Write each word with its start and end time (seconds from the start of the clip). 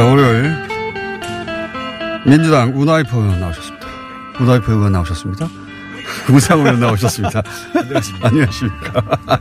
자, 0.00 0.06
월요일 0.06 0.50
민주당 2.24 2.72
우나이프 2.74 3.14
의원 3.14 3.38
나오셨습니다. 3.38 3.86
우나이프 4.40 4.72
의원 4.72 4.92
나오셨습니다. 4.92 5.46
구상 6.26 6.60
의원 6.60 6.80
나오셨습니다. 6.80 7.42
안녕하십니까. 7.74 8.24
안녕하십니까. 8.32 9.40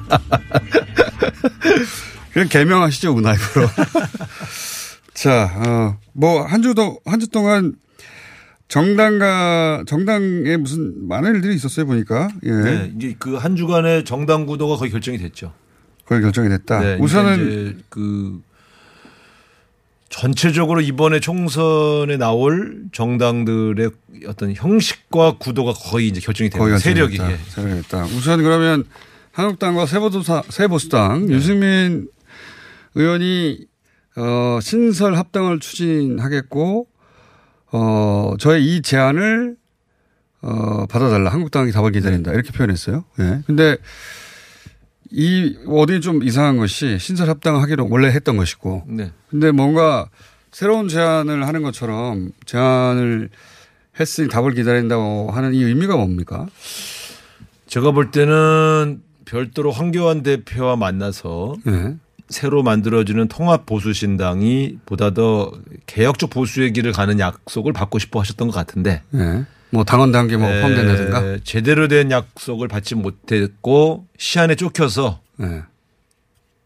그냥 2.33 2.49
개명하시죠, 2.49 3.13
우나이프로. 3.15 3.67
자, 5.13 5.49
어, 5.55 5.97
뭐, 6.11 6.43
한 6.43 6.61
주도, 6.61 6.99
한 7.05 7.21
주 7.21 7.29
동안 7.29 7.75
정당과, 8.67 9.85
정당에 9.87 10.57
무슨 10.57 11.07
많은 11.07 11.35
일들이 11.35 11.55
있었어요, 11.55 11.85
보니까. 11.85 12.27
예. 12.43 12.51
네, 12.51 12.91
이제 12.97 13.15
그 13.17 13.37
한 13.37 13.55
주간의 13.55 14.03
정당 14.03 14.45
구도가 14.45 14.75
거의 14.75 14.91
결정이 14.91 15.19
됐죠. 15.19 15.53
거의 16.05 16.21
결정이 16.21 16.49
됐다. 16.49 16.81
네, 16.81 16.97
우선은 16.99 17.83
그 17.87 18.41
전체적으로 20.09 20.81
이번에 20.81 21.19
총선에 21.19 22.17
나올 22.17 22.83
정당들의 22.91 23.91
어떤 24.27 24.53
형식과 24.53 25.37
구도가 25.37 25.73
거의 25.73 26.07
이제 26.07 26.19
결정이 26.19 26.49
되는 26.49 26.77
세력이 26.79 27.15
예. 27.15 27.17
됐다. 27.17 27.37
세력이 27.49 27.81
됐다. 27.83 28.03
우선 28.05 28.41
그러면 28.41 28.85
한국당과 29.31 29.85
세보수사, 29.85 30.43
세보수당 30.49 31.27
네. 31.27 31.33
유승민 31.35 32.07
의원이 32.95 33.59
어, 34.17 34.59
신설 34.61 35.15
합당을 35.15 35.59
추진하겠고 35.59 36.87
어, 37.71 38.33
저의 38.39 38.65
이 38.65 38.81
제안을 38.81 39.55
어, 40.41 40.85
받아달라. 40.87 41.31
한국당이 41.31 41.71
답을 41.71 41.91
네. 41.91 41.99
기다린다. 41.99 42.33
이렇게 42.33 42.51
표현했어요. 42.51 43.05
예. 43.19 43.41
근데 43.45 43.77
이 45.11 45.57
어디 45.67 46.01
좀 46.01 46.23
이상한 46.23 46.57
것이 46.57 46.97
신설 46.99 47.29
합당을 47.29 47.61
하기로 47.61 47.87
원래 47.89 48.09
했던 48.09 48.37
것이고 48.37 48.83
네. 48.87 49.11
근데 49.29 49.51
뭔가 49.51 50.07
새로운 50.51 50.87
제안을 50.87 51.47
하는 51.47 51.63
것처럼 51.63 52.31
제안을 52.45 53.29
했으니 53.99 54.29
답을 54.29 54.53
기다린다고 54.53 55.31
하는 55.31 55.53
이 55.53 55.63
의미가 55.63 55.95
뭡니까? 55.95 56.47
제가 57.67 57.91
볼 57.91 58.11
때는 58.11 59.01
별도로 59.25 59.71
황교안 59.71 60.23
대표와 60.23 60.75
만나서 60.75 61.55
네. 61.65 61.95
새로 62.29 62.63
만들어지는 62.63 63.27
통합 63.27 63.65
보수 63.65 63.93
신당이 63.93 64.77
보다 64.85 65.13
더 65.13 65.51
개혁적 65.87 66.29
보수의 66.29 66.73
길을 66.73 66.91
가는 66.91 67.19
약속을 67.19 67.73
받고 67.73 67.99
싶어 67.99 68.19
하셨던 68.19 68.47
것 68.47 68.53
같은데 68.53 69.01
네. 69.09 69.45
뭐 69.71 69.83
당원 69.83 70.11
단계 70.11 70.37
뭐 70.37 70.49
에, 70.49 70.61
포함된다든가. 70.61 71.39
제대로 71.43 71.87
된 71.87 72.11
약속을 72.11 72.67
받지 72.67 72.95
못했고 72.95 74.05
시한에 74.17 74.55
쫓겨서 74.55 75.21
네. 75.37 75.61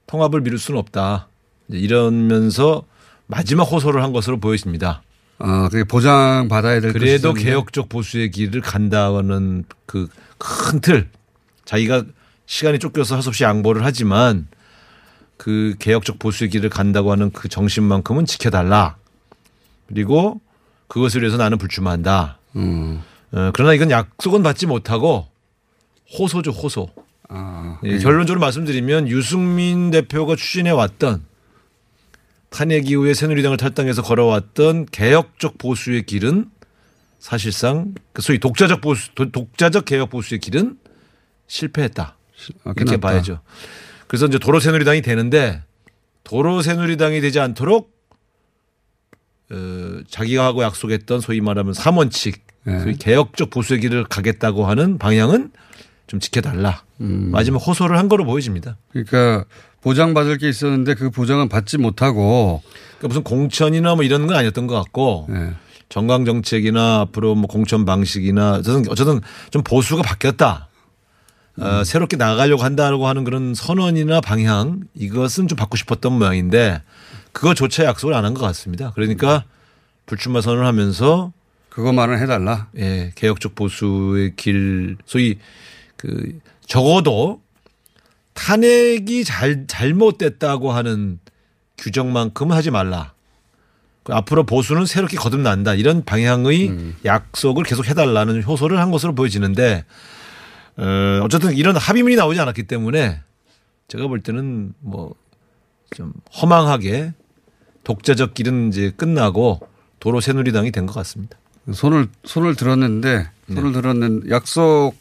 통합을 0.08 0.42
미룰 0.42 0.58
수는 0.60 0.80
없다. 0.80 1.28
이러면서 1.70 2.84
마지막 3.28 3.64
호소를 3.64 4.04
한 4.04 4.14
것으로 4.14 4.40
보여집니다. 4.40 5.02
아, 5.40 5.68
그게 5.70 5.84
보장 5.84 6.48
받아야 6.48 6.80
될 6.80 6.94
그래도. 6.94 7.34
개혁적 7.34 7.90
보수의 7.90 8.32
길을 8.32 8.62
간다는 8.62 9.66
그 9.86 10.08
큰 10.44 10.82
틀. 10.82 11.10
자기가 11.66 12.04
시간이 12.46 12.78
쫓겨서 12.80 13.16
할수 13.16 13.30
없이 13.30 13.44
양보를 13.46 13.86
하지만 13.86 14.48
그 15.38 15.76
개혁적 15.80 16.20
보수의 16.20 16.50
길을 16.50 16.70
간다고 16.70 17.12
하는 17.12 17.32
그 17.32 17.48
정신만큼은 17.48 18.26
지켜달라. 18.26 18.98
그리고 19.88 20.42
그것을 20.90 21.22
위해서 21.22 21.38
나는 21.38 21.58
불출마한다. 21.58 22.38
음. 22.56 23.02
어, 23.32 23.52
그러나 23.54 23.74
이건 23.74 23.90
약속은 23.92 24.44
받지 24.44 24.66
못하고 24.66 25.28
호소죠, 26.18 26.52
호소. 26.52 26.90
아, 27.30 27.80
예, 27.84 27.98
결론적으로 27.98 28.40
말씀드리면 28.42 29.08
유승민 29.08 29.90
대표가 29.92 30.36
추진해 30.36 30.70
왔던 30.70 31.24
탄핵 32.50 32.88
이후에 32.90 33.14
새누리당을 33.16 33.58
탈당해서 33.58 34.04
걸어왔던 34.04 34.86
개혁적 34.92 35.58
보수의 35.58 36.06
길은 36.06 36.50
사실상 37.20 37.96
그 38.12 38.22
소위 38.22 38.38
독자적 38.40 38.82
보수, 38.82 39.14
도- 39.16 39.32
독자적 39.32 39.86
개혁 39.86 40.10
보수의 40.12 40.40
길은 40.40 40.78
실패했다. 41.48 42.16
아, 42.66 42.74
이렇게. 42.76 42.98
봐야죠. 42.98 43.40
그래서 44.08 44.28
이제 44.28 44.38
도로 44.38 44.60
새누리당이 44.60 45.02
되는데 45.02 45.64
도로 46.24 46.62
새누리당이 46.62 47.22
되지 47.22 47.40
않도록 47.40 47.93
어, 49.52 50.00
자기가 50.10 50.46
하고 50.46 50.64
약속했던 50.64 51.22
소위 51.22 51.42
말하면 51.42 51.74
삼원칙, 51.74 52.42
네. 52.64 52.80
소위 52.80 52.96
개혁적 52.96 53.50
보수의 53.50 53.82
길을 53.82 54.06
가겠다고 54.06 54.66
하는 54.66 54.98
방향은 54.98 55.52
좀 56.08 56.20
지켜달라. 56.20 56.84
음. 57.02 57.32
마지막 57.32 57.58
호소를 57.60 57.98
한 57.98 58.10
거로 58.10 58.26
보여집니다. 58.26 58.78
그러니까 58.92 59.46
보장받을 59.82 60.38
게 60.38 60.50
있었는데 60.50 60.96
그 60.96 61.10
보장은 61.10 61.50
받지 61.50 61.78
못하고 61.78 62.62
그러니까 62.98 63.08
무슨 63.10 63.24
공천이나 63.24 63.96
뭐 63.96 64.04
이런 64.04 64.28
건 64.28 64.38
아니었던 64.38 64.68
것 64.68 64.76
같고 64.76 65.28
네. 65.30 65.52
정강 65.90 66.26
정책이나 66.26 67.02
앞으로 67.02 67.36
뭐 67.36 67.48
공천 67.48 67.86
방식이나 67.86 68.54
어쨌든 68.54 68.90
어쨌든 68.90 69.22
좀 69.52 69.64
보수가 69.64 70.02
바뀌었다. 70.02 70.70
어, 71.60 71.84
새롭게 71.84 72.18
나가려고 72.18 72.64
한다고 72.64 73.08
하는 73.08 73.24
그런 73.24 73.54
선언이나 73.54 74.22
방향 74.22 74.82
이것은 74.96 75.48
좀 75.48 75.56
받고 75.56 75.78
싶었던 75.78 76.12
모양인데 76.14 76.82
그거조차 77.34 77.84
약속을 77.86 78.14
안 78.14 78.24
한 78.26 78.34
것 78.34 78.42
같습니다. 78.42 78.92
그러니까 78.96 79.44
불출마 80.06 80.42
선언을 80.42 80.66
하면서 80.66 81.32
그것만은 81.70 82.20
해달라. 82.20 82.68
예, 82.78 83.12
개혁적 83.16 83.56
보수의 83.56 84.36
길 84.36 84.98
소위 85.06 85.40
그 85.98 86.40
적어도 86.66 87.42
탄핵이 88.34 89.24
잘 89.24 89.66
잘못됐다고 89.68 90.72
하는 90.72 91.20
규정만큼은 91.78 92.56
하지 92.56 92.72
말라. 92.72 93.14
그 94.04 94.14
앞으로 94.14 94.44
보수는 94.46 94.86
새롭게 94.86 95.18
거듭난다 95.18 95.76
이런 95.76 96.04
방향의 96.04 96.94
약속을 97.06 97.64
계속 97.64 97.88
해달라는 97.88 98.44
효소를 98.44 98.80
한 98.80 98.92
것으로 98.92 99.16
보여지는데 99.16 99.86
어, 100.76 101.20
어쨌든 101.24 101.54
이런 101.56 101.76
합의문이 101.78 102.16
나오지 102.16 102.40
않았기 102.40 102.64
때문에 102.64 103.22
제가 103.88 104.08
볼 104.08 104.22
때는 104.22 104.74
뭐 104.80 105.16
좀 105.96 106.12
허망하게 106.42 107.14
독자적 107.84 108.34
길은 108.34 108.70
이제 108.70 108.92
끝나고 108.96 109.60
도로 110.00 110.22
새누리당이 110.22 110.72
된 110.72 110.86
것 110.86 110.94
같습니다. 110.96 111.38
손을 111.72 112.08
손을 112.26 112.56
들었는데 112.56 113.30
손을 113.54 113.72
들었는 113.72 114.30
약속 114.30 114.94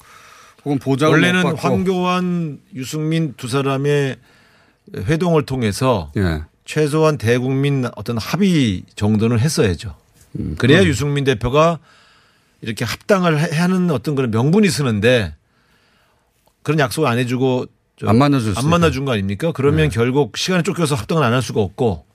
혹은 0.64 0.78
보장을 0.78 1.18
못 1.18 1.26
원래는. 1.26 1.56
황교안, 1.56 2.60
유승민 2.74 3.34
두 3.36 3.48
사람의 3.48 4.16
회동을 4.96 5.44
통해서 5.44 6.12
예. 6.16 6.42
최소한 6.64 7.18
대국민 7.18 7.84
어떤 7.96 8.16
합의 8.18 8.84
정도는 8.94 9.38
했어야죠. 9.40 9.96
음, 10.38 10.54
그래야 10.58 10.84
유승민 10.84 11.24
대표가 11.24 11.78
이렇게 12.60 12.84
합당을 12.84 13.40
해- 13.40 13.56
하는 13.56 13.90
어떤 13.90 14.14
그런 14.14 14.30
명분이 14.30 14.68
쓰는데 14.70 15.34
그런 16.62 16.78
약속을 16.78 17.08
안 17.08 17.18
해주고 17.18 17.66
저- 17.98 18.06
안 18.64 18.70
만나준 18.70 19.04
거 19.04 19.12
아닙니까? 19.12 19.50
그러면 19.52 19.88
결국 19.90 20.36
시간에 20.36 20.62
쫓겨서 20.62 20.94
합당을 20.94 21.24
안 21.24 21.32
할 21.32 21.42
수가 21.42 21.60
없고 21.60 22.04
그- 22.06 22.11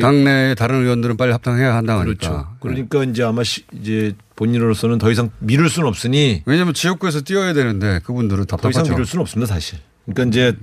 당내 0.00 0.54
다른 0.56 0.82
의원들은 0.82 1.16
빨리 1.16 1.32
합당해야. 1.32 1.80
예. 1.82 2.04
그렇죠. 2.04 2.48
그러니까 2.60 3.04
이제 3.04 3.22
아마 3.22 3.42
시- 3.44 3.64
이제 3.72 4.14
본인으로서는 4.36 4.98
더 4.98 5.10
이상 5.10 5.30
미룰 5.38 5.68
수는 5.68 5.88
없으니 5.88 6.42
왜냐하면 6.46 6.74
지역구에서 6.74 7.20
뛰어야 7.22 7.52
되는데 7.52 8.00
그분들은 8.04 8.46
더 8.46 8.56
답답하죠. 8.56 8.80
이상 8.80 8.94
미룰 8.94 9.06
수는 9.06 9.20
없습니다, 9.22 9.52
사실. 9.54 9.78
그러니까 10.06 10.24
이제 10.28 10.56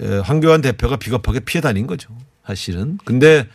에, 0.00 0.18
황교안 0.18 0.60
대표가 0.62 0.96
비겁하게 0.96 1.40
피해 1.40 1.60
다닌 1.60 1.86
거죠. 1.86 2.16
사실은. 2.46 2.98
근데 3.04 3.48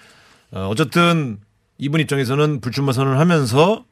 어, 0.52 0.68
어쨌든 0.72 1.38
이분 1.78 2.00
입장에서는 2.02 2.62
불출마 2.62 2.92
선언을 2.92 3.20
하면서 3.20 3.86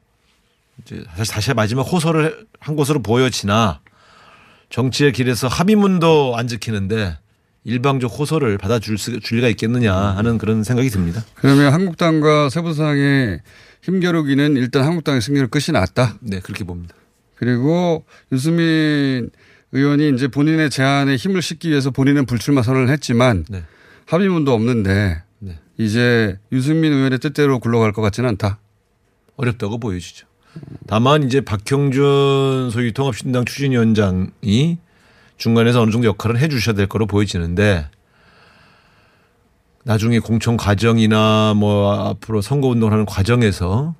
이제 0.81 1.03
다시 1.15 1.31
다시 1.31 1.53
마지막 1.53 1.81
호소를 1.83 2.47
한 2.59 2.75
것으로 2.75 3.01
보여지나 3.01 3.81
정치의 4.69 5.13
길에서 5.13 5.47
합의문도 5.47 6.35
안 6.35 6.47
지키는데 6.47 7.17
일방적 7.65 8.17
호소를 8.17 8.57
받아줄 8.57 8.97
수, 8.97 9.19
줄 9.19 9.37
리가 9.37 9.49
있겠느냐 9.49 9.93
하는 9.93 10.37
그런 10.37 10.63
생각이 10.63 10.89
듭니다. 10.89 11.25
그러면 11.33 11.73
한국당과 11.73 12.49
세부상의 12.49 13.41
힘겨루기는 13.81 14.55
일단 14.55 14.83
한국당의 14.83 15.21
승리로 15.21 15.47
끝이 15.49 15.73
났다. 15.73 16.17
네, 16.21 16.39
그렇게 16.39 16.63
봅니다. 16.63 16.95
그리고 17.35 18.05
유승민 18.31 19.29
의원이 19.71 20.13
이제 20.15 20.27
본인의 20.27 20.69
제안에 20.69 21.15
힘을 21.15 21.41
싣기 21.41 21.69
위해서 21.69 21.91
본인은 21.91 22.27
불출마 22.27 22.61
선언을 22.61 22.89
했지만 22.89 23.45
네. 23.49 23.63
합의문도 24.05 24.53
없는데 24.53 25.23
네. 25.39 25.59
이제 25.77 26.37
유승민 26.51 26.93
의원의 26.93 27.19
뜻대로 27.19 27.59
굴러갈 27.59 27.91
것 27.91 28.01
같지는 28.01 28.29
않다. 28.29 28.59
어렵다고 29.35 29.79
보여지죠. 29.79 30.27
다만 30.87 31.23
이제 31.23 31.41
박형준 31.41 32.69
소위 32.71 32.93
통합신당 32.93 33.43
추진위원장이 33.43 34.77
중간에서 35.37 35.81
어느 35.81 35.91
정도 35.91 36.07
역할을 36.07 36.39
해 36.39 36.47
주셔야 36.47 36.75
될 36.75 36.87
거로 36.87 37.05
보여지는데 37.07 37.87
나중에 39.83 40.19
공천 40.19 40.57
과정이나 40.57 41.53
뭐 41.55 42.09
앞으로 42.09 42.41
선거 42.41 42.67
운동을 42.67 42.91
하는 42.91 43.05
과정에서 43.05 43.93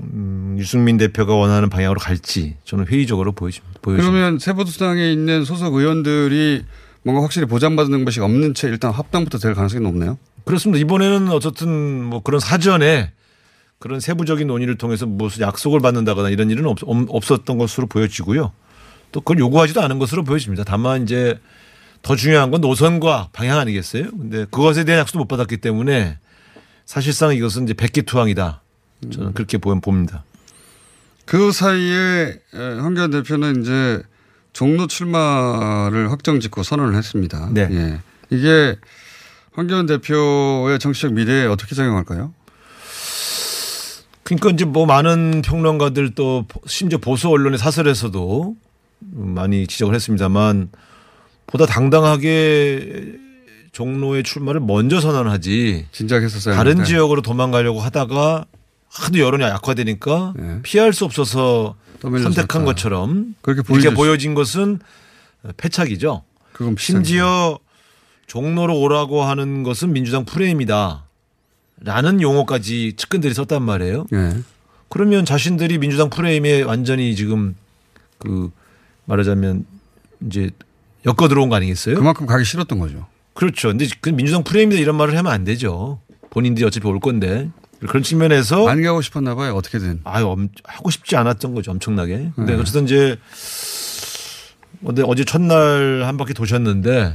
음, 0.00 0.56
유승민 0.58 0.96
대표가 0.96 1.34
원하는 1.34 1.68
방향으로 1.68 2.00
갈지 2.00 2.56
저는 2.64 2.86
회의적으로 2.86 3.32
보여집니다. 3.32 3.80
보여집니다. 3.82 4.10
그러면 4.10 4.38
세보수당에 4.38 5.10
있는 5.12 5.44
소속 5.44 5.74
의원들이 5.74 6.64
뭔가 7.02 7.22
확실히 7.22 7.46
보장받는 7.46 8.04
것이 8.04 8.20
없는 8.20 8.54
채 8.54 8.68
일단 8.68 8.90
합당부터 8.90 9.38
될 9.38 9.54
가능성이 9.54 9.82
높네요. 9.82 10.18
그렇습니다. 10.44 10.80
이번에는 10.80 11.28
어쨌든 11.30 12.04
뭐 12.04 12.22
그런 12.22 12.40
사전에 12.40 13.12
그런 13.78 14.00
세부적인 14.00 14.46
논의를 14.46 14.76
통해서 14.76 15.06
무슨 15.06 15.42
약속을 15.42 15.80
받는다거나 15.80 16.30
이런 16.30 16.50
일은 16.50 16.66
없, 16.66 16.78
없었던 16.82 17.58
것으로 17.58 17.86
보여지고요. 17.86 18.52
또 19.12 19.20
그걸 19.20 19.38
요구하지도 19.38 19.80
않은 19.82 19.98
것으로 19.98 20.24
보여집니다. 20.24 20.64
다만 20.64 21.02
이제 21.02 21.38
더 22.02 22.14
중요한 22.16 22.50
건 22.50 22.60
노선과 22.60 23.30
방향 23.32 23.58
아니겠어요? 23.58 24.10
근데 24.10 24.44
그것에 24.50 24.84
대한 24.84 25.00
약속도 25.00 25.18
못 25.20 25.28
받았기 25.28 25.58
때문에 25.58 26.18
사실상 26.86 27.34
이것은 27.34 27.64
이제 27.64 27.74
백기투항이다. 27.74 28.62
저는 29.12 29.34
그렇게 29.34 29.58
보- 29.58 29.78
봅니다. 29.80 30.24
그 31.24 31.52
사이에 31.52 32.40
에, 32.54 32.58
황교안 32.80 33.10
대표는 33.10 33.62
이제 33.62 34.02
종로 34.52 34.86
출마를 34.86 36.10
확정 36.10 36.40
짓고 36.40 36.62
선언을 36.62 36.96
했습니다. 36.96 37.50
네. 37.52 37.68
예. 37.70 37.98
이게 38.30 38.76
황교안 39.52 39.86
대표의 39.86 40.78
정치적 40.78 41.12
미래에 41.12 41.46
어떻게 41.46 41.74
작용할까요? 41.74 42.32
그러니까 44.22 44.50
이제 44.50 44.64
뭐 44.64 44.84
많은 44.86 45.42
평론가들 45.42 46.14
또 46.14 46.46
심지어 46.66 46.98
보수 46.98 47.28
언론의 47.28 47.58
사설에서도 47.58 48.56
많이 49.00 49.66
지적을 49.66 49.94
했습니다만 49.94 50.70
보다 51.46 51.66
당당하게 51.66 53.16
종로의 53.72 54.22
출마를 54.22 54.60
먼저 54.60 55.00
선언하지 55.00 55.86
진작 55.92 56.22
했었어요. 56.22 56.54
다른 56.54 56.84
지역으로 56.84 57.22
도망가려고 57.22 57.80
하다가 57.80 58.46
하도 58.88 59.18
여론이 59.18 59.42
약화되니까 59.44 60.34
네. 60.36 60.62
피할 60.62 60.92
수 60.92 61.04
없어서 61.04 61.76
선택한. 62.00 62.64
것처럼 62.64 63.34
그렇게 63.40 63.60
이렇게 63.60 63.68
보여줄 63.68 63.94
보여진 63.94 64.34
것은 64.34 64.80
패착이죠. 65.56 66.22
그건 66.52 66.76
심지어 66.78 67.58
종로로 68.26 68.78
오라고 68.80 69.22
하는 69.22 69.62
것은 69.62 69.92
민주당 69.92 70.24
프레임이다. 70.24 71.04
라는 71.80 72.20
용어까지 72.20 72.94
측근들이 72.96 73.34
썼단 73.34 73.62
말이에요. 73.62 74.06
예. 74.12 74.38
그러면 74.88 75.24
자신들이 75.24 75.78
민주당 75.78 76.10
프레임에 76.10 76.62
완전히 76.62 77.14
지금 77.14 77.54
그 78.18 78.50
말하자면 79.08 79.64
이제 80.26 80.50
엮어 81.06 81.28
들어온 81.28 81.48
거 81.48 81.56
아니겠어요? 81.56 81.96
그만큼 81.96 82.26
가기 82.26 82.44
싫었던 82.44 82.78
거죠. 82.78 83.06
그렇죠. 83.34 83.68
근데 83.68 83.86
그 84.00 84.10
민주당 84.10 84.44
프레임이다 84.44 84.80
이런 84.80 84.96
말을 84.96 85.16
하면 85.16 85.32
안 85.32 85.44
되죠. 85.44 86.00
본인들이 86.30 86.64
어차피 86.66 86.86
올 86.86 87.00
건데. 87.00 87.50
그런 87.80 88.02
측면에서 88.02 88.68
안 88.68 88.82
가고 88.82 89.00
싶었나 89.00 89.34
봐요. 89.36 89.54
어떻게든. 89.54 90.00
아유, 90.04 90.26
엄- 90.26 90.48
하고 90.64 90.90
싶지 90.90 91.16
않았던 91.16 91.54
거죠. 91.54 91.70
엄청나게. 91.70 92.32
근데 92.34 92.54
네. 92.54 92.60
어쨌든 92.60 92.84
이제 92.84 93.16
근데 94.84 95.02
어제 95.06 95.24
첫날 95.24 96.02
한 96.04 96.16
바퀴 96.16 96.34
도셨는데 96.34 97.12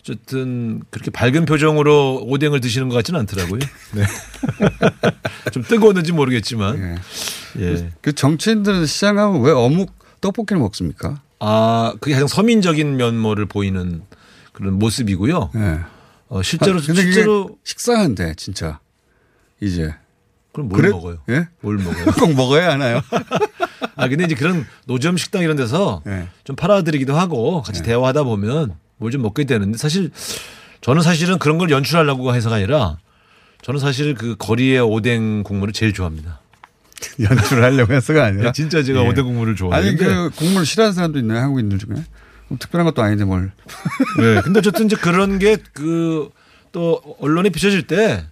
어쨌든 0.00 0.82
그렇게 0.90 1.10
밝은 1.12 1.44
표정으로 1.46 2.24
오뎅을 2.26 2.60
드시는 2.60 2.88
것 2.88 2.96
같지는 2.96 3.20
않더라고요. 3.20 3.60
네. 3.94 4.02
좀 5.52 5.62
뜨거웠는지 5.62 6.12
모르겠지만. 6.12 6.98
예. 7.58 7.62
예. 7.62 7.90
그 8.00 8.12
정치인들은 8.12 8.86
시장 8.86 9.14
가면 9.16 9.42
왜 9.42 9.52
어묵 9.52 9.94
떡볶이를 10.24 10.60
먹습니까? 10.60 11.20
아, 11.40 11.94
그게 12.00 12.14
가장 12.14 12.26
서민적인 12.28 12.96
면모를 12.96 13.46
보이는 13.46 14.02
그런 14.52 14.78
모습이고요. 14.78 15.50
예. 15.56 15.80
어, 16.28 16.42
실제로 16.42 16.80
그게 16.80 16.94
실제로 17.02 17.58
식상한데 17.64 18.34
진짜 18.36 18.80
이제 19.60 19.94
그럼 20.52 20.68
뭘 20.68 20.80
그래? 20.80 20.90
먹어요? 20.90 21.18
예? 21.28 21.48
뭘 21.60 21.76
먹어요? 21.76 22.04
꼭 22.18 22.34
먹어야 22.34 22.72
하나요? 22.72 23.00
아 23.96 24.08
근데 24.08 24.24
이제 24.24 24.34
그런 24.34 24.64
노점 24.86 25.16
식당 25.16 25.42
이런 25.42 25.56
데서 25.56 26.02
예. 26.06 26.28
좀 26.44 26.56
팔아드리기도 26.56 27.14
하고 27.16 27.62
같이 27.62 27.82
대화하다 27.82 28.22
보면 28.22 28.74
뭘 28.96 29.10
좀 29.12 29.22
먹게 29.22 29.44
되는데 29.44 29.76
사실 29.76 30.10
저는 30.80 31.02
사실은 31.02 31.38
그런 31.38 31.58
걸 31.58 31.70
연출하려고 31.70 32.34
해서가 32.34 32.56
아니라 32.56 32.96
저는 33.62 33.80
사실 33.80 34.14
그 34.14 34.34
거리의 34.38 34.80
오뎅 34.80 35.42
국물을 35.42 35.72
제일 35.74 35.92
좋아합니다. 35.92 36.40
연출을 37.20 37.62
하려고 37.62 37.92
해서가 37.92 38.24
아니라 38.24 38.52
진짜 38.52 38.82
제가 38.82 39.04
예. 39.04 39.08
오뎅 39.08 39.24
국물을 39.24 39.54
좋아해요. 39.56 39.88
아니 39.88 39.96
그 39.96 40.30
국물 40.36 40.64
싫어하는 40.66 40.94
사람도 40.94 41.18
있나요 41.18 41.40
한국인들 41.40 41.78
중에? 41.78 41.94
뭐 42.48 42.58
특별한 42.58 42.84
것도 42.86 43.02
아닌데 43.02 43.24
뭘? 43.24 43.52
네. 44.20 44.40
근데 44.42 44.58
어쨌든 44.58 44.86
이제 44.86 44.96
그런 44.96 45.38
게 45.38 45.56
그 45.72 46.30
또 46.74 47.00
언론에 47.20 47.50
비춰질 47.50 47.86
때 47.86 48.26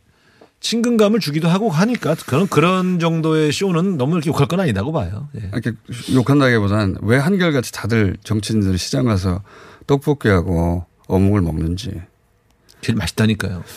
친근감을 0.59 1.21
주기도 1.21 1.49
하고 1.49 1.71
하니까 1.71 2.17
그런 2.27 2.49
그런 2.49 2.99
정도의 2.99 3.53
쇼는 3.53 3.97
너무 3.97 4.15
이렇게 4.17 4.31
욕할 4.31 4.49
건 4.49 4.59
아니다고 4.59 4.91
봐요. 4.93 5.29
예. 5.37 5.49
이렇게 5.53 5.71
욕한다기보단 6.13 6.97
왜 7.03 7.19
한결같이 7.19 7.71
다들 7.73 8.17
정치인들이 8.25 8.79
시장 8.79 9.05
가서 9.05 9.43
떡볶이하고 9.87 10.85
어묵을 11.07 11.41
먹는지 11.41 12.03
제일 12.83 12.97
맛있다니까요. 12.99 13.65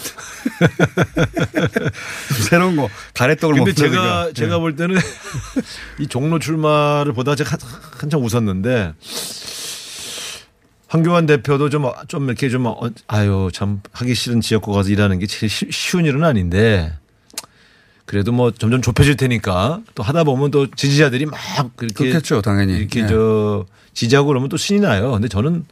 새로운 2.49 2.75
거 2.75 2.89
가래떡을 3.13 3.55
근데 3.55 3.71
먹는 3.71 3.75
제가 3.75 4.31
제가 4.33 4.59
볼 4.59 4.75
때는 4.75 4.97
이 5.99 6.07
종로 6.07 6.39
출마를 6.39 7.13
보다 7.13 7.35
제가 7.35 7.51
한- 7.51 7.59
한참 7.99 8.23
웃었는데 8.23 8.93
황교안 10.87 11.25
대표도 11.25 11.69
좀 11.69 11.85
좀 12.07 12.25
이렇게 12.25 12.49
좀 12.49 12.65
어, 12.65 12.79
아유 13.07 13.49
참 13.53 13.81
하기 13.91 14.15
싫은 14.15 14.41
지역구 14.41 14.71
가서 14.73 14.89
일하는 14.89 15.19
게 15.19 15.27
제일 15.27 15.49
쉬- 15.49 15.67
쉬운 15.71 16.05
일은 16.05 16.23
아닌데 16.23 16.93
그래도 18.05 18.31
뭐 18.31 18.51
점점 18.51 18.81
좁혀질 18.81 19.17
테니까 19.17 19.81
또 19.95 20.03
하다 20.03 20.23
보면 20.23 20.51
또 20.51 20.69
지지자들이 20.69 21.25
막 21.25 21.39
그렇게 21.75 22.05
그렇겠죠 22.09 22.41
당연히 22.41 22.77
이렇게 22.77 23.01
예. 23.01 23.07
저 23.07 23.65
지지하고 23.93 24.27
그러면 24.27 24.49
또 24.49 24.57
신이 24.57 24.79
나요. 24.81 25.11
근데 25.11 25.27
저는 25.27 25.65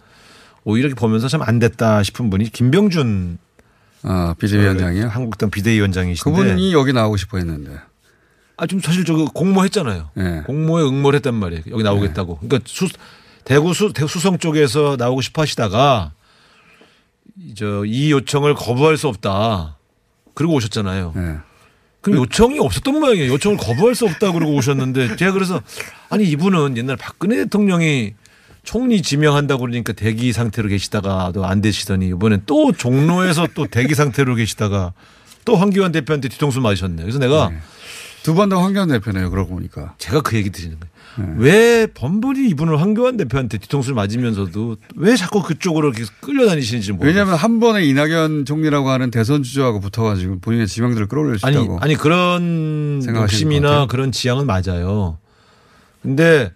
오히려 0.63 0.87
이렇게 0.87 0.99
보면서 0.99 1.27
참 1.27 1.41
안 1.41 1.59
됐다 1.59 2.03
싶은 2.03 2.29
분이 2.29 2.49
김병준 2.51 3.37
아 4.03 4.35
비대위원장이요. 4.37 5.07
한국당 5.07 5.49
비대위원장이신데 5.49 6.29
그분이 6.29 6.73
여기 6.73 6.93
나오고 6.93 7.17
싶어 7.17 7.37
했는데. 7.37 7.77
아, 8.55 8.67
좀 8.67 8.79
사실 8.79 9.03
저 9.03 9.13
공모했잖아요. 9.33 10.09
예. 10.17 10.43
공모에 10.45 10.83
응모를 10.83 11.17
했단 11.17 11.33
말이에요. 11.33 11.63
여기 11.71 11.83
나오겠다고. 11.83 12.37
그러니까 12.39 12.59
수, 12.65 12.87
대구 13.43 13.73
수, 13.73 13.91
대구 13.93 14.07
수성 14.07 14.37
쪽에서 14.37 14.95
나오고 14.97 15.21
싶어 15.21 15.41
하시다가 15.41 16.11
저 17.57 17.83
이 17.85 18.11
요청을 18.11 18.53
거부할 18.53 18.95
수 18.97 19.07
없다. 19.07 19.77
그리고 20.35 20.53
오셨잖아요. 20.53 21.13
예. 21.17 21.37
그럼 22.01 22.19
요청이 22.19 22.59
없었던 22.59 22.99
모양이에요. 22.99 23.31
요청을 23.33 23.57
거부할 23.57 23.95
수 23.95 24.05
없다 24.05 24.31
그러고 24.33 24.53
오셨는데 24.55 25.15
제가 25.15 25.31
그래서 25.31 25.61
아니 26.09 26.25
이분은 26.25 26.77
옛날 26.77 26.95
박근혜 26.97 27.37
대통령이 27.37 28.13
총리 28.63 29.01
지명한다고 29.01 29.61
그러니까 29.61 29.93
대기 29.93 30.31
상태로 30.33 30.69
계시다가도 30.69 31.45
안 31.45 31.61
되시더니 31.61 32.07
이번엔 32.07 32.43
또 32.45 32.71
종로에서 32.71 33.47
또 33.53 33.67
대기 33.67 33.93
상태로 33.93 34.35
계시다가 34.35 34.93
또 35.45 35.55
황교안 35.55 35.91
대표한테 35.91 36.29
뒤통수 36.29 36.61
맞으셨네. 36.61 37.01
그래서 37.01 37.19
내가 37.19 37.51
두번더 38.23 38.61
황교안 38.61 38.87
대표네요. 38.87 39.29
그러고 39.29 39.55
보니까. 39.55 39.95
제가 39.97 40.21
그 40.21 40.37
얘기 40.37 40.49
드리는 40.49 40.77
거예요. 40.79 40.93
왜 41.37 41.85
번번이 41.87 42.47
이분을 42.49 42.81
황교안 42.81 43.17
대표한테 43.17 43.59
뒤통수를 43.59 43.93
맞으면서도 43.95 44.77
왜 44.95 45.15
자꾸 45.15 45.43
그쪽으로 45.43 45.89
이렇게 45.89 46.05
끌려다니시는지 46.21 46.93
모르겠어요. 46.93 47.11
왜냐하면 47.11 47.35
한 47.35 47.59
번에 47.59 47.83
이낙연 47.83 48.45
총리라고 48.45 48.89
하는 48.89 49.11
대선 49.11 49.43
주자하고 49.43 49.79
붙어가지고 49.81 50.39
본인의 50.39 50.67
지명들을 50.67 51.07
끌어올릴 51.07 51.37
수 51.37 51.45
아니 51.45 51.57
있다고. 51.57 51.79
아니 51.81 51.95
그런 51.95 53.03
욕심이나. 53.05 53.87
그런 53.87 54.11
지향은 54.11 54.47
맞아요. 54.47 55.19
근데 56.01 56.51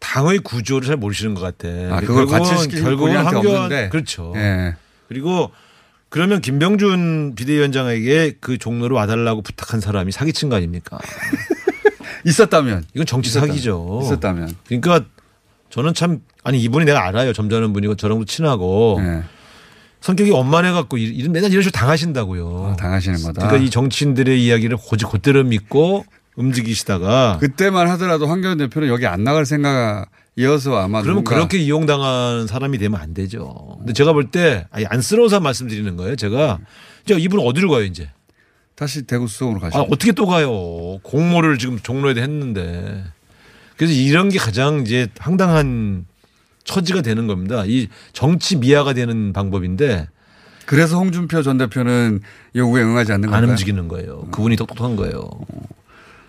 당의 0.00 0.38
구조를 0.38 0.86
잘 0.86 0.96
모르시는 0.96 1.34
것 1.34 1.40
같아. 1.40 1.68
아, 1.94 2.00
그걸 2.00 2.26
결국은- 2.26 2.82
결국은 2.82 3.16
없는데. 3.16 3.88
그렇죠. 3.90 4.32
예. 4.36 4.76
그리고 5.08 5.50
그러면 6.08 6.40
김병준 6.40 7.34
비대위원장에게 7.34 8.36
그 8.40 8.56
종로로 8.58 8.94
와달라고 8.96 9.42
부탁한 9.42 9.80
사람이 9.80 10.12
사기친 10.12 10.48
거 10.48 10.56
아닙니까? 10.56 10.98
있었다면. 12.24 12.84
이건 12.94 13.06
정치 13.06 13.28
있었다면. 13.30 13.48
사기죠. 13.54 14.00
있었다면. 14.04 14.54
그러니까 14.66 15.04
저는 15.70 15.94
참 15.94 16.20
아니 16.44 16.60
이분이 16.62 16.84
내가 16.84 17.06
알아요. 17.06 17.32
점잖은 17.32 17.72
분이고 17.72 17.96
저랑도 17.96 18.24
친하고 18.24 18.98
예. 19.00 19.22
성격이 20.00 20.30
원만해 20.30 20.70
갖고 20.72 20.96
이런 20.96 21.32
맨날 21.32 21.50
이런 21.50 21.62
식으로 21.62 21.72
당하신다고요. 21.72 22.70
아, 22.72 22.76
당하시는 22.76 23.20
거다. 23.22 23.46
그러니까 23.46 23.56
이 23.66 23.68
정치인들의 23.70 24.42
이야기를 24.44 24.76
고지 24.78 25.04
곧대로 25.04 25.42
믿고 25.44 26.04
움직이시다가 26.38 27.38
그때만 27.40 27.88
하더라도 27.90 28.26
황교안 28.28 28.58
대표는 28.58 28.88
여기 28.88 29.06
안 29.06 29.24
나갈 29.24 29.44
생각이어서 29.44 30.76
아마 30.76 31.02
그러면 31.02 31.24
그렇게 31.24 31.58
이용당한 31.58 32.46
사람이 32.46 32.78
되면 32.78 33.00
안 33.00 33.12
되죠. 33.12 33.74
근데 33.78 33.92
제가 33.92 34.12
볼 34.12 34.30
때 34.30 34.66
아니 34.70 34.86
안쓰러워서 34.86 35.40
말씀드리는 35.40 35.96
거예요. 35.96 36.14
제가 36.16 36.58
저 37.06 37.18
이분 37.18 37.40
어디로 37.40 37.70
가요 37.70 37.82
이제? 37.82 38.10
다시 38.76 39.02
대구 39.02 39.26
수석으로 39.26 39.58
가시죠. 39.58 39.80
아, 39.80 39.82
어떻게 39.90 40.12
또 40.12 40.26
가요? 40.26 40.98
공모를 41.02 41.58
지금 41.58 41.80
종로에도 41.80 42.20
했는데. 42.20 43.02
그래서 43.76 43.92
이런 43.92 44.28
게 44.28 44.38
가장 44.38 44.82
이제 44.82 45.08
황당한 45.18 46.06
처지가 46.64 47.02
되는 47.02 47.26
겁니다. 47.26 47.64
이 47.66 47.88
정치 48.12 48.56
미화가 48.56 48.92
되는 48.92 49.32
방법인데 49.32 50.08
그래서 50.66 50.98
홍준표 50.98 51.42
전 51.42 51.58
대표는 51.58 52.20
요구에 52.54 52.82
응하지 52.82 53.12
않는 53.12 53.28
안 53.28 53.32
건가요? 53.32 53.50
움직이는 53.50 53.88
거예요. 53.88 54.28
그분이 54.30 54.54
똑똑한 54.56 54.94
거예요. 54.96 55.28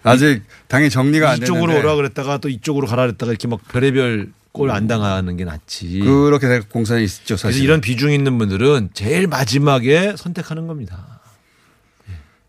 아직 0.03 0.41
당이 0.67 0.89
정리가 0.89 1.29
안 1.31 1.37
이쪽으로 1.37 1.77
오라 1.79 1.95
그랬다가 1.95 2.37
또 2.37 2.49
이쪽으로 2.49 2.87
가라 2.87 3.03
그랬다가 3.03 3.31
이렇게 3.31 3.47
막 3.47 3.59
별의별 3.67 4.31
꼴 4.51 4.71
안 4.71 4.87
당하는 4.87 5.37
게 5.37 5.45
낫지. 5.45 5.99
그렇게 5.99 6.47
될 6.47 6.61
공산이 6.63 7.03
있죠 7.03 7.21
그래서 7.35 7.47
사실. 7.49 7.63
이런 7.63 7.81
비중 7.81 8.11
있는 8.11 8.37
분들은 8.37 8.89
제일 8.93 9.27
마지막에 9.27 10.15
선택하는 10.17 10.65
겁니다. 10.67 11.19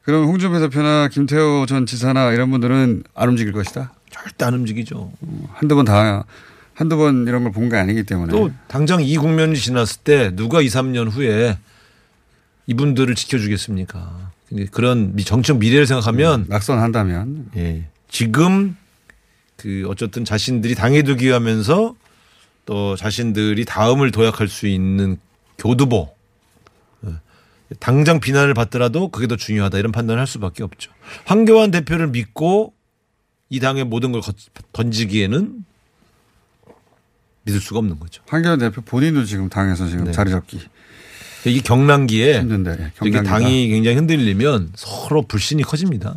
그럼 0.03 0.25
홍준표 0.25 0.59
대표나 0.61 1.09
김태호 1.09 1.67
전 1.67 1.85
지사나 1.87 2.33
이런 2.33 2.51
분들은 2.51 3.05
안 3.15 3.29
움직일 3.29 3.53
것이다. 3.53 3.93
절대 4.11 4.45
안 4.47 4.55
움직이죠. 4.55 5.13
한두 5.53 5.75
번 5.77 5.85
다 5.85 6.25
한두 6.75 6.97
번 6.97 7.27
이런 7.29 7.45
걸 7.45 7.53
본 7.53 7.69
게 7.69 7.77
아니기 7.77 8.03
때문에 8.05 8.31
또 8.33 8.51
당장 8.67 9.03
이 9.03 9.17
국면이 9.19 9.55
지났을 9.57 10.01
때 10.03 10.35
누가 10.35 10.63
2, 10.63 10.67
3년 10.69 11.11
후에 11.11 11.59
이분들을 12.67 13.15
지켜주겠습니까? 13.15 14.30
그런 14.73 15.15
미- 15.15 15.25
정치적 15.25 15.59
미래를 15.59 15.87
생각하면 15.87 16.47
낙선한다면 16.49 17.51
예. 17.57 17.85
지금 18.09 18.77
그 19.57 19.85
어쨌든 19.89 20.25
자신들이 20.25 20.75
당해두기 20.75 21.27
위하면서 21.27 21.95
또 22.67 22.97
자신들이 22.97 23.65
다음을 23.65 24.11
도약할 24.11 24.49
수 24.49 24.67
있는 24.67 25.19
교두보 25.59 26.13
예. 27.07 27.11
당장 27.79 28.19
비난을 28.19 28.55
받더라도 28.55 29.09
그게 29.09 29.27
더 29.29 29.37
중요하다 29.37 29.79
이런 29.79 29.93
판단을 29.93 30.19
할 30.19 30.27
수밖에 30.27 30.63
없죠. 30.65 30.91
황교안 31.27 31.71
대표를 31.71 32.09
믿고 32.09 32.75
이 33.51 33.61
당의 33.61 33.85
모든 33.85 34.11
걸 34.13 34.21
거- 34.21 34.33
던지기에는 34.73 35.65
믿을 37.45 37.61
수가 37.61 37.79
없는 37.79 37.99
거죠. 38.01 38.23
황교안 38.29 38.59
대표 38.59 38.81
본인도 38.83 39.25
지금 39.25 39.49
당에서 39.49 39.89
지금 39.89 40.05
네. 40.07 40.13
자리 40.13 40.31
잡기 40.31 40.61
이 41.47 41.61
경란기에 41.63 42.41
힘든데 42.41 42.73
이게 43.03 43.11
경남이다. 43.11 43.23
당이 43.23 43.69
굉장히 43.69 43.97
흔들리면 43.97 44.73
서로 44.75 45.23
불신이 45.23 45.63
커집니다. 45.63 46.17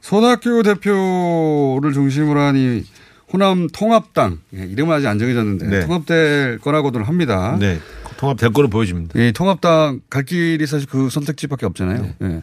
손학규 0.00 0.62
대표를 0.62 1.92
중심으로 1.92 2.40
한이 2.40 2.84
호남 3.32 3.68
통합당 3.68 4.40
예, 4.56 4.64
이름은 4.64 4.94
아직 4.94 5.06
안 5.06 5.18
정해졌는데 5.18 5.66
네. 5.66 5.86
통합될 5.86 6.58
거라고들 6.58 7.06
합니다. 7.06 7.56
네. 7.58 7.78
통합될 8.16 8.52
거로 8.52 8.68
보여집니다. 8.68 9.18
이 9.18 9.32
통합당 9.32 10.00
갈 10.10 10.24
길이 10.24 10.66
사실 10.66 10.88
그 10.88 11.08
선택지밖에 11.08 11.64
없잖아요. 11.66 12.14
예. 12.22 12.42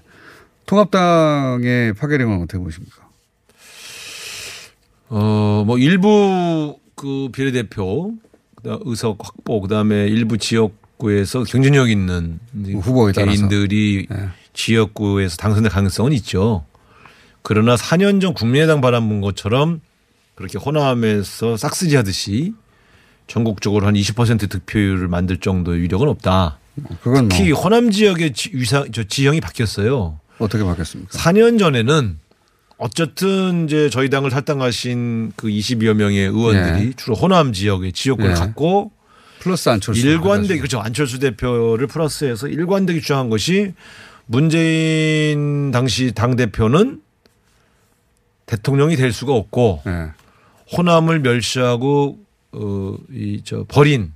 통합당의 0.66 1.94
파괴력은 1.94 2.42
어떻게 2.42 2.58
보십니까? 2.58 3.08
어, 5.10 5.64
뭐 5.66 5.78
일부 5.78 6.80
그 6.96 7.30
비례대표, 7.32 8.14
의석 8.64 9.18
확보, 9.22 9.62
그다음에 9.62 10.08
일부 10.08 10.38
지역 10.38 10.74
구에서 10.98 11.44
경쟁력 11.44 11.90
있는 11.90 12.40
후보에 12.82 13.14
따라서. 13.14 13.32
개인들이 13.32 14.08
네. 14.10 14.30
지역구에서 14.54 15.38
당선될 15.38 15.72
가능성은 15.72 16.12
있죠. 16.14 16.66
그러나 17.44 17.76
4년 17.76 18.20
전 18.20 18.34
국민의당 18.34 18.82
바라본 18.82 19.22
것처럼 19.22 19.82
그렇게 20.36 20.58
호남에서 20.58 21.58
싹쓸이 21.58 21.96
하듯이 21.96 22.54
전국적으로 23.28 23.86
한 23.88 23.94
20% 23.94 24.50
득표율을 24.50 25.08
만들 25.08 25.38
정도의 25.38 25.82
위력은 25.82 26.08
없다. 26.08 26.60
뭐 26.76 27.28
특히 27.30 27.52
호남 27.52 27.90
지역의 27.92 28.34
지, 28.34 28.52
위상, 28.54 28.92
저 28.92 29.04
지형이 29.04 29.42
바뀌었어요. 29.42 30.20
어떻게 30.40 30.64
바뀌었습니까? 30.64 31.18
4년 31.18 31.58
전에는 31.58 32.20
어쨌든 32.78 33.66
이제 33.66 33.90
저희 33.90 34.10
당을 34.10 34.30
탈당하신 34.30 35.34
그 35.36 35.48
20여 35.48 35.94
명의 35.94 36.20
의원들이 36.28 36.88
예. 36.88 36.94
주로 36.96 37.16
호남 37.16 37.52
지역의 37.54 37.94
지역구를 37.94 38.32
예. 38.32 38.36
갖고 38.36 38.92
플러스 39.40 39.70
안철수 39.70 40.06
일관되게 40.06 40.58
그렇죠 40.58 40.80
안철수 40.80 41.20
대표를 41.20 41.88
플러스해서 41.88 42.48
일관되게 42.48 43.00
주장한 43.00 43.30
것이 43.30 43.74
문재인 44.26 45.72
당시 45.72 46.12
당 46.14 46.36
대표는 46.36 47.02
대통령이 48.46 48.96
될 48.96 49.12
수가 49.14 49.34
없고 49.34 49.82
예. 49.88 50.12
호남을 50.76 51.20
멸시하고 51.20 52.18
어 52.54 52.96
이저 53.14 53.66
버린 53.68 54.12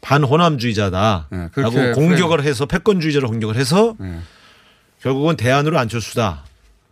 반호남주의자다라고 0.00 1.70
네, 1.70 1.92
공격을 1.92 2.42
해서 2.44 2.66
패권주의자로 2.66 3.28
공격을 3.28 3.56
해서 3.56 3.96
예. 4.00 4.18
결국은 5.02 5.36
대안으로 5.36 5.78
안철수다 5.78 6.44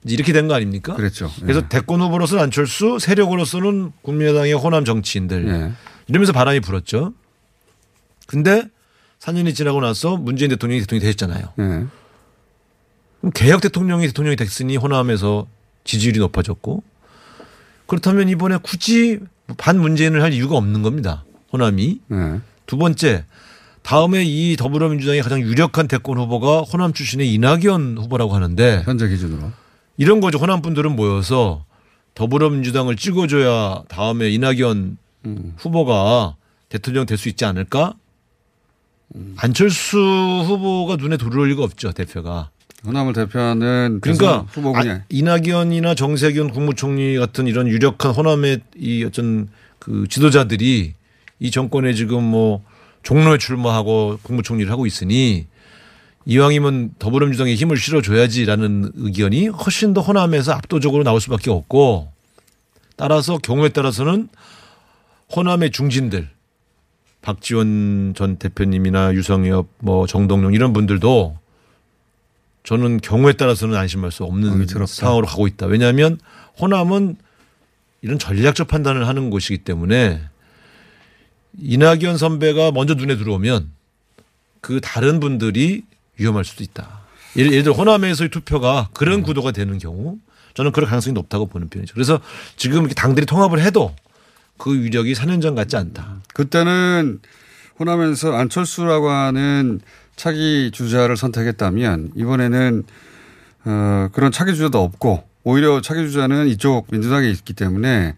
이렇게 0.06 0.32
된 0.32 0.48
거 0.48 0.54
아닙니까? 0.54 0.94
그랬죠. 0.94 1.30
그래서 1.40 1.60
예. 1.60 1.68
대권 1.68 2.00
후보로서는 2.00 2.42
안철수, 2.44 2.98
세력으로서는 3.00 3.92
국민의당의 4.02 4.52
호남 4.54 4.84
정치인들 4.84 5.48
예. 5.48 5.72
이러면서 6.08 6.32
바람이 6.32 6.60
불었죠. 6.60 7.12
근데 8.26 8.64
4년이 9.20 9.54
지나고 9.54 9.80
나서 9.80 10.16
문재인 10.16 10.50
대통령이 10.50 10.80
대통령이 10.80 11.06
됐잖아요. 11.06 11.42
예. 11.58 11.62
그럼 13.20 13.32
개혁 13.34 13.60
대통령이 13.60 14.06
대통령이 14.08 14.36
됐으니 14.36 14.76
호남에서 14.76 15.46
지지율이 15.84 16.18
높아졌고 16.18 16.82
그렇다면 17.86 18.28
이번에 18.28 18.58
굳이 18.62 19.20
반 19.56 19.80
문재인을 19.80 20.22
할 20.22 20.32
이유가 20.32 20.56
없는 20.56 20.82
겁니다. 20.82 21.24
호남이. 21.52 22.00
예. 22.12 22.40
두 22.66 22.76
번째 22.78 23.24
다음에 23.82 24.24
이 24.24 24.56
더불어민주당의 24.56 25.22
가장 25.22 25.40
유력한 25.40 25.88
대권 25.88 26.18
후보가 26.18 26.62
호남 26.62 26.92
출신의 26.94 27.32
이낙연 27.34 27.98
후보라고 27.98 28.34
하는데 28.34 28.82
현재 28.84 29.08
기준으로. 29.08 29.52
이런 29.98 30.20
거죠. 30.20 30.38
호남 30.38 30.62
분들은 30.62 30.96
모여서 30.96 31.64
더불어민주당을 32.14 32.96
찍어줘야 32.96 33.82
다음에 33.88 34.30
이낙연 34.30 34.96
음. 35.26 35.54
후보가 35.58 36.36
대통령 36.68 37.06
될 37.06 37.18
수 37.18 37.28
있지 37.28 37.44
않을까? 37.44 37.94
음. 39.14 39.34
안철수 39.36 39.98
후보가 39.98 40.96
눈에 40.96 41.16
들어올 41.16 41.48
리가 41.50 41.62
없죠. 41.62 41.92
대표가. 41.92 42.50
호남을 42.86 43.14
대표하는 43.14 44.00
그러니까. 44.02 44.46
아, 44.92 45.00
이낙연이나 45.08 45.94
정세균 45.94 46.50
국무총리 46.50 47.16
같은 47.16 47.46
이런 47.46 47.66
유력한 47.66 48.12
호남의 48.12 48.60
이 48.76 49.04
어떤 49.04 49.48
그 49.78 50.06
지도자들이 50.08 50.94
이 51.40 51.50
정권에 51.50 51.94
지금 51.94 52.22
뭐 52.22 52.62
종로에 53.02 53.38
출마하고 53.38 54.18
국무총리를 54.22 54.70
하고 54.70 54.86
있으니 54.86 55.46
이왕이면 56.26 56.94
더불어민주당에 56.98 57.54
힘을 57.54 57.76
실어줘야지라는 57.76 58.92
의견이 58.96 59.48
훨씬 59.48 59.94
더 59.94 60.00
호남에서 60.00 60.52
압도적으로 60.52 61.04
나올 61.04 61.20
수밖에 61.20 61.50
없고 61.50 62.12
따라서 62.96 63.38
경우에 63.38 63.70
따라서는 63.70 64.28
호남의 65.34 65.70
중진들 65.70 66.30
박지원 67.24 68.12
전 68.14 68.36
대표님이나 68.36 69.14
유성엽 69.14 69.66
뭐 69.78 70.06
정동영 70.06 70.52
이런 70.52 70.74
분들도 70.74 71.38
저는 72.64 73.00
경우에 73.00 73.32
따라서는 73.32 73.76
안심할 73.76 74.12
수 74.12 74.24
어, 74.24 74.26
없는 74.26 74.60
위태롭다. 74.60 74.86
상황으로 74.86 75.26
가고 75.26 75.46
있다. 75.46 75.66
왜냐하면 75.66 76.18
호남은 76.60 77.16
이런 78.02 78.18
전략적 78.18 78.68
판단을 78.68 79.08
하는 79.08 79.30
곳이기 79.30 79.58
때문에 79.64 80.20
이낙연 81.58 82.18
선배가 82.18 82.72
먼저 82.72 82.92
눈에 82.92 83.16
들어오면 83.16 83.70
그 84.60 84.82
다른 84.82 85.18
분들이 85.18 85.82
위험할 86.18 86.44
수도 86.44 86.62
있다. 86.62 87.00
예를, 87.36 87.52
예를 87.52 87.64
들어 87.64 87.74
호남에서의 87.74 88.28
투표가 88.28 88.90
그런 88.92 89.22
구도가 89.22 89.52
되는 89.52 89.78
경우 89.78 90.18
저는 90.52 90.72
그럴 90.72 90.86
가능성이 90.88 91.14
높다고 91.14 91.46
보는 91.46 91.70
편이죠. 91.70 91.94
그래서 91.94 92.20
지금 92.56 92.80
이렇게 92.80 92.94
당들이 92.94 93.24
통합을 93.24 93.62
해도 93.62 93.94
그 94.58 94.72
위력이 94.74 95.14
4년 95.14 95.42
전 95.42 95.54
같지 95.54 95.76
않다. 95.76 96.22
그때는 96.34 97.20
호남에서 97.78 98.32
안철수라고 98.34 99.10
하는 99.10 99.80
차기 100.16 100.70
주자를 100.72 101.16
선택했다면 101.16 102.12
이번에는 102.14 102.84
어, 103.66 104.08
그런 104.12 104.30
차기 104.30 104.54
주자도 104.54 104.80
없고 104.82 105.26
오히려 105.42 105.80
차기 105.80 106.06
주자는 106.08 106.46
이쪽 106.48 106.86
민주당에 106.90 107.28
있기 107.30 107.52
때문에 107.52 108.14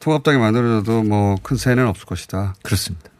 통합당이 0.00 0.38
만들어져도 0.38 1.02
뭐 1.02 1.36
큰 1.42 1.56
세는 1.56 1.86
없을 1.86 2.06
것이다. 2.06 2.54
그렇습니다. 2.62 3.10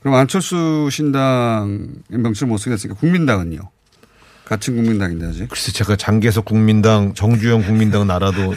그럼 0.00 0.14
안철수 0.14 0.88
신당 0.90 1.88
명칭을 2.08 2.50
못 2.50 2.58
쓰겠으니까 2.58 2.98
국민당은요? 2.98 3.58
같은 4.48 4.74
국민당인데 4.76 5.26
아직. 5.26 5.48
글쎄 5.48 5.72
제가 5.72 5.96
장계석 5.96 6.44
국민당, 6.46 7.12
정주영 7.14 7.62
국민당은 7.64 8.10
알아도 8.10 8.54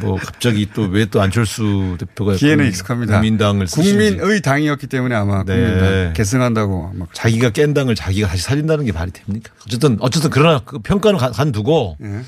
뭐 0.00 0.16
갑자기 0.16 0.66
또 0.72 0.88
왜 0.88 1.04
또 1.06 1.20
안철수 1.20 1.96
대표가 1.98 2.34
기회는 2.34 2.64
국- 2.64 2.68
익숙합니다. 2.70 3.14
국민당을. 3.20 3.66
국민의 3.66 4.40
당이었기 4.40 4.86
때문에 4.86 5.14
아마 5.14 5.44
네. 5.44 5.54
국민당 5.54 6.12
계승한다고 6.14 6.92
막 6.94 7.08
자기가 7.12 7.50
깬 7.50 7.74
당을 7.74 7.94
자기가 7.94 8.28
다시 8.28 8.42
살린다는 8.42 8.86
게 8.86 8.92
말이 8.92 9.10
됩니까? 9.12 9.52
어쨌든 9.66 9.98
어쨌든 10.00 10.30
그러나 10.30 10.60
그 10.64 10.78
평가는 10.78 11.18
간- 11.18 11.32
간두고 11.32 11.98
예. 12.02 12.22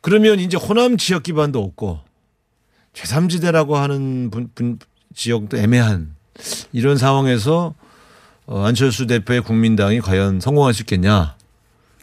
그러면 0.00 0.38
이제 0.38 0.56
호남 0.56 0.96
지역 0.96 1.24
기반도 1.24 1.62
없고 1.62 1.98
제3지대라고 2.94 3.72
하는 3.72 4.30
분, 4.30 4.48
분- 4.54 4.78
지역도 5.14 5.56
애매한 5.56 6.14
이런 6.72 6.96
상황에서 6.96 7.74
어, 8.46 8.64
안철수 8.64 9.06
대표의 9.08 9.40
국민당이 9.42 10.00
과연 10.00 10.40
성공할 10.40 10.72
수 10.74 10.82
있겠냐? 10.82 11.34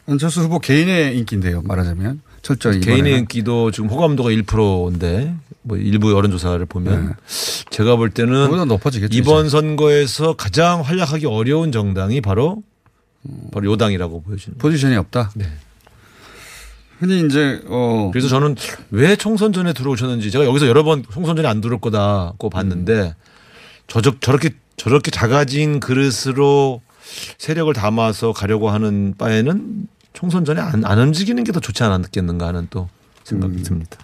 안철수 0.08 0.42
후보 0.42 0.58
개인의 0.58 1.16
인기인데요. 1.18 1.62
말하자면 1.62 2.20
철저히 2.42 2.80
개인의 2.80 2.98
이번에는. 2.98 3.18
인기도 3.20 3.70
지금 3.70 3.88
호감도가 3.88 4.30
1%인데 4.30 5.34
뭐 5.62 5.76
일부 5.76 6.12
여론조사를 6.12 6.64
보면 6.66 7.06
네. 7.08 7.12
제가 7.70 7.96
볼 7.96 8.10
때는. 8.10 8.48
이번 9.10 9.46
이제. 9.46 9.50
선거에서 9.50 10.34
가장 10.34 10.80
활약하기 10.82 11.26
어려운 11.26 11.72
정당이 11.72 12.20
바로 12.20 12.62
바로 13.52 13.66
요당이라고 13.72 14.22
보여집니다. 14.22 14.62
포지션이 14.62 14.94
없다. 14.96 15.32
네. 15.34 15.46
흔히 17.00 17.26
이제 17.26 17.60
어 17.66 18.10
그래서 18.12 18.28
저는 18.28 18.54
왜 18.90 19.16
총선 19.16 19.52
전에 19.52 19.72
들어오셨는지 19.74 20.30
제가 20.30 20.46
여기서 20.46 20.66
여러 20.66 20.82
번 20.82 21.02
총선 21.12 21.36
전에 21.36 21.46
안 21.48 21.60
들어올 21.60 21.80
거다고 21.80 22.48
봤는데 22.48 23.14
저저 23.86 24.14
저렇게 24.20 24.50
저렇게 24.78 25.10
작아진 25.10 25.78
그릇으로 25.80 26.80
세력을 27.38 27.70
담아서 27.74 28.32
가려고 28.32 28.70
하는 28.70 29.14
바에는 29.18 29.88
총선 30.16 30.44
전에 30.44 30.60
안, 30.60 30.84
안 30.84 30.98
움직이는 30.98 31.44
게 31.44 31.52
더 31.52 31.60
좋지 31.60 31.82
않았겠는가 31.82 32.46
하는 32.48 32.66
또 32.70 32.88
생각이 33.24 33.62
듭니다. 33.62 33.98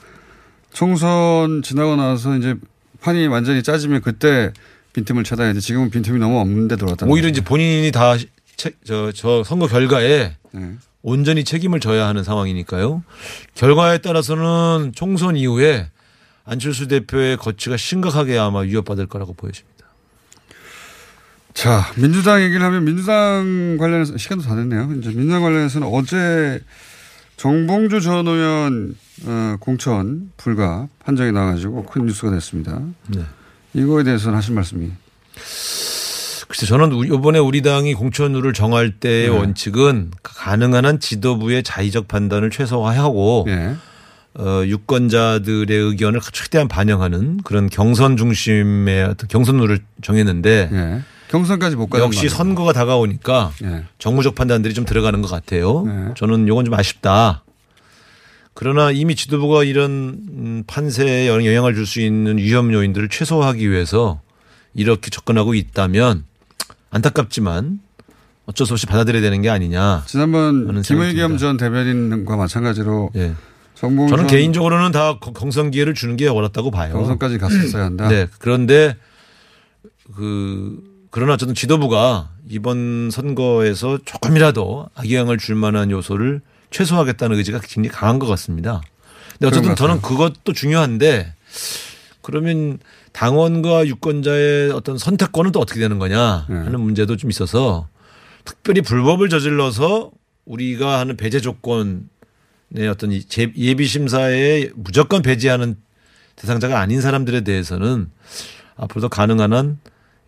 총선 0.73 1.62
지나고 1.62 1.97
나서 1.97 2.37
이제 2.37 2.54
판이 3.00 3.26
완전히 3.26 3.62
짜지면 3.62 4.00
그때 4.02 4.52
빈틈을 4.92 5.25
찾아야 5.25 5.52
돼. 5.52 5.61
지금은 5.61 5.90
빈틈이 5.90 6.19
너무 6.19 6.38
없는데 6.38 6.76
들어왔다. 6.76 7.07
오히려 7.07 7.28
이제 7.28 7.40
본인이 7.42 7.90
다저저 7.92 9.42
선거 9.45 9.66
결과에 9.66 10.37
네. 10.52 10.73
온전히 11.02 11.45
책임을 11.45 11.81
져야 11.81 12.07
하는 12.07 12.23
상황이니까요. 12.25 13.02
결과에 13.54 13.99
따라서는 13.99 14.92
총선 14.95 15.37
이후에 15.37 15.88
안철수 16.45 16.88
대표의 16.88 17.37
거취가 17.38 17.76
심각하게 17.76 18.38
아마 18.38 18.61
위협받을 18.61 19.07
거라고 19.07 19.33
보여집니다. 19.35 19.72
자, 21.54 21.85
민주당 21.97 22.42
얘기를 22.42 22.64
하면 22.64 22.85
민주당 22.85 23.76
관련해서 23.78 24.16
시간도 24.16 24.44
다 24.44 24.56
됐네요. 24.56 24.88
이제 24.99 25.11
민주당 25.11 25.42
관련해서는 25.42 25.87
어제 25.87 26.61
정봉주 27.37 28.00
전 28.00 28.26
의원 28.26 28.94
어, 29.26 29.56
공천 29.61 30.30
불가 30.37 30.88
판정이 31.04 31.32
나가지고 31.32 31.85
큰 31.85 32.06
뉴스가 32.06 32.30
됐습니다. 32.32 32.80
네. 33.09 33.21
이거에 33.75 34.02
대해서는 34.04 34.37
하실 34.37 34.54
말씀이 34.54 34.90
글쎄 36.49 36.66
저는 36.66 36.92
우- 36.92 37.04
이번에 37.04 37.38
우리 37.38 37.62
당이 37.62 37.94
공천룰을 37.94 38.52
정할 38.52 38.90
때의 38.99 39.28
네. 39.30 39.37
원칙은 39.37 40.11
가능한 40.23 40.85
한 40.85 41.00
지도부의 41.00 41.62
자의적 41.62 42.09
판단을 42.09 42.50
최소화하고 42.50 43.47
예. 43.49 43.75
어, 44.35 44.62
유권자들의 44.64 45.76
의견을 45.76 46.21
최대한 46.32 46.66
반영하는 46.68 47.38
그런 47.44 47.68
경선 47.68 48.16
중심의 48.16 49.04
어떤 49.04 49.28
경선룰을 49.28 49.80
정했는데 50.02 50.71
예. 50.73 51.02
경선까지 51.33 51.77
못 51.77 51.89
가는 51.89 52.05
역시 52.05 52.19
말이에요. 52.27 52.31
선거가 52.37 52.73
다가오니까 52.73 53.53
예. 53.65 53.85
정무적 53.99 54.35
판단들이 54.35 54.75
좀 54.75 54.85
들어가는 54.85 55.21
것 55.23 55.29
같아요. 55.31 55.83
네. 55.87 56.15
저는 56.17 56.47
이건 56.47 56.65
좀 56.67 56.75
아쉽다. 56.75 57.43
그러나 58.55 58.91
이미 58.91 59.17
지도부가 59.17 59.65
이런 59.65 59.89
음, 60.28 60.65
판세에 60.67 61.26
영향을 61.28 61.75
줄 61.75 61.87
수 61.87 62.00
있는 62.02 62.37
위험 62.37 62.71
요인들을 62.73 63.09
최소화하기 63.09 63.71
위해서 63.71 64.21
이렇게 64.75 65.09
접근하고 65.11 65.54
있다면 65.54 66.25
안타깝지만 66.91 67.80
어쩔 68.45 68.67
수 68.67 68.75
없이 68.75 68.85
받아들여야 68.87 69.23
되는 69.23 69.41
게 69.41 69.49
아니냐. 69.49 70.04
지난번 70.06 70.83
김의겸. 70.83 71.39
전 71.39 71.56
대변인과 71.56 72.37
마찬가지로 72.37 73.11
예. 73.17 73.33
저는 73.75 74.26
개인적으로는 74.26 74.93
다 74.93 75.19
거- 75.19 75.33
경선 75.33 75.71
기회를 75.71 75.95
주는 75.95 76.17
게 76.17 76.28
옳았다고 76.28 76.71
봐요. 76.71 76.93
경선까지 76.93 77.39
갔었어야 77.39 77.85
한다. 77.85 78.09
네. 78.09 78.26
그런데 78.39 78.97
그 80.15 80.78
그러나 81.13 81.37
저는 81.37 81.55
지도부가 81.55 82.31
이번 82.49 83.11
선거에서 83.11 83.99
조금이라도 84.03 84.89
악영향을 84.95 85.37
줄 85.37 85.55
만한 85.57 85.91
요소를 85.91 86.41
최소화하겠다는 86.71 87.37
의지가 87.37 87.61
굉장히 87.61 87.91
강한 87.91 88.19
것 88.19 88.27
같습니다. 88.29 88.81
근데 89.33 89.47
어쨌든 89.47 89.77
저는 89.77 90.01
그것도 90.01 90.55
중요한데 90.55 91.35
그러면 92.23 92.79
당원과 93.13 93.87
유권자의 93.89 94.71
어떤 94.71 94.97
선택권은 94.97 95.53
또 95.53 95.61
어떻게 95.61 95.81
되는 95.81 95.99
거냐 95.99 96.47
네. 96.49 96.57
하는 96.57 96.81
문제도 96.81 97.15
좀 97.15 97.29
있어서 97.29 97.89
특별히 98.47 98.81
불법을 98.81 99.29
저질러서 99.29 100.13
우리가 100.47 100.99
하는 100.99 101.19
배제 101.19 101.41
조건의 101.41 102.07
어떤 102.91 103.13
예비 103.13 103.87
심사에 103.87 104.71
무조건 104.75 105.21
배제하는 105.21 105.77
대상자가 106.37 106.81
아닌 106.81 107.03
사람들에 107.03 107.43
대해서는 107.43 108.11
앞으로도 108.77 109.11
가능한 109.11 109.53
한 109.53 109.79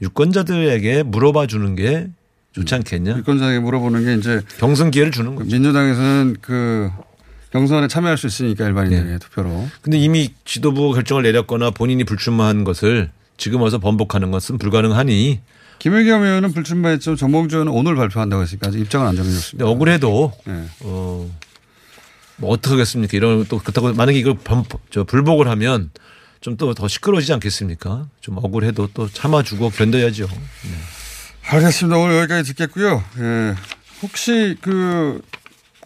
유권자들에게 0.04 1.02
물어봐 1.04 1.46
주는 1.46 1.74
게 1.74 2.08
좋지 2.52 2.74
않겠냐. 2.74 3.18
유권자에게 3.18 3.58
물어보는 3.58 4.04
게 4.04 4.14
이제 4.14 4.40
경선 4.58 4.90
기회를 4.90 5.10
주는 5.10 5.34
거죠. 5.34 5.50
민주당에서는 5.50 6.36
그 6.40 6.90
경선에 7.52 7.88
참여할 7.88 8.18
수 8.18 8.26
있으니까 8.26 8.66
일반인들의 8.66 9.04
네. 9.04 9.18
투표로. 9.18 9.68
근데 9.82 9.98
이미 9.98 10.34
지도부가 10.44 10.94
결정을 10.94 11.22
내렸거나 11.22 11.70
본인이 11.70 12.04
불출마한 12.04 12.64
것을 12.64 13.10
지금 13.36 13.60
와서 13.60 13.78
번복하는 13.78 14.30
것은 14.30 14.58
불가능하니 14.58 15.40
김의겸 15.78 16.22
의원은 16.22 16.52
불출마했지만 16.52 17.16
정봉주 17.16 17.56
의원은 17.56 17.72
오늘 17.72 17.96
발표한다고 17.96 18.42
했으니까 18.42 18.68
아직 18.68 18.80
입장은 18.80 19.08
안 19.08 19.16
정해졌습니다. 19.16 19.66
억울해도 19.68 20.32
네. 20.46 20.64
어, 20.80 21.30
뭐 22.36 22.50
어떻게 22.50 22.70
하겠습니까? 22.70 23.16
이런 23.16 23.44
또 23.46 23.58
그렇다고 23.58 23.92
만약에 23.92 24.18
이걸 24.18 24.34
범, 24.42 24.64
저 24.90 25.04
불복을 25.04 25.48
하면 25.48 25.90
좀 26.44 26.58
또 26.58 26.74
더 26.74 26.86
시끄러워지지 26.88 27.32
않겠습니까? 27.32 28.06
좀 28.20 28.36
억울해도 28.36 28.90
또 28.92 29.08
참아주고 29.08 29.70
견뎌야죠. 29.70 30.28
알겠습니다. 31.46 31.96
오늘 31.96 32.18
여기까지 32.18 32.52
듣겠고요. 32.54 33.02
예. 33.18 33.54
혹시 34.02 34.54
그 34.60 35.22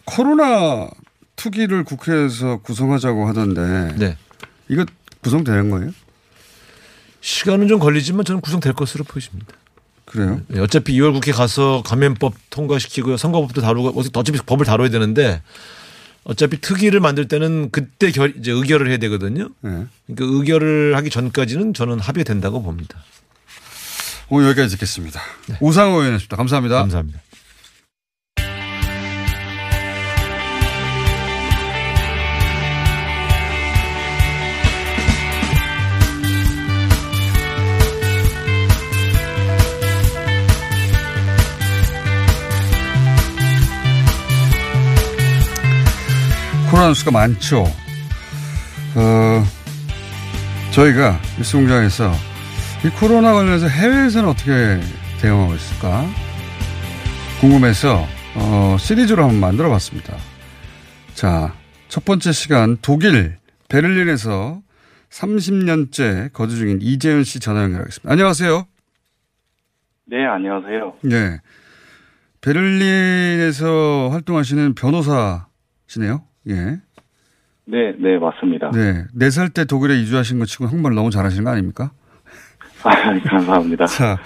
코로나 0.03 0.89
투기를 1.37 1.85
국회에서 1.85 2.57
구성하자고 2.57 3.25
하던데 3.29 3.95
네. 3.95 4.17
이거 4.67 4.85
구성되는 5.21 5.69
거예요? 5.69 5.91
시간은 7.21 7.69
좀 7.69 7.79
걸리지만 7.79 8.25
저는 8.25 8.41
구성될 8.41 8.73
것으로 8.73 9.05
보입니다. 9.05 9.53
그래요? 10.03 10.41
네, 10.47 10.59
어차피 10.59 10.93
2월 10.99 11.13
국회 11.13 11.31
가서 11.31 11.83
감면법 11.85 12.33
통과시키고 12.49 13.15
선거법도 13.15 13.61
다루고 13.61 14.01
어차피 14.13 14.39
법을 14.45 14.65
다뤄야 14.65 14.89
되는데 14.89 15.41
어차피 16.29 16.61
특위를 16.61 16.99
만들 16.99 17.27
때는 17.27 17.71
그때 17.71 18.11
결, 18.11 18.35
이제 18.37 18.51
의결을 18.51 18.87
해야 18.87 18.97
되거든요. 18.97 19.49
예. 19.65 19.69
그러니까 20.05 20.37
의결을 20.37 20.95
하기 20.95 21.09
전까지는 21.09 21.73
저는 21.73 21.99
합의된다고 21.99 22.61
봅니다. 22.61 23.03
오늘 24.29 24.49
여기까지 24.49 24.75
듣겠습니다. 24.75 25.19
우상호 25.59 25.97
의원이었습니다. 25.97 26.37
감사합니다. 26.37 26.75
네. 26.75 26.79
감사합니다. 26.81 27.19
코로나 46.69 46.89
뉴스가 46.89 47.09
많죠. 47.09 47.63
어, 48.95 49.43
저희가 50.71 51.19
뉴스 51.37 51.57
공장에서 51.57 52.11
이 52.85 52.89
코로나 52.89 53.33
관련해서 53.33 53.67
해외에서는 53.67 54.29
어떻게 54.29 54.79
대응하고 55.19 55.55
있을까 55.55 56.05
궁금해서 57.41 58.05
어, 58.35 58.77
시리즈로 58.79 59.23
한번 59.23 59.39
만들어 59.39 59.69
봤습니다. 59.69 60.15
자, 61.15 61.55
첫 61.87 62.05
번째 62.05 62.31
시간 62.31 62.77
독일 62.83 63.37
베를린에서 63.67 64.61
30년째 65.09 66.31
거주 66.33 66.57
중인 66.57 66.79
이재현 66.81 67.23
씨 67.23 67.39
전화 67.39 67.63
연결하겠습니다. 67.63 68.11
안녕하세요. 68.11 68.67
네, 70.05 70.23
안녕하세요. 70.25 70.93
예. 71.11 71.39
베를린에서 72.41 74.09
활동하시는 74.11 74.75
변호사시네요. 74.75 76.28
예. 76.47 76.79
네, 77.65 77.93
네, 77.99 78.17
맞습니다. 78.17 78.71
네. 78.71 79.05
네 79.13 79.27
살 79.29 79.49
때 79.49 79.65
독일에 79.65 79.95
이주하신 79.99 80.39
것 80.39 80.45
치고 80.45 80.65
한국말 80.65 80.93
너무 80.95 81.11
잘하시는 81.11 81.43
거 81.43 81.51
아닙니까? 81.51 81.91
아, 82.83 83.19
감사합니다. 83.19 83.85
자, 83.85 84.17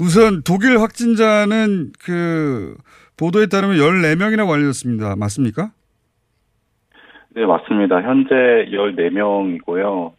우선 0.00 0.42
독일 0.42 0.78
확진자는 0.80 1.92
그 2.02 2.76
보도에 3.16 3.46
따르면 3.46 3.76
14명이라고 3.76 4.50
알려졌습니다. 4.50 5.14
맞습니까? 5.16 5.70
네, 7.34 7.44
맞습니다. 7.46 8.02
현재 8.02 8.34
14명이고요. 8.72 10.12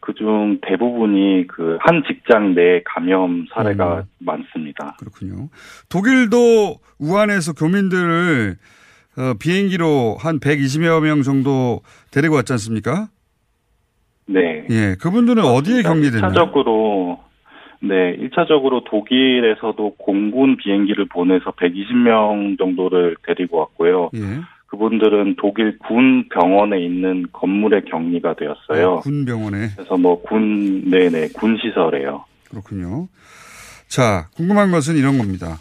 그중 0.00 0.58
대부분이 0.66 1.46
그 1.46 1.78
한 1.80 2.02
직장 2.08 2.54
내 2.54 2.82
감염 2.84 3.46
사례가 3.54 3.98
음. 4.00 4.02
많습니다. 4.18 4.96
그렇군요. 4.98 5.48
독일도 5.88 6.80
우한에서 6.98 7.52
교민들을 7.52 8.56
어, 9.16 9.34
비행기로 9.38 10.16
한 10.18 10.40
120여 10.40 11.02
명 11.02 11.22
정도 11.22 11.80
데리고 12.10 12.36
왔지 12.36 12.52
않습니까? 12.54 13.08
네. 14.26 14.66
예, 14.70 14.96
그분들은 15.00 15.44
어디에 15.44 15.82
격리됐나요? 15.82 16.32
1차적으로 16.32 17.18
네, 17.80 18.16
1차적으로 18.16 18.84
독일에서도 18.88 19.96
공군 19.98 20.56
비행기를 20.56 21.06
보내서 21.08 21.50
120명 21.50 22.56
정도를 22.56 23.16
데리고 23.26 23.58
왔고요. 23.58 24.10
예. 24.14 24.20
그분들은 24.68 25.34
독일 25.38 25.78
군 25.78 26.28
병원에 26.30 26.80
있는 26.82 27.26
건물에 27.32 27.82
격리가 27.90 28.36
되었어요. 28.36 28.94
아, 28.94 29.00
군 29.00 29.24
병원에 29.26 29.68
그래서 29.76 29.96
뭐 29.98 30.22
군 30.22 30.88
네네 30.88 31.28
군 31.34 31.58
시설에요. 31.60 32.24
그렇군요. 32.48 33.08
자, 33.88 34.28
궁금한 34.34 34.70
것은 34.70 34.96
이런 34.96 35.18
겁니다. 35.18 35.58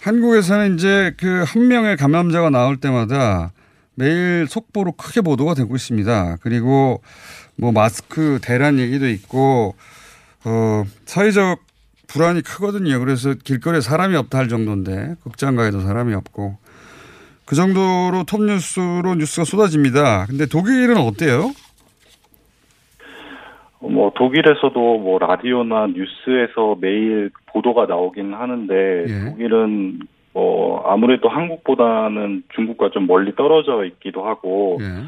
한국에서는 0.00 0.74
이제 0.76 1.14
그 1.18 1.44
한 1.44 1.68
명의 1.68 1.96
감염자가 1.96 2.50
나올 2.50 2.76
때마다 2.78 3.52
매일 3.94 4.46
속보로 4.48 4.92
크게 4.92 5.20
보도가 5.20 5.54
되고 5.54 5.74
있습니다. 5.76 6.38
그리고 6.40 7.02
뭐 7.56 7.72
마스크 7.72 8.38
대란 8.42 8.78
얘기도 8.78 9.08
있고 9.08 9.74
어 10.44 10.84
사회적 11.04 11.60
불안이 12.06 12.42
크거든요. 12.42 12.98
그래서 12.98 13.34
길거리에 13.34 13.80
사람이 13.80 14.16
없다 14.16 14.38
할 14.38 14.48
정도인데 14.48 15.16
극장 15.22 15.54
가에도 15.54 15.80
사람이 15.82 16.14
없고 16.14 16.56
그 17.44 17.54
정도로 17.54 18.24
톱 18.26 18.42
뉴스로 18.44 19.14
뉴스가 19.16 19.44
쏟아집니다. 19.44 20.26
근데 20.26 20.46
독일은 20.46 20.96
어때요? 20.96 21.52
뭐 23.80 24.12
독일에서도 24.14 24.98
뭐 24.98 25.18
라디오나 25.18 25.88
뉴스에서 25.88 26.76
매일 26.80 27.30
보도가 27.46 27.86
나오긴 27.86 28.34
하는데 28.34 29.04
예. 29.08 29.30
독일은 29.30 30.00
뭐 30.32 30.82
아무래도 30.86 31.28
한국보다는 31.28 32.44
중국과 32.54 32.90
좀 32.90 33.06
멀리 33.06 33.34
떨어져 33.34 33.84
있기도 33.84 34.24
하고 34.24 34.78
예. 34.80 35.06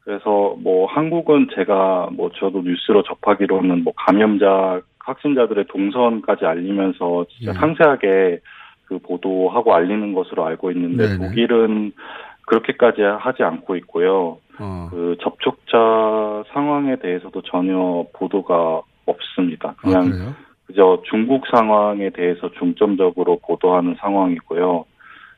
그래서 0.00 0.56
뭐 0.58 0.86
한국은 0.86 1.48
제가 1.54 2.08
뭐 2.12 2.30
저도 2.34 2.62
뉴스로 2.62 3.02
접하기로는 3.02 3.84
뭐 3.84 3.92
감염자 3.96 4.80
확진자들의 4.98 5.66
동선까지 5.68 6.46
알리면서 6.46 7.26
진짜 7.28 7.52
예. 7.54 7.58
상세하게 7.58 8.40
그 8.86 8.98
보도하고 8.98 9.74
알리는 9.74 10.14
것으로 10.14 10.44
알고 10.46 10.70
있는데 10.72 11.08
네네. 11.08 11.28
독일은 11.28 11.92
그렇게까지 12.46 13.02
하지 13.02 13.42
않고 13.42 13.76
있고요. 13.76 14.38
어. 14.58 14.88
그 14.90 15.16
접촉자 15.20 16.44
상황에 16.52 16.96
대해서도 16.96 17.42
전혀 17.42 18.04
보도가 18.12 18.82
없습니다. 19.06 19.70
아, 19.70 19.74
그냥 19.80 20.10
그래요? 20.10 20.34
그저 20.66 21.02
중국 21.10 21.44
상황에 21.54 22.10
대해서 22.10 22.50
중점적으로 22.58 23.38
보도하는 23.46 23.96
상황이고요. 24.00 24.84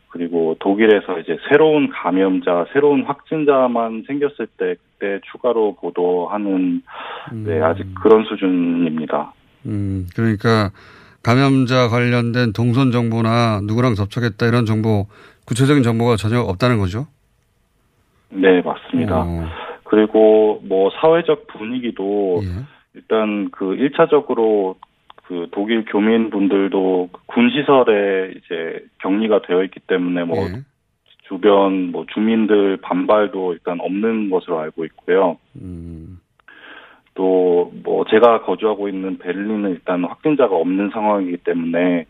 그리고 0.09 0.57
독일에서 0.61 1.19
이제 1.19 1.37
새로운 1.51 1.91
감염자, 1.91 2.67
새로운 2.73 3.03
확진자만 3.03 4.05
생겼을 4.07 4.47
때 4.57 4.77
그때 4.99 5.21
추가로 5.31 5.75
보도하는 5.75 6.83
네, 7.33 7.59
음. 7.59 7.63
아직 7.63 7.87
그런 8.01 8.25
수준입니다. 8.25 9.33
음, 9.67 10.07
그러니까 10.15 10.71
감염자 11.27 11.89
관련된 11.89 12.53
동선 12.53 12.93
정보나 12.93 13.61
누구랑 13.65 13.97
접촉했다 13.97 14.47
이런 14.47 14.65
정보, 14.65 15.09
구체적인 15.45 15.83
정보가 15.83 16.15
전혀 16.15 16.39
없다는 16.39 16.79
거죠? 16.79 17.09
네, 18.31 18.63
맞습니다. 18.63 19.23
어, 19.23 19.49
그리고 19.83 20.61
뭐 20.63 20.89
사회적 21.01 21.49
분위기도 21.49 22.41
예. 22.45 22.65
일단 22.95 23.51
그 23.51 23.65
1차적으로 23.65 24.77
그 25.25 25.49
독일 25.51 25.85
교민분들도 25.87 27.11
군 27.27 27.51
시설에 27.51 28.31
이제 28.37 28.85
격리가 29.03 29.43
되어 29.49 29.65
있기 29.65 29.81
때문에 29.81 30.23
뭐 30.23 30.39
예. 30.39 30.63
주변 31.27 31.91
뭐 31.91 32.07
주민들 32.15 32.77
반발도 32.77 33.55
일단 33.55 33.81
없는 33.81 34.31
것으로 34.31 34.61
알고 34.61 34.85
있고요. 34.85 35.39
음, 35.61 36.21
또 37.17 37.71
뭐 37.83 38.05
제가 38.05 38.43
거주하고 38.43 38.89
있는 38.89 39.19
베를린은 39.19 39.71
일단 39.71 40.05
확진자가 40.05 40.55
없는 40.55 40.91
상황이기 40.91 41.39
때문에 41.39 42.07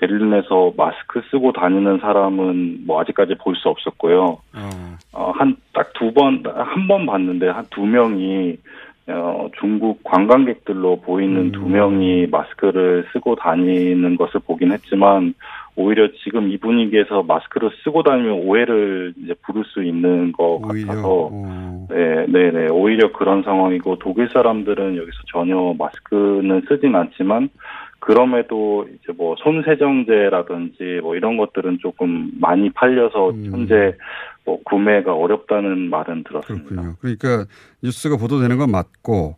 베를린에서 0.00 0.72
마스크 0.76 1.22
쓰고 1.30 1.52
다니는 1.52 1.98
사람은 1.98 2.80
뭐 2.86 3.00
아직까지 3.00 3.36
볼 3.36 3.54
수 3.56 3.68
없었고요. 3.68 4.38
어, 5.12 5.32
한 5.34 5.56
딱 5.72 5.92
두 5.94 6.12
번, 6.12 6.42
한 6.44 6.86
번 6.88 7.06
봤는데 7.06 7.48
한 7.48 7.64
두 7.70 7.86
명이 7.86 8.58
어, 9.08 9.48
중국 9.58 10.04
관광객들로 10.04 11.00
보이는 11.00 11.46
음. 11.46 11.52
두 11.52 11.66
명이 11.66 12.26
마스크를 12.30 13.06
쓰고 13.12 13.36
다니는 13.36 14.16
것을 14.16 14.40
보긴 14.46 14.72
했지만 14.72 15.34
오히려 15.78 16.08
지금 16.24 16.50
이 16.50 16.58
분위기에서 16.58 17.22
마스크를 17.22 17.70
쓰고 17.84 18.02
다니면 18.02 18.40
오해를 18.40 19.14
이제 19.22 19.32
부를 19.46 19.64
수 19.64 19.84
있는 19.84 20.32
것 20.32 20.60
오히려, 20.60 20.88
같아서 20.88 21.30
어, 21.32 21.86
네, 21.88 22.26
네, 22.26 22.50
네. 22.50 22.68
오히려 22.68 23.12
그런 23.12 23.44
상황이고 23.44 24.00
독일 24.00 24.28
사람들은 24.32 24.96
여기서 24.96 25.18
전혀 25.32 25.74
마스크는 25.78 26.62
쓰진 26.68 26.96
않지만 26.96 27.48
그럼에도 28.00 28.88
이제 28.88 29.12
뭐 29.16 29.36
손세정제라든지 29.38 31.00
뭐 31.00 31.14
이런 31.14 31.36
것들은 31.36 31.78
조금 31.80 32.32
많이 32.40 32.70
팔려서 32.70 33.30
음. 33.30 33.48
현재 33.52 33.96
뭐 34.44 34.58
구매가 34.64 35.14
어렵다는 35.14 35.90
말은 35.90 36.24
들었습니다. 36.24 36.68
그렇군요. 36.68 36.96
그러니까 37.00 37.44
뉴스가 37.84 38.16
보도되는 38.16 38.58
건 38.58 38.70
맞고, 38.72 39.36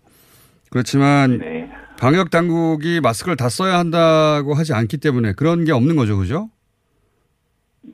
그렇지만 0.70 1.38
네. 1.38 1.70
방역 2.00 2.30
당국이 2.30 3.00
마스크를 3.02 3.36
다 3.36 3.48
써야 3.50 3.78
한다고 3.78 4.54
하지 4.54 4.72
않기 4.72 4.98
때문에 4.98 5.34
그런 5.34 5.64
게 5.64 5.72
없는 5.72 5.96
거죠, 5.96 6.16
그죠? 6.16 6.48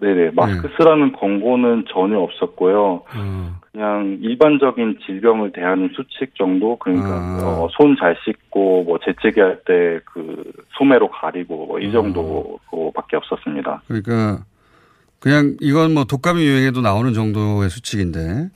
네네. 0.01 0.31
마스크 0.35 0.69
네. 0.69 0.75
쓰라는 0.77 1.13
권고는 1.13 1.85
전혀 1.93 2.19
없었고요. 2.19 3.03
어, 3.15 3.61
그냥 3.73 4.19
일반적인 4.21 4.99
질병을 5.07 5.53
대하는 5.53 5.91
수칙 5.97 6.35
정도 6.37 6.77
그러니까 6.77 7.09
아. 7.09 7.69
손잘 7.77 8.17
씻고 8.25 8.85
뭐 8.85 8.99
재채기 9.05 9.41
할 9.41 9.61
때 9.65 10.01
그 10.05 10.45
소매로 10.79 11.09
가리고 11.11 11.67
뭐이 11.67 11.89
아. 11.89 11.93
정도밖에 11.93 13.17
없었습니다. 13.17 13.83
그러니까 13.87 14.45
그냥 15.19 15.57
이건 15.61 15.95
뭐 15.95 16.05
독감이 16.05 16.45
유행에도 16.45 16.81
나오는 16.81 17.13
정도의 17.13 17.71
수칙인데, 17.71 18.51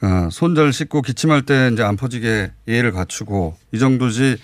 아, 0.00 0.28
손잘 0.30 0.72
씻고 0.72 1.02
기침할 1.02 1.42
때 1.42 1.70
이제 1.72 1.82
안 1.82 1.96
퍼지게 1.96 2.52
예의를 2.68 2.92
갖추고 2.92 3.54
이 3.72 3.78
정도지 3.78 4.36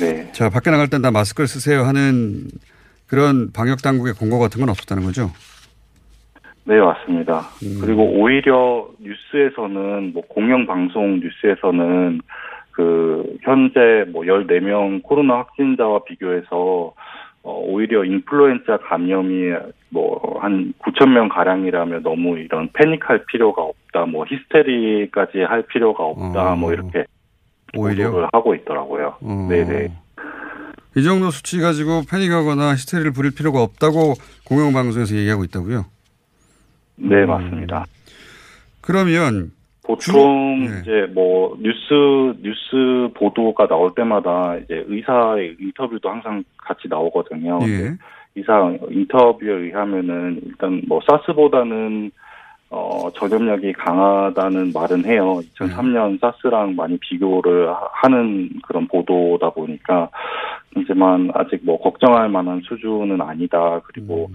네. 0.00 0.30
자, 0.32 0.48
밖에 0.48 0.70
나갈 0.70 0.88
땐 0.88 1.02
다 1.02 1.10
마스크를 1.10 1.48
쓰세요 1.48 1.82
하는 1.82 2.46
그런 3.08 3.50
방역 3.52 3.82
당국의 3.82 4.14
공고 4.14 4.38
같은 4.38 4.60
건 4.60 4.68
없었다는 4.68 5.02
거죠. 5.04 5.30
네, 6.64 6.78
맞습니다. 6.78 7.40
음. 7.64 7.78
그리고 7.80 8.04
오히려 8.04 8.88
뉴스에서는 9.00 10.12
뭐 10.12 10.22
공영 10.28 10.66
방송 10.66 11.18
뉴스에서는 11.18 12.20
그 12.70 13.36
현재 13.42 14.04
뭐 14.12 14.22
14명 14.22 15.02
코로나 15.02 15.38
확진자와 15.38 16.04
비교해서 16.04 16.46
어 16.52 16.94
오히려 17.42 18.04
인플루엔자 18.04 18.78
감염이 18.88 19.52
뭐 19.90 20.32
한 20.42 20.74
9천 20.80 21.10
명 21.10 21.28
가량이라면 21.28 22.02
너무 22.02 22.36
이런 22.36 22.68
패닉할 22.72 23.26
필요가 23.26 23.62
없다. 23.62 24.06
뭐 24.06 24.26
히스테리까지 24.28 25.38
할 25.42 25.62
필요가 25.62 26.02
없다. 26.04 26.52
어. 26.52 26.56
뭐 26.56 26.72
이렇게 26.72 27.04
오히려. 27.76 28.28
하고 28.32 28.56
있더라고요. 28.56 29.18
어. 29.20 29.46
네네. 29.48 29.92
이 30.96 31.04
정도 31.04 31.30
수치 31.30 31.60
가지고 31.60 32.02
패닉하거나 32.10 32.72
히스테리를 32.72 33.12
부릴 33.12 33.32
필요가 33.36 33.62
없다고 33.62 34.14
공영방송에서 34.46 35.14
얘기하고 35.14 35.44
있다고요. 35.44 35.84
네, 36.96 37.22
음. 37.22 37.26
맞습니다. 37.28 37.86
그러면 38.80 39.52
보통 39.84 40.60
네. 40.60 40.80
이제 40.80 41.12
뭐 41.12 41.56
뉴스 41.60 42.38
뉴스 42.40 43.08
보도가 43.14 43.66
나올 43.66 43.92
때마다 43.94 44.56
이제 44.56 44.84
의사의 44.86 45.56
인터뷰도 45.60 46.08
항상 46.08 46.44
같이 46.56 46.86
나오거든요. 46.88 47.58
예. 47.62 47.96
의사 48.36 48.72
인터뷰에 48.90 49.52
의하면은 49.52 50.40
일단 50.44 50.82
뭐 50.88 51.00
사스보다는 51.06 52.10
어 52.70 53.10
전염력이 53.14 53.72
강하다는 53.74 54.70
말은 54.72 55.04
해요. 55.04 55.40
2003년 55.56 56.18
사스랑 56.20 56.74
많이 56.74 56.96
비교를 56.98 57.68
하- 57.68 57.88
하는 57.92 58.48
그런 58.66 58.86
보도다 58.88 59.50
보니까 59.50 60.08
하지만 60.74 61.30
아직 61.34 61.60
뭐 61.64 61.78
걱정할 61.78 62.30
만한 62.30 62.62
수준은 62.64 63.20
아니다. 63.20 63.80
그리고 63.84 64.28
음. 64.30 64.34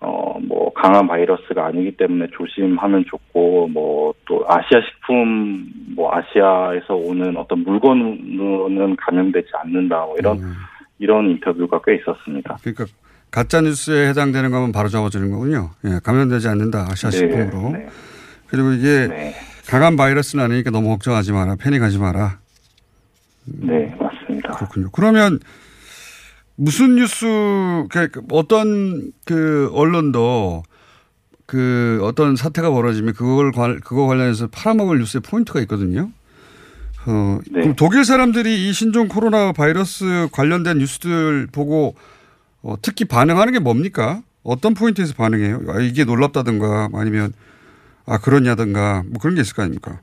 어, 0.00 0.38
뭐, 0.40 0.72
강한 0.74 1.08
바이러스가 1.08 1.66
아니기 1.66 1.96
때문에 1.96 2.28
조심하면 2.32 3.04
좋고, 3.08 3.68
뭐, 3.68 4.14
또, 4.26 4.44
아시아 4.46 4.80
식품, 4.80 5.66
뭐, 5.96 6.14
아시아에서 6.14 6.94
오는 6.94 7.36
어떤 7.36 7.64
물건으로는 7.64 8.96
감염되지 8.96 9.48
않는다, 9.54 9.96
뭐, 10.04 10.16
이런, 10.18 10.38
음. 10.38 10.54
이런 10.98 11.28
인터뷰가 11.30 11.80
꽤 11.84 11.96
있었습니다. 11.96 12.58
그러니까 12.62 12.86
가짜 13.30 13.60
뉴스에 13.60 14.08
해당되는 14.08 14.50
거면 14.50 14.72
바로 14.72 14.88
잡아주는 14.88 15.30
거군요. 15.30 15.70
예, 15.84 16.00
감염되지 16.02 16.48
않는다 16.48 16.86
아시아 16.90 17.10
식품으로. 17.10 17.70
네, 17.72 17.88
그리고 18.46 18.72
이게 18.72 19.06
네, 19.06 19.34
강한 19.68 19.96
바이러스는 19.96 20.44
아니니까 20.44 20.70
너무 20.70 20.88
걱정하지 20.88 21.32
마라, 21.32 21.56
패닉하지 21.56 21.98
마라. 21.98 22.38
네, 23.44 23.94
맞습니다. 23.98 24.54
그렇군요. 24.54 24.90
그러면 24.92 25.38
무슨 26.60 26.96
뉴스, 26.96 27.24
그 27.88 28.10
어떤 28.32 29.12
그 29.24 29.70
언론도 29.72 30.64
그 31.46 32.00
어떤 32.02 32.34
사태가 32.34 32.70
벌어지면 32.70 33.14
그걸 33.14 33.52
관, 33.52 33.78
그거 33.78 34.08
관련해서 34.08 34.48
팔아먹을 34.48 34.98
뉴스의 34.98 35.20
포인트가 35.22 35.60
있거든요. 35.60 36.10
어, 37.06 37.38
네. 37.52 37.60
그럼 37.60 37.76
독일 37.76 38.04
사람들이 38.04 38.68
이 38.68 38.72
신종 38.72 39.06
코로나 39.06 39.52
바이러스 39.52 40.28
관련된 40.32 40.78
뉴스들 40.78 41.46
보고 41.52 41.94
어, 42.60 42.74
특히 42.82 43.04
반응하는 43.04 43.52
게 43.52 43.60
뭡니까? 43.60 44.20
어떤 44.42 44.74
포인트에서 44.74 45.14
반응해요? 45.14 45.60
아, 45.68 45.80
이게 45.80 46.04
놀랍다든가 46.04 46.88
아니면 46.92 47.32
아 48.04 48.18
그러냐든가 48.18 49.04
뭐 49.06 49.20
그런 49.20 49.36
게 49.36 49.42
있을 49.42 49.54
거 49.54 49.62
아닙니까? 49.62 50.00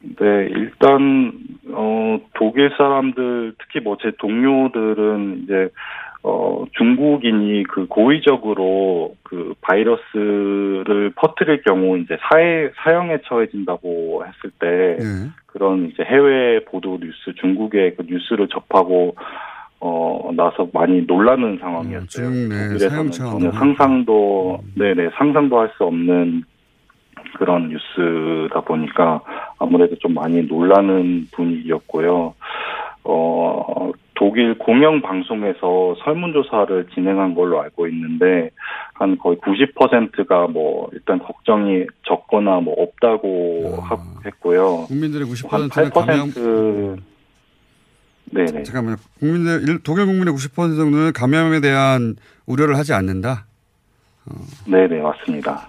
네, 0.00 0.48
일단 0.50 1.32
어 1.74 2.18
독일 2.34 2.70
사람들 2.76 3.54
특히 3.58 3.80
뭐 3.80 3.96
제 4.00 4.12
동료들은 4.18 5.42
이제 5.44 5.68
어 6.22 6.64
중국인이 6.78 7.64
그 7.64 7.86
고의적으로 7.86 9.14
그 9.24 9.54
바이러스를 9.60 11.12
퍼뜨릴 11.16 11.62
경우 11.62 11.98
이제 11.98 12.16
사회 12.30 12.70
사형에 12.82 13.18
처해진다고 13.26 14.24
했을 14.26 14.50
때 14.58 14.96
예. 15.00 15.30
그런 15.46 15.90
이제 15.90 16.02
해외 16.02 16.64
보도 16.64 16.98
뉴스 16.98 17.34
중국의 17.40 17.96
그 17.96 18.04
뉴스를 18.08 18.48
접하고 18.48 19.14
어 19.80 20.30
나서 20.34 20.66
많이 20.72 21.02
놀라는 21.02 21.58
상황이었어요. 21.60 22.26
음, 22.26 22.48
내 22.48 22.68
독일에서는 22.68 23.10
전혀 23.10 23.52
상상도 23.52 24.60
네네 24.76 25.10
상상도 25.16 25.60
할 25.60 25.68
수 25.76 25.84
없는 25.84 26.44
그런 27.34 27.68
뉴스다 27.68 28.60
보니까 28.62 29.20
아무래도 29.58 29.96
좀 29.96 30.14
많이 30.14 30.42
놀라는 30.42 31.28
분위기였고요. 31.32 32.34
어, 33.04 33.90
독일 34.14 34.56
공영 34.58 35.02
방송에서 35.02 35.96
설문조사를 36.04 36.86
진행한 36.94 37.34
걸로 37.34 37.60
알고 37.60 37.86
있는데, 37.88 38.50
한 38.94 39.18
거의 39.18 39.36
90%가 39.38 40.46
뭐, 40.46 40.88
일단 40.92 41.18
걱정이 41.18 41.84
적거나 42.06 42.60
뭐, 42.60 42.74
없다고 42.78 43.78
아. 43.82 43.84
하- 43.94 44.20
했고요. 44.24 44.84
국민들의 44.86 45.26
한 45.26 45.34
90%는 45.68 45.90
감염 45.90 46.28
8%, 46.30 46.98
네네. 48.32 48.62
잠깐만요. 48.62 48.96
국민들 49.18 49.68
일- 49.68 49.82
독일 49.82 50.06
국민의 50.06 50.32
90% 50.32 50.76
정도는 50.76 51.12
감염에 51.12 51.60
대한 51.60 52.16
우려를 52.46 52.76
하지 52.78 52.92
않는다. 52.94 53.46
네네, 54.66 55.00
맞습니다. 55.02 55.68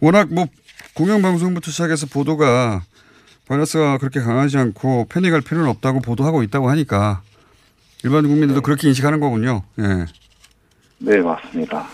워낙 0.00 0.28
뭐 0.32 0.46
공영방송부터 0.94 1.70
시작해서 1.70 2.06
보도가 2.06 2.82
바이러스가 3.48 3.98
그렇게 3.98 4.20
강하지 4.20 4.58
않고 4.58 5.06
패닉할 5.08 5.40
필요는 5.42 5.68
없다고 5.70 6.00
보도하고 6.00 6.42
있다고 6.42 6.68
하니까 6.70 7.22
일반 8.04 8.22
국민들도 8.26 8.60
그렇게 8.62 8.88
인식하는 8.88 9.20
거군요. 9.20 9.62
예. 9.78 10.06
네, 10.98 11.18
맞습니다. 11.20 11.86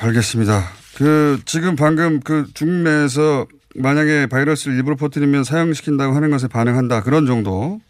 알겠습니다. 0.00 0.62
그 0.96 1.40
지금 1.44 1.76
방금 1.76 2.20
그 2.20 2.46
중국 2.54 2.82
내에서 2.82 3.46
만약에 3.76 4.26
바이러스를 4.26 4.76
일부러 4.76 4.96
퍼뜨리면 4.96 5.44
사형시킨다고 5.44 6.14
하는 6.14 6.30
것에 6.30 6.46
반응한다. 6.48 7.02
그런 7.02 7.26
정도. 7.26 7.80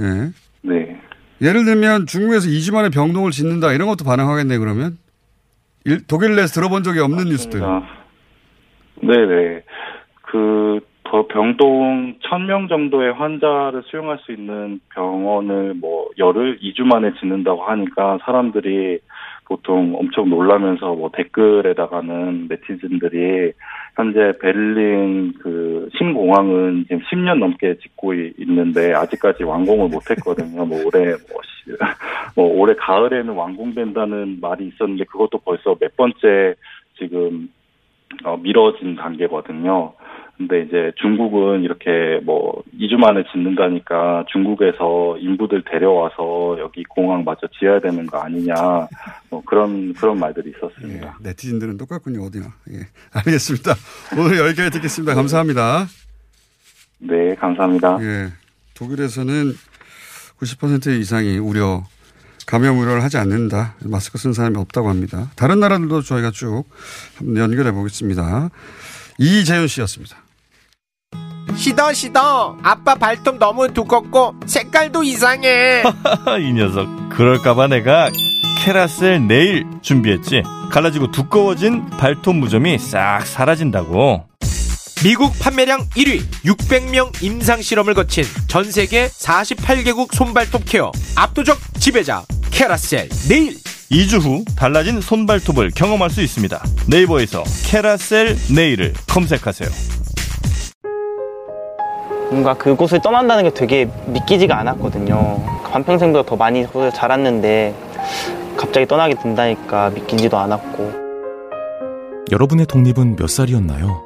예. 0.00 0.30
네. 0.62 1.00
예를 1.40 1.64
들면 1.64 2.06
중국에서 2.06 2.46
2주 2.48 2.72
만에 2.72 2.88
병동을 2.90 3.30
짓는다. 3.30 3.72
이런 3.72 3.88
것도 3.88 4.04
반응하겠네, 4.04 4.58
그러면? 4.58 4.98
일- 5.84 6.04
독일 6.06 6.34
내에서 6.36 6.54
들어본 6.54 6.82
적이 6.82 7.00
없는 7.00 7.26
뉴스들. 7.26 7.60
맞습니다. 7.60 7.95
네네. 9.02 9.62
그, 10.22 10.80
더 11.04 11.26
병동 11.28 12.16
1000명 12.18 12.68
정도의 12.68 13.12
환자를 13.12 13.82
수용할 13.86 14.18
수 14.18 14.32
있는 14.32 14.80
병원을 14.94 15.74
뭐, 15.74 16.08
열흘, 16.18 16.58
2주 16.58 16.82
만에 16.84 17.12
짓는다고 17.20 17.62
하니까 17.62 18.18
사람들이 18.24 18.98
보통 19.44 19.94
엄청 19.96 20.28
놀라면서 20.28 20.94
뭐 20.94 21.10
댓글에다가는 21.14 22.48
네티즌들이 22.48 23.52
현재 23.94 24.32
베를린 24.40 25.34
그 25.40 25.88
신공항은 25.96 26.86
지금 26.88 27.02
10년 27.02 27.38
넘게 27.38 27.76
짓고 27.78 28.14
이- 28.14 28.32
있는데 28.38 28.92
아직까지 28.92 29.44
완공을 29.44 29.88
못 29.88 30.10
했거든요. 30.10 30.66
뭐 30.66 30.78
올해 30.84 31.04
뭐, 31.10 31.40
시- 31.44 31.70
뭐 32.34 32.46
올해 32.60 32.74
가을에는 32.74 33.32
완공된다는 33.32 34.38
말이 34.40 34.66
있었는데 34.66 35.04
그것도 35.04 35.38
벌써 35.38 35.76
몇 35.78 35.96
번째 35.96 36.54
지금 36.98 37.48
어, 38.24 38.36
미뤄진 38.36 38.96
단계거든요. 38.96 39.94
근데 40.36 40.62
이제 40.62 40.92
중국은 41.00 41.62
이렇게 41.62 42.20
뭐 42.22 42.62
2주 42.78 42.96
만에 42.96 43.24
짓는다니까 43.32 44.26
중국에서 44.30 45.16
인부들 45.18 45.64
데려와서 45.64 46.58
여기 46.60 46.84
공항 46.84 47.24
마저 47.24 47.46
지어야 47.58 47.80
되는 47.80 48.06
거 48.06 48.18
아니냐 48.18 48.54
뭐 49.30 49.42
그런 49.46 49.94
그런 49.94 50.18
말들이 50.18 50.52
예. 50.52 50.58
있었습니다. 50.58 51.18
네티즌들은 51.22 51.78
똑같군요, 51.78 52.22
어디나. 52.24 52.48
예. 52.70 52.80
알겠습니다. 53.14 53.74
오늘 54.18 54.38
여기까지 54.38 54.72
듣겠습니다. 54.72 55.14
감사합니다. 55.14 55.86
네, 56.98 57.34
감사합니다. 57.36 57.98
예. 58.02 58.28
독일에서는 58.74 59.52
90% 60.38 61.00
이상이 61.00 61.38
우려, 61.38 61.82
감염 62.46 62.78
우려를 62.78 63.02
하지 63.02 63.18
않는다. 63.18 63.74
마스크 63.82 64.18
쓴 64.18 64.32
사람이 64.32 64.56
없다고 64.56 64.88
합니다. 64.88 65.30
다른 65.34 65.58
나라들도 65.60 66.02
저희가 66.02 66.30
쭉 66.30 66.64
한번 67.16 67.36
연결해 67.36 67.72
보겠습니다. 67.72 68.50
이재윤 69.18 69.66
씨였습니다. 69.66 70.16
시더 71.56 71.92
시더 71.92 72.58
아빠 72.62 72.94
발톱 72.94 73.38
너무 73.38 73.72
두껍고 73.72 74.34
색깔도 74.46 75.02
이상해 75.04 75.82
이 76.40 76.52
녀석 76.52 76.86
그럴까봐 77.10 77.68
내가 77.68 78.10
캐라셀 78.58 79.26
네일 79.26 79.64
준비했지 79.80 80.42
갈라지고 80.70 81.12
두꺼워진 81.12 81.86
발톱 81.90 82.36
무좀이 82.36 82.78
싹 82.78 83.24
사라진다고 83.24 84.26
미국 85.02 85.38
판매량 85.38 85.88
1위 85.90 86.22
600명 86.44 87.22
임상 87.22 87.62
실험을 87.62 87.94
거친 87.94 88.24
전 88.48 88.70
세계 88.70 89.06
48개국 89.06 90.14
손발톱 90.14 90.64
케어 90.66 90.90
압도적 91.14 91.58
지배자 91.78 92.24
캐라셀 92.56 93.10
네일 93.28 93.54
2주 93.90 94.18
후 94.18 94.42
달라진 94.56 95.02
손발톱을 95.02 95.72
경험할 95.72 96.08
수 96.08 96.22
있습니다 96.22 96.58
네이버에서 96.88 97.44
캐라셀 97.66 98.34
네일을 98.54 98.94
검색하세요 99.06 99.68
뭔가 102.30 102.54
그곳을 102.54 103.02
떠난다는 103.02 103.44
게 103.44 103.50
되게 103.50 103.88
믿기지가 104.06 104.58
않았거든요. 104.58 105.60
반평생보다 105.70 106.28
더 106.28 106.34
많이 106.34 106.66
자랐는데 106.92 107.72
갑자기 108.56 108.84
떠나게 108.84 109.14
된다니까 109.14 109.90
믿기지도 109.90 110.36
않았고. 110.36 110.92
여러분의 112.32 112.66
독립은 112.66 113.14
몇 113.14 113.30
살이었나요? 113.30 114.02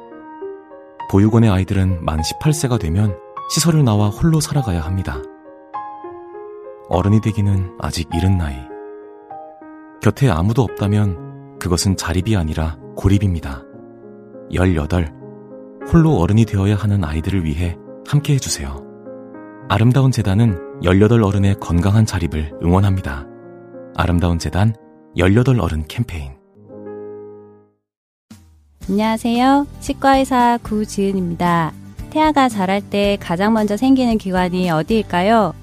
보육원의 1.09 1.49
아이들은 1.49 2.05
만 2.05 2.21
18세가 2.21 2.79
되면 2.79 3.17
시설을 3.49 3.83
나와 3.83 4.09
홀로 4.09 4.39
살아가야 4.39 4.81
합니다. 4.81 5.17
어른이 6.93 7.21
되기는 7.21 7.77
아직 7.79 8.09
이른 8.13 8.37
나이. 8.37 8.55
곁에 10.01 10.29
아무도 10.29 10.61
없다면 10.63 11.57
그것은 11.57 11.95
자립이 11.95 12.35
아니라 12.35 12.77
고립입니다. 12.97 13.63
18. 14.51 15.13
홀로 15.89 16.17
어른이 16.17 16.43
되어야 16.43 16.75
하는 16.75 17.05
아이들을 17.05 17.45
위해 17.45 17.77
함께 18.05 18.33
해주세요. 18.33 18.83
아름다운 19.69 20.11
재단은 20.11 20.81
18 20.83 21.23
어른의 21.23 21.55
건강한 21.61 22.05
자립을 22.05 22.59
응원합니다. 22.61 23.25
아름다운 23.95 24.37
재단 24.37 24.75
18 25.15 25.61
어른 25.61 25.85
캠페인. 25.87 26.33
안녕하세요. 28.89 29.65
치과의사 29.79 30.59
구지은입니다. 30.63 31.71
태아가 32.09 32.49
자랄 32.49 32.81
때 32.81 33.17
가장 33.21 33.53
먼저 33.53 33.77
생기는 33.77 34.17
기관이 34.17 34.69
어디일까요? 34.69 35.53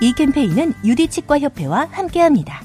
이 0.00 0.12
캠페인은 0.12 0.74
유디치과협회와 0.84 1.88
함께합니다. 1.90 2.62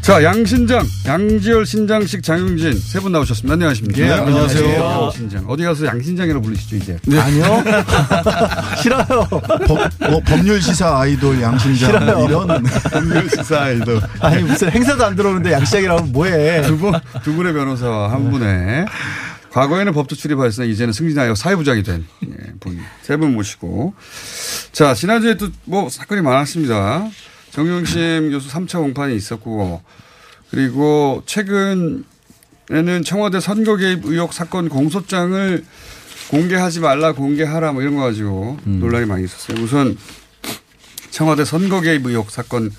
자, 0.00 0.20
양신장, 0.24 0.84
양지열 1.06 1.64
신장식 1.64 2.24
장용진 2.24 2.72
세 2.76 2.98
분 2.98 3.12
나오셨습니다. 3.12 3.52
안녕하십니까? 3.54 4.00
예, 4.02 4.10
안녕하세요. 4.10 5.04
양신장. 5.04 5.44
어디 5.46 5.62
가서 5.62 5.86
양신장이라고 5.86 6.42
부르시죠, 6.42 6.74
이제? 6.76 6.98
아니요. 7.20 7.62
싫어요. 8.82 9.06
법, 9.68 9.78
뭐, 10.10 10.20
법률 10.26 10.60
시사 10.60 10.98
아이돌 11.02 11.40
양신장 11.40 11.76
싫어요. 12.00 12.24
이런 12.26 12.64
법률 12.92 13.30
시사 13.30 13.60
아이돌. 13.62 14.00
아니 14.20 14.42
무슨 14.42 14.72
행사도 14.72 15.04
안 15.06 15.14
들어오는데 15.14 15.52
양시장이라고 15.52 16.06
뭐해? 16.06 16.62
두 16.62 16.76
분, 16.78 16.92
두 17.22 17.32
분의 17.34 17.52
변호사와 17.52 18.10
한 18.12 18.28
분의 18.28 18.86
과거에는 19.52 19.92
법조 19.92 20.16
출입하였으나 20.16 20.66
이제는 20.66 20.92
승진하여 20.92 21.34
사회부장이 21.34 21.82
된 21.82 22.06
예, 22.26 22.52
분세 22.60 23.16
분 23.18 23.34
모시고 23.34 23.94
자 24.72 24.94
지난주에 24.94 25.36
또 25.36 25.50
뭐 25.64 25.88
사건이 25.88 26.22
많았습니다. 26.22 27.08
정용심 27.50 28.30
교수 28.30 28.48
3차 28.48 28.78
공판이 28.78 29.14
있었고 29.14 29.82
그리고 30.50 31.22
최근에는 31.26 32.04
청와대 33.04 33.40
선거 33.40 33.76
개입 33.76 34.04
의혹 34.06 34.32
사건 34.32 34.68
공소장을 34.68 35.64
공개하지 36.30 36.80
말라 36.80 37.12
공개하라 37.12 37.72
뭐 37.72 37.82
이런 37.82 37.94
거 37.96 38.02
가지고 38.02 38.58
논란이 38.64 39.04
많이 39.06 39.24
있었어요. 39.24 39.62
우선 39.62 39.96
청와대 41.10 41.44
선거 41.44 41.80
개입 41.82 42.06
의혹 42.06 42.30
사건 42.30 42.70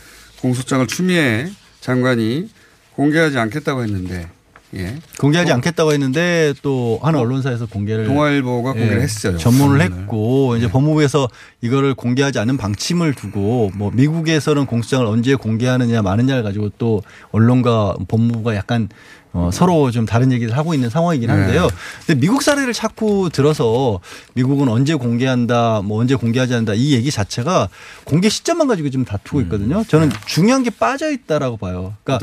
공소장을 0.42 0.88
추미애 0.88 1.52
장관이 1.82 2.50
공개하지 2.96 3.38
않겠다고 3.38 3.84
했는데 3.84 4.28
예. 4.76 4.96
공개하지 5.20 5.52
않겠다고 5.52 5.94
했는데 5.94 6.54
또 6.62 7.00
한 7.04 7.16
언론사에서 7.16 7.66
공개를 7.66 8.06
동아일보가 8.06 8.74
공개를 8.74 9.02
했어요. 9.02 9.38
전문을 9.38 9.78
네. 9.80 9.86
했고 9.86 10.56
이제 10.58 10.70
법무부에서 10.70 11.28
이거를 11.62 11.94
공개하지 11.96 12.40
않는 12.40 12.58
방침을 12.58 13.14
두고 13.14 13.72
뭐 13.76 13.92
미국에서는 13.94 14.66
공소장을 14.66 15.06
언제 15.06 15.36
공개하느냐 15.36 16.02
마느냐를 16.02 16.44
가지고 16.44 16.70
또 16.78 17.02
언론과 17.32 17.96
법무부가 18.08 18.56
약간 18.56 18.90
어, 19.34 19.50
서로 19.52 19.90
좀 19.92 20.06
다른 20.06 20.32
얘기를 20.32 20.56
하고 20.56 20.74
있는 20.76 20.90
상황이긴 20.90 21.30
한데요. 21.30 21.64
네. 21.64 21.70
근데 22.06 22.20
미국 22.22 22.44
사례를 22.44 22.72
자꾸 22.74 23.30
들어서 23.34 24.00
미국은 24.36 24.68
언제 24.70 24.94
공개한다, 24.94 25.82
뭐 25.84 26.00
언제 26.00 26.14
공개하지 26.16 26.54
않는다 26.54 26.74
이 26.76 26.94
얘기 26.94 27.10
자체가 27.10 27.68
공개 28.04 28.30
시점만 28.30 28.68
가지고 28.68 28.90
지금 28.92 29.06
다투고 29.06 29.42
있거든요. 29.42 29.84
저는 29.88 30.12
중요한 30.28 30.62
게 30.64 30.70
빠져 30.70 31.12
있다라고 31.12 31.58
봐요. 31.58 31.96
그러니까? 32.04 32.20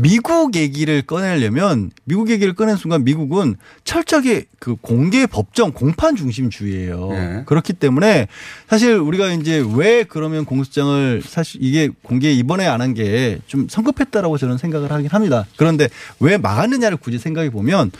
미국 0.00 0.56
얘기를 0.56 1.02
꺼내려면 1.02 1.90
미국 2.04 2.30
얘기를 2.30 2.54
꺼낸 2.54 2.76
순간 2.76 3.04
미국은 3.04 3.56
철저하게 3.84 4.46
그 4.58 4.76
공개 4.80 5.26
법정 5.26 5.72
공판 5.72 6.16
중심주의예요. 6.16 7.08
네. 7.10 7.42
그렇기 7.44 7.74
때문에 7.74 8.28
사실 8.68 8.94
우리가 8.94 9.30
이제 9.32 9.62
왜 9.74 10.04
그러면 10.04 10.44
공소장을 10.46 11.22
사실 11.26 11.62
이게 11.62 11.90
공개 12.02 12.32
이번에 12.32 12.66
안 12.66 12.80
한 12.80 12.94
게 12.94 13.40
좀 13.46 13.66
성급했다라고 13.68 14.38
저는 14.38 14.56
생각을 14.58 14.90
하긴 14.90 15.08
합니다. 15.10 15.44
그런데 15.56 15.88
왜 16.20 16.38
막았느냐를 16.46 16.96
굳이 16.96 17.18
생각해 17.18 17.50
보면 17.50 17.90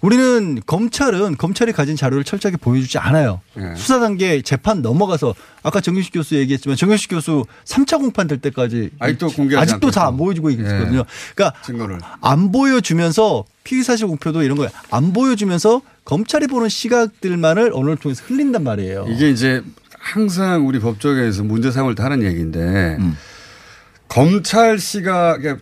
우리는 0.00 0.58
검찰은 0.64 1.36
검찰이 1.36 1.72
가진 1.72 1.94
자료를 1.94 2.24
철저하게 2.24 2.56
보여주지 2.56 2.96
않아요. 2.98 3.42
네. 3.54 3.74
수사 3.76 4.00
단계 4.00 4.40
재판 4.40 4.80
넘어가서 4.80 5.34
아까 5.62 5.82
정윤식 5.82 6.14
교수 6.14 6.36
얘기했지만 6.36 6.76
정윤식 6.78 7.10
교수 7.10 7.44
3차 7.66 7.98
공판 7.98 8.26
될 8.26 8.38
때까지 8.38 8.90
아직도 8.98 9.28
공개하지 9.28 9.72
아직도 9.74 9.90
다 9.90 10.06
안 10.10 10.16
보여주고 10.16 10.48
있거든요. 10.50 11.04
그러니까 11.34 11.60
증거를 11.62 11.98
안 12.22 12.50
보여주면서 12.50 13.44
피의 13.64 13.84
사실 13.84 14.06
공표도 14.06 14.42
이런 14.42 14.56
거예요. 14.56 14.70
안 14.90 15.12
보여주면서 15.12 15.82
검찰이 16.06 16.46
보는 16.46 16.70
시각들만을 16.70 17.72
언론을 17.74 17.98
통해서 17.98 18.24
흘린단 18.26 18.64
말이에요. 18.64 19.04
이게 19.10 19.28
이제 19.30 19.62
항상 19.98 20.66
우리 20.66 20.80
법조계에서 20.80 21.44
문제 21.44 21.70
삼을 21.70 21.94
때 21.94 22.02
하는 22.02 22.22
얘기인데 22.22 22.96
음. 22.98 23.16
검찰 24.08 24.78
시각 24.78 25.42
그 25.42 25.60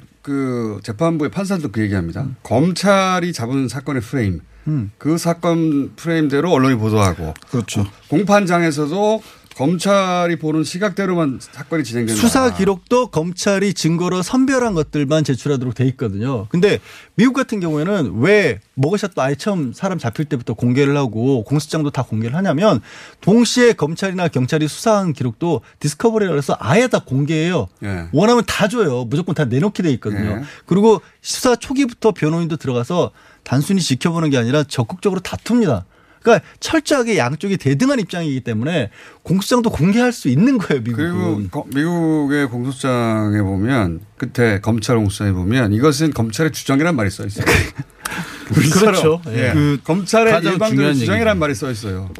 재판부의 0.82 1.30
판사도 1.30 1.70
그 1.70 1.80
얘기합니다. 1.82 2.26
검찰이 2.42 3.32
잡은 3.32 3.68
사건의 3.68 4.02
프레임 4.02 4.40
음. 4.66 4.92
그 4.98 5.18
사건 5.18 5.94
프레임대로 5.96 6.50
언론이 6.52 6.76
보도하고 6.76 7.34
그렇죠. 7.50 7.86
공판장에서도 8.08 9.22
검찰이 9.58 10.36
보는 10.36 10.62
시각대로만 10.62 11.40
사건이 11.40 11.82
진행된다. 11.82 12.20
수사 12.20 12.54
기록도 12.54 13.08
검찰이 13.08 13.74
증거로 13.74 14.22
선별한 14.22 14.74
것들만 14.74 15.24
제출하도록 15.24 15.74
돼 15.74 15.84
있거든요. 15.86 16.46
근데 16.48 16.78
미국 17.16 17.32
같은 17.32 17.58
경우에는 17.58 18.20
왜 18.20 18.60
머그샷도 18.74 19.20
아예 19.20 19.34
처음 19.34 19.72
사람 19.72 19.98
잡힐 19.98 20.26
때부터 20.26 20.54
공개를 20.54 20.96
하고 20.96 21.42
공소장도 21.42 21.90
다 21.90 22.04
공개를 22.04 22.36
하냐면 22.36 22.80
동시에 23.20 23.72
검찰이나 23.72 24.28
경찰이 24.28 24.68
수사한 24.68 25.12
기록도 25.12 25.62
디스커버리를 25.80 26.38
해서 26.38 26.56
아예 26.60 26.86
다 26.86 27.00
공개해요. 27.00 27.66
예. 27.82 28.06
원하면 28.12 28.44
다 28.46 28.68
줘요. 28.68 29.06
무조건 29.06 29.34
다 29.34 29.44
내놓게 29.44 29.82
돼 29.82 29.90
있거든요. 29.94 30.38
예. 30.38 30.42
그리고 30.66 31.00
수사 31.20 31.56
초기부터 31.56 32.12
변호인도 32.12 32.58
들어가서 32.58 33.10
단순히 33.42 33.80
지켜보는 33.80 34.30
게 34.30 34.38
아니라 34.38 34.62
적극적으로 34.62 35.20
다툽니다. 35.20 35.84
그러니까 36.28 36.46
철저하게 36.60 37.16
양쪽이 37.18 37.56
대등한 37.56 37.98
입장이기 38.00 38.40
때문에 38.40 38.90
공소장도 39.22 39.70
공개할 39.70 40.12
수 40.12 40.28
있는 40.28 40.58
거예요, 40.58 40.82
미국은. 40.82 40.96
그리고 40.96 41.48
거- 41.50 41.66
미국의 41.74 42.48
공소장에 42.48 43.40
보면 43.42 44.00
끝에 44.16 44.60
검찰 44.60 44.96
공소장에 44.96 45.32
보면 45.32 45.72
이것은 45.72 46.12
검찰의 46.12 46.52
주장이란 46.52 46.94
말이 46.96 47.08
써 47.10 47.24
있어요. 47.26 47.44
그렇죠. 48.48 49.20
예. 49.28 49.48
예. 49.48 49.52
그 49.52 49.78
검찰의 49.84 50.32
가장 50.32 50.52
일방적인 50.52 50.76
중요한 50.78 50.94
주장이란. 50.96 51.38
말이 51.38 51.54
써 51.54 51.70
있어요. 51.70 52.10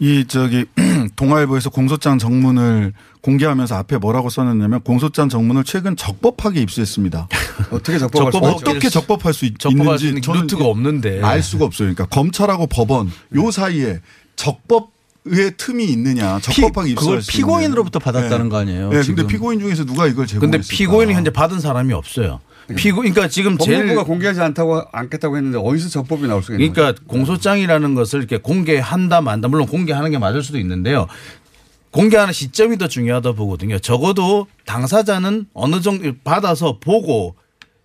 이 0.00 0.24
저기 0.26 0.64
동아일보에서 1.16 1.70
공소장 1.70 2.18
정문을 2.18 2.92
공개하면서 3.20 3.76
앞에 3.76 3.96
뭐라고 3.98 4.28
써놨냐면 4.28 4.80
공소장 4.80 5.28
정문을 5.28 5.64
최근 5.64 5.96
적법하게 5.96 6.60
입수했습니다. 6.62 7.28
어떻게 7.70 7.98
적법할 7.98 8.32
수 8.32 8.38
있죠? 8.38 8.70
어떻게 8.70 8.88
적법할 8.88 9.34
수 9.34 9.44
있, 9.44 9.58
적법할 9.58 9.98
수 9.98 10.06
있는지 10.06 10.30
있는 10.30 10.42
루트가 10.42 10.64
없는데. 10.64 11.22
알 11.22 11.42
수가 11.42 11.64
없어요. 11.64 11.92
그러니까 11.94 12.06
검찰하고 12.06 12.66
법원 12.66 13.10
요 13.36 13.50
사이에 13.50 14.00
적법 14.36 14.92
의 15.26 15.52
틈이 15.56 15.86
있느냐 15.86 16.38
적법하게 16.40 16.88
피- 16.88 16.92
입수할 16.92 17.08
그걸 17.12 17.22
수 17.22 17.32
피고인으로부터. 17.32 17.98
받았다는 17.98 18.50
거 18.50 18.58
아니에요, 18.58 18.90
네, 18.90 19.00
지금. 19.02 19.16
근데 19.16 19.32
피고인 19.32 19.58
중에서 19.58 19.86
누가 19.86 20.06
이걸 20.06 20.26
제공했을까? 20.26 20.38
근데 20.58 20.68
피고인이 20.68 21.14
현재 21.14 21.30
받은 21.30 21.60
사람이 21.60 21.94
없어요. 21.94 22.40
피고 22.76 22.98
그러니까 22.98 23.28
지금 23.28 23.56
제일 23.56 23.78
법무부가 23.86 24.04
공개하지 24.04 24.40
않다고 24.42 24.82
않겠다고 24.92 25.38
했는데 25.38 25.56
어디서 25.58 25.88
적법이 25.88 26.26
나올 26.26 26.42
수가 26.42 26.58
있는? 26.58 26.72
그러니까 26.74 27.00
공소장이라는 27.06 27.94
것을 27.94 28.18
이렇게 28.20 28.36
공개한다 28.36 29.22
만다 29.22 29.48
물론 29.48 29.66
공개하는 29.66 30.10
게 30.10 30.18
맞을 30.18 30.42
수도 30.42 30.58
있는데요. 30.58 31.06
공개하는 31.90 32.34
시점이 32.34 32.76
더 32.76 32.88
중요하다 32.88 33.32
보거든요. 33.32 33.78
적어도 33.78 34.46
당사자는 34.66 35.46
어느 35.54 35.80
정도 35.80 36.12
받아서 36.24 36.78
보고 36.80 37.34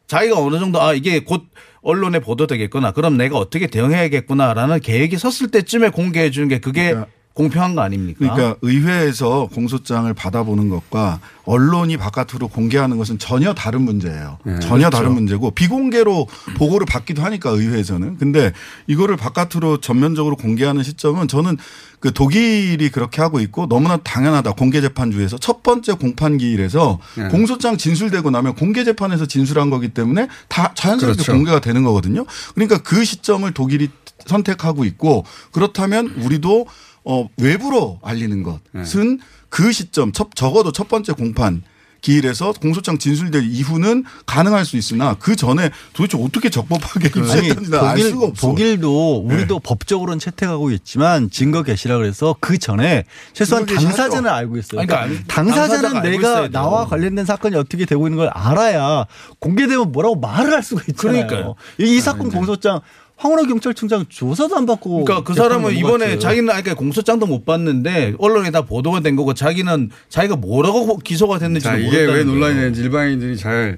자기가 0.09 0.39
어느 0.39 0.59
정도 0.59 0.81
아 0.81 0.93
이게 0.93 1.19
곧 1.19 1.43
언론에 1.81 2.19
보도되겠구나. 2.19 2.91
그럼 2.91 3.15
내가 3.15 3.37
어떻게 3.37 3.67
대응해야겠구나라는 3.67 4.81
계획이 4.81 5.17
섰을 5.17 5.51
때쯤에 5.51 5.89
공개해 5.89 6.31
주는 6.31 6.49
게 6.49 6.59
그게 6.59 6.95
공평한 7.39 7.73
거 7.73 7.81
아닙니까? 7.81 8.17
그러니까 8.19 8.57
의회에서 8.61 9.47
공소장을 9.53 10.13
받아보는 10.13 10.67
것과 10.67 11.21
언론이 11.45 11.95
바깥으로 11.95 12.49
공개하는 12.49 12.97
것은 12.97 13.17
전혀 13.17 13.53
다른 13.53 13.83
문제예요. 13.83 14.39
전혀 14.61 14.89
그렇죠. 14.89 14.89
다른 14.89 15.13
문제고 15.13 15.51
비공개로 15.51 16.27
보고를 16.57 16.85
받기도 16.85 17.21
하니까 17.21 17.51
의회에서는. 17.51 18.17
근데 18.17 18.51
이거를 18.87 19.15
바깥으로 19.15 19.79
전면적으로 19.79 20.35
공개하는 20.35 20.83
시점은 20.83 21.29
저는 21.29 21.55
그 22.01 22.11
독일이 22.13 22.89
그렇게 22.89 23.21
하고 23.21 23.39
있고 23.39 23.69
너무나 23.69 23.95
당연하다. 23.95 24.51
공개재판주에서 24.53 25.37
첫 25.37 25.63
번째 25.63 25.93
공판기일에서 25.93 26.99
네. 27.15 27.27
공소장 27.29 27.77
진술되고 27.77 28.31
나면 28.31 28.55
공개재판에서 28.55 29.27
진술한 29.27 29.69
거기 29.69 29.89
때문에 29.89 30.27
다 30.49 30.73
자연스럽게 30.75 31.23
그렇죠. 31.23 31.31
공개가 31.31 31.61
되는 31.61 31.83
거거든요. 31.83 32.25
그러니까 32.53 32.79
그 32.79 33.05
시점을 33.05 33.49
독일이 33.53 33.87
선택하고 34.25 34.85
있고 34.85 35.25
그렇다면 35.51 36.07
우리도 36.21 36.67
어, 37.11 37.27
외부로 37.37 37.99
알리는 38.03 38.43
것은 38.43 39.19
그 39.49 39.71
시점 39.71 40.11
첫, 40.11 40.29
적어도 40.35 40.71
첫 40.71 40.87
번째 40.87 41.13
공판 41.13 41.63
기일에서 42.01 42.53
공소장 42.53 42.97
진술될 42.97 43.43
이후는 43.43 44.05
가능할 44.25 44.63
수 44.63 44.77
있으나 44.77 45.15
그 45.19 45.35
전에 45.35 45.69
도대체 45.91 46.17
어떻게 46.23 46.49
적법하게 46.49 47.09
아니 47.13 47.19
입수했는지 47.19 47.75
알 47.75 47.95
독일, 47.97 48.09
수가 48.11 48.25
없어. 48.27 48.47
독일도 48.47 49.17
우리도 49.17 49.59
법적으로는 49.59 50.19
채택하고 50.19 50.71
있지만 50.71 51.29
증거 51.29 51.63
개시라 51.63 51.97
그래서 51.97 52.35
그 52.39 52.57
전에 52.57 53.03
최소한. 53.33 53.65
당사자는 53.65 54.29
알고 54.29 54.57
있어요. 54.57 54.85
그러니까 54.85 55.07
그러니까 55.07 55.25
당사자는 55.27 56.01
내가. 56.03 56.47
나와 56.49 56.85
관련된 56.85 57.25
사건이 57.25 57.55
어떻게 57.57 57.85
되고 57.85 58.07
있는 58.07 58.17
걸 58.17 58.29
알아야 58.29 59.05
공개되면 59.39 59.91
뭐라고 59.91 60.15
말을 60.15 60.53
할 60.53 60.63
수가 60.63 60.83
있잖아요. 60.87 61.27
그러니까요. 61.27 61.55
이, 61.79 61.97
이 61.97 61.99
사건 61.99 62.29
공소장 62.29 62.79
황운하 63.19 63.43
경찰청장 63.43 64.05
조사도 64.09 64.55
안 64.55 64.65
받고. 64.65 65.03
그러니까 65.03 65.23
그 65.23 65.33
사람은 65.33 65.73
이번에 65.73 65.91
넘어갔어요. 65.91 66.19
자기는 66.19 66.49
아까 66.49 66.73
공소장도 66.73 67.25
못 67.27 67.45
봤는데 67.45 68.15
언론에 68.17 68.49
다 68.49 68.63
보도가 68.63 69.01
된 69.01 69.15
거고 69.15 69.33
자기는 69.33 69.91
자기가 70.09 70.37
뭐라고 70.37 70.97
기소가 70.97 71.37
됐는지 71.37 71.65
자, 71.65 71.77
이게 71.77 72.05
왜 72.05 72.23
논란이 72.23 72.55
되는지 72.55 72.81
일반인들이 72.81 73.37
잘 73.37 73.77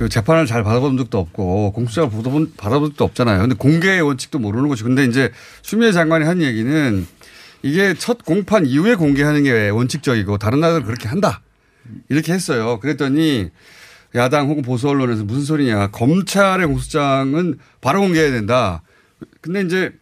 그 0.00 0.08
재판을 0.08 0.46
잘 0.46 0.62
받아본 0.64 0.96
적도 0.96 1.18
없고 1.18 1.72
공수장을 1.72 2.08
받아본, 2.08 2.54
받아본 2.56 2.90
적도 2.90 3.04
없잖아요. 3.04 3.40
근데 3.40 3.54
공개의 3.54 4.00
원칙도 4.00 4.38
모르는 4.38 4.70
거죠. 4.70 4.84
근데 4.84 5.04
이제 5.04 5.30
추미애 5.60 5.92
장관이 5.92 6.24
한 6.24 6.40
얘기는 6.40 7.06
이게 7.62 7.92
첫 7.92 8.24
공판 8.24 8.64
이후에 8.64 8.94
공개하는 8.94 9.42
게 9.42 9.68
원칙적이고 9.68 10.38
다른 10.38 10.60
나라들은 10.60 10.86
그렇게 10.86 11.06
한다. 11.06 11.42
이렇게 12.08 12.32
했어요. 12.32 12.80
그랬더니 12.80 13.50
야당 14.14 14.48
혹은 14.48 14.62
보수 14.62 14.88
언론에서 14.88 15.24
무슨 15.24 15.44
소리냐. 15.44 15.88
검찰의 15.88 16.66
공소장은 16.66 17.58
바로 17.80 18.00
공개해야 18.00 18.30
된다. 18.30 18.82
근데 19.40 19.62
이제 19.62 19.92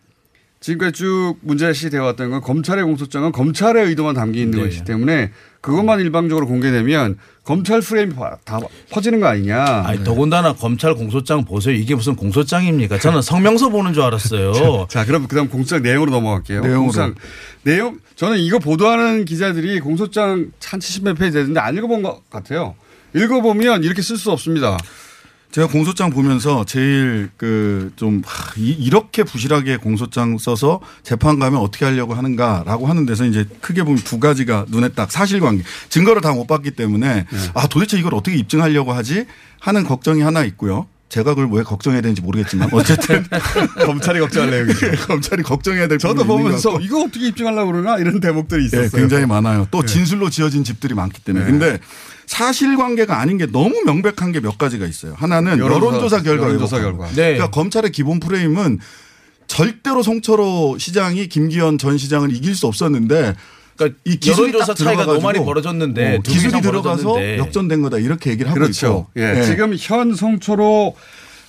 지금까지 0.61 0.93
쭉 0.93 1.37
문제시 1.43 1.89
되어 1.91 2.05
왔던 2.05 2.31
건 2.31 2.41
검찰의 2.41 2.85
공소장은 2.85 3.33
검찰의 3.33 3.87
의도만 3.87 4.15
담겨 4.15 4.41
있는 4.41 4.59
네. 4.59 4.65
것이기 4.65 4.85
때문에 4.85 5.31
그것만 5.61 6.01
일방적으로 6.01 6.47
공개되면 6.47 7.19
검찰 7.45 7.81
프레임이 7.81 8.15
다 8.45 8.61
퍼지는 8.91 9.21
거 9.21 9.27
아니냐. 9.27 9.63
아니, 9.87 10.05
더군다나 10.05 10.55
검찰 10.55 10.95
공소장 10.95 11.45
보세요. 11.45 11.75
이게 11.75 11.95
무슨 11.95 12.17
공소장입니까? 12.17 12.99
저는 12.99 13.23
성명서 13.23 13.69
보는 13.69 13.93
줄 13.93 14.03
알았어요. 14.03 14.87
자, 14.89 15.05
그럼 15.05 15.29
그다음 15.29 15.49
공소장 15.49 15.83
내용으로 15.83 16.11
넘어갈게요. 16.11 16.61
내용으로. 16.61 16.83
공소장 16.83 17.15
내용 17.63 17.99
저는 18.17 18.39
이거 18.39 18.59
보도하는 18.59 19.25
기자들이 19.25 19.81
공소장 19.81 20.51
한 20.65 20.81
70몇 20.81 21.19
페이지 21.19 21.39
되는데 21.39 21.61
안 21.61 21.77
읽어본 21.77 22.03
것 22.03 22.29
같아요. 22.31 22.75
읽어보면 23.15 23.85
이렇게 23.85 24.03
쓸 24.03 24.17
수 24.17 24.31
없습니다. 24.31 24.77
제가 25.51 25.67
공소장 25.67 26.11
보면서 26.11 26.65
제일 26.67 27.31
그 27.39 27.91
좀 27.97 28.23
이렇게 28.57 29.25
부실하게 29.25 29.79
공소장 29.79 30.37
써서 30.39 30.81
재판 31.03 31.39
가면 31.39 31.59
어떻게 31.59 31.85
하려고 31.87 32.13
하는가라고 32.15 32.87
하는 32.87 33.07
데서 33.07 33.25
이제 33.25 33.47
크게 33.63 33.83
보면 33.83 33.99
두 34.05 34.21
가지가 34.21 34.67
눈에 34.69 34.91
딱 34.91 35.11
사실관계 35.11 35.65
증거를 35.89 36.21
다 36.23 36.33
못 36.33 36.47
봤기 36.47 36.73
때문에 36.73 37.27
아 37.55 37.67
도대체 37.67 37.99
이걸 37.99 38.15
어떻게 38.15 38.37
입증하려고 38.37 38.93
하지 38.93 39.25
하는 39.59 39.85
걱정이 39.85 40.21
하나 40.21 40.45
있고요. 40.45 40.87
제가 41.09 41.35
그걸 41.35 41.49
왜 41.51 41.63
걱정해야 41.63 42.03
되는지 42.03 42.21
모르겠지만 42.21 42.69
어쨌든 42.71 43.25
검찰이 43.87 44.21
걱정할래요. 44.21 44.67
검찰이 45.07 45.43
걱정해야 45.43 45.89
될 45.89 45.97
저도 45.99 46.25
보면서. 46.25 46.79
이거 46.81 47.01
어떻게 47.05 47.29
입증하려고 47.29 47.73
그러나 47.73 47.97
이런 47.97 48.21
대목들이 48.21 48.67
있었어요. 48.67 48.91
예, 48.93 48.99
굉장히 49.01 49.25
많아요. 49.25 49.67
또 49.71 49.81
네. 49.81 49.87
진술로 49.87 50.29
지어진 50.29 50.63
집들이 50.65 50.93
많기 50.95 51.23
때문에. 51.25 51.47
네. 51.47 51.51
근데 51.51 51.79
사실관계가 52.29 53.19
아닌 53.19 53.39
게 53.39 53.47
너무 53.47 53.75
명백한 53.85 54.33
게 54.33 54.41
몇 54.41 54.57
가지가 54.59 54.87
있어요. 54.87 55.15
하나는 55.17 55.59
여론조사, 55.59 55.87
여론조사, 55.87 56.23
결과 56.23 56.45
여론조사 56.47 56.77
왜곡하는 56.77 56.99
결과. 56.99 57.09
거. 57.11 57.17
네. 57.17 57.35
그러니까 57.35 57.51
검찰의 57.51 57.91
기본 57.91 58.21
프레임은 58.21 58.79
절대로 59.47 60.03
송철호 60.03 60.77
시장이 60.79 61.29
김기현 61.29 61.79
전 61.79 61.97
시장을 61.99 62.35
이길 62.37 62.55
수 62.55 62.67
없었는데 62.67 63.35
그러니까 63.77 63.99
이 64.05 64.17
기술이 64.21 64.49
여론조사 64.49 64.75
딱 64.75 64.77
차이가 64.85 65.07
너무 65.07 65.21
많이 65.23 65.39
벌어졌는데 65.39 66.17
어, 66.17 66.23
두 66.23 66.33
기술이 66.33 66.61
들어가서 66.61 67.03
벌어졌는데. 67.05 67.39
역전된 67.39 67.83
거다 67.83 67.99
이렇게 67.99 68.31
얘기를 68.31 68.51
하고 68.51 68.61
그렇죠. 68.61 69.09
있고 69.15 69.21
예, 69.23 69.39
예. 69.41 69.45
지금 69.45 69.75
현 69.79 70.15
송초로 70.15 70.95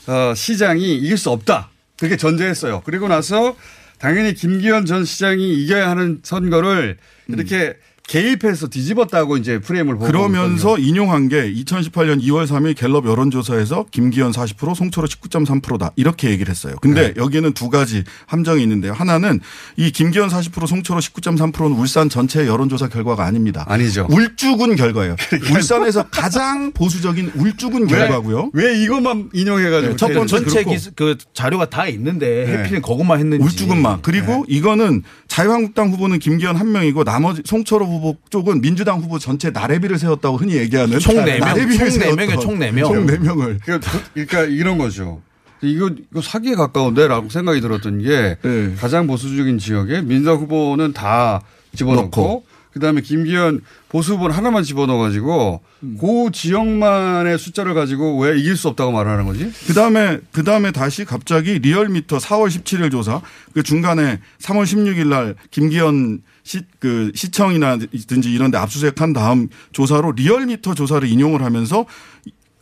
어, 0.07 0.33
시장이 0.35 0.95
이길 0.97 1.17
수 1.17 1.29
없다. 1.29 1.69
그렇게 1.99 2.15
전제했어요. 2.15 2.81
그리고 2.85 3.09
나서 3.09 3.55
당연히 3.99 4.33
김기현 4.33 4.85
전 4.85 5.03
시장이 5.03 5.53
이겨야 5.61 5.89
하는 5.89 6.21
선거를 6.23 6.97
이렇게 7.27 7.75
개입해서 8.09 8.67
뒤집었다고 8.67 9.37
이제 9.37 9.59
프레임을 9.59 9.93
보고 9.93 10.07
그러면서 10.07 10.79
인용한 10.79 11.29
게 11.29 11.53
2018년 11.53 12.19
2월 12.23 12.47
3일 12.47 12.75
갤럽 12.75 13.05
여론조사에서 13.05 13.85
김기현 13.91 14.31
40% 14.31 14.73
송철호 14.73 15.07
19.3%다 15.07 15.91
이렇게 15.95 16.31
얘기를 16.31 16.49
했어요. 16.49 16.73
근데 16.81 17.13
네. 17.13 17.21
여기에는 17.21 17.53
두 17.53 17.69
가지 17.69 18.03
함정이 18.25 18.63
있는데요. 18.63 18.93
하나는 18.93 19.39
이 19.77 19.91
김기현 19.91 20.27
40% 20.29 20.65
송철호 20.65 20.99
19.3%는 20.99 21.73
울산 21.77 22.09
전체 22.09 22.47
여론조사 22.47 22.89
결과가 22.89 23.25
아닙니다. 23.25 23.63
아니죠. 23.67 24.07
울주군 24.09 24.75
결과예요. 24.75 25.15
울산에서 25.53 26.07
가장 26.09 26.71
보수적인 26.71 27.33
울주군 27.35 27.83
왜- 27.83 27.99
결과고요. 27.99 28.49
왜 28.53 28.81
이것만 28.83 29.29
인용해가지고 29.33 29.91
네, 29.91 29.97
첫 29.97 30.07
번째 30.13 30.39
전체. 30.45 30.63
기수, 30.63 30.91
그 30.95 31.15
자료가 31.35 31.69
다 31.69 31.85
있는데 31.87 32.45
네. 32.47 32.57
해필은 32.63 32.81
그것만 32.81 33.19
했는지. 33.19 33.45
울주군만. 33.45 33.99
그리고 34.01 34.45
이거는 34.47 35.03
자유한국당 35.27 35.91
후보는 35.91 36.17
김기현 36.17 36.55
한 36.55 36.71
명이고 36.71 37.03
나머지 37.03 37.43
송철호 37.45 37.85
후보 37.85 37.98
쪽은 38.29 38.61
민주당 38.61 38.99
후보 38.99 39.19
전체 39.19 39.49
나래비를 39.49 39.97
세웠다고 39.97 40.37
흔히 40.37 40.55
얘기하는 40.55 40.99
총네 40.99 41.39
명, 41.39 41.39
나래비를 41.39 41.89
총네 41.89 41.97
명이에요, 41.97 42.15
세웠던 42.15 42.39
총네 42.41 42.71
명. 42.71 42.93
총네 42.93 43.17
명을. 43.17 43.59
그러니까, 43.63 43.91
그러니까 44.13 44.43
이런 44.43 44.77
거죠. 44.77 45.21
이거, 45.61 45.89
이거 46.11 46.21
사기에 46.21 46.55
가까운데라고 46.55 47.29
생각이 47.29 47.61
들었던 47.61 48.01
게 48.01 48.37
네. 48.41 48.75
가장 48.77 49.07
보수적인 49.07 49.57
지역에 49.57 50.01
민주당 50.01 50.37
후보는 50.37 50.93
다 50.93 51.41
집어넣고 51.75 52.45
그다음에 52.73 53.01
김기현 53.01 53.61
보수 53.89 54.13
후보는 54.13 54.35
하나만 54.35 54.63
집어넣어가지고 54.63 55.61
음. 55.83 55.97
그 55.99 56.31
지역만의 56.31 57.37
숫자를 57.37 57.73
가지고 57.73 58.19
왜 58.19 58.37
이길 58.39 58.55
수 58.55 58.67
없다고 58.69 58.91
말하는 58.91 59.25
거지? 59.25 59.51
그 59.67 59.73
다음에 59.73 60.19
그 60.31 60.43
다음에 60.43 60.71
다시 60.71 61.03
갑자기 61.03 61.59
리얼미터 61.59 62.17
4월 62.17 62.47
17일 62.47 62.91
조사 62.91 63.21
그 63.53 63.63
중간에 63.63 64.19
3월 64.39 64.63
16일 64.63 65.07
날 65.07 65.35
김기현 65.51 66.21
시, 66.43 66.61
그 66.79 67.11
시청이나든지 67.15 68.31
이런 68.31 68.51
데 68.51 68.57
압수수색한 68.57 69.13
다음 69.13 69.49
조사로 69.71 70.13
리얼미터 70.13 70.73
조사를 70.73 71.07
인용을 71.07 71.43
하면서 71.43 71.85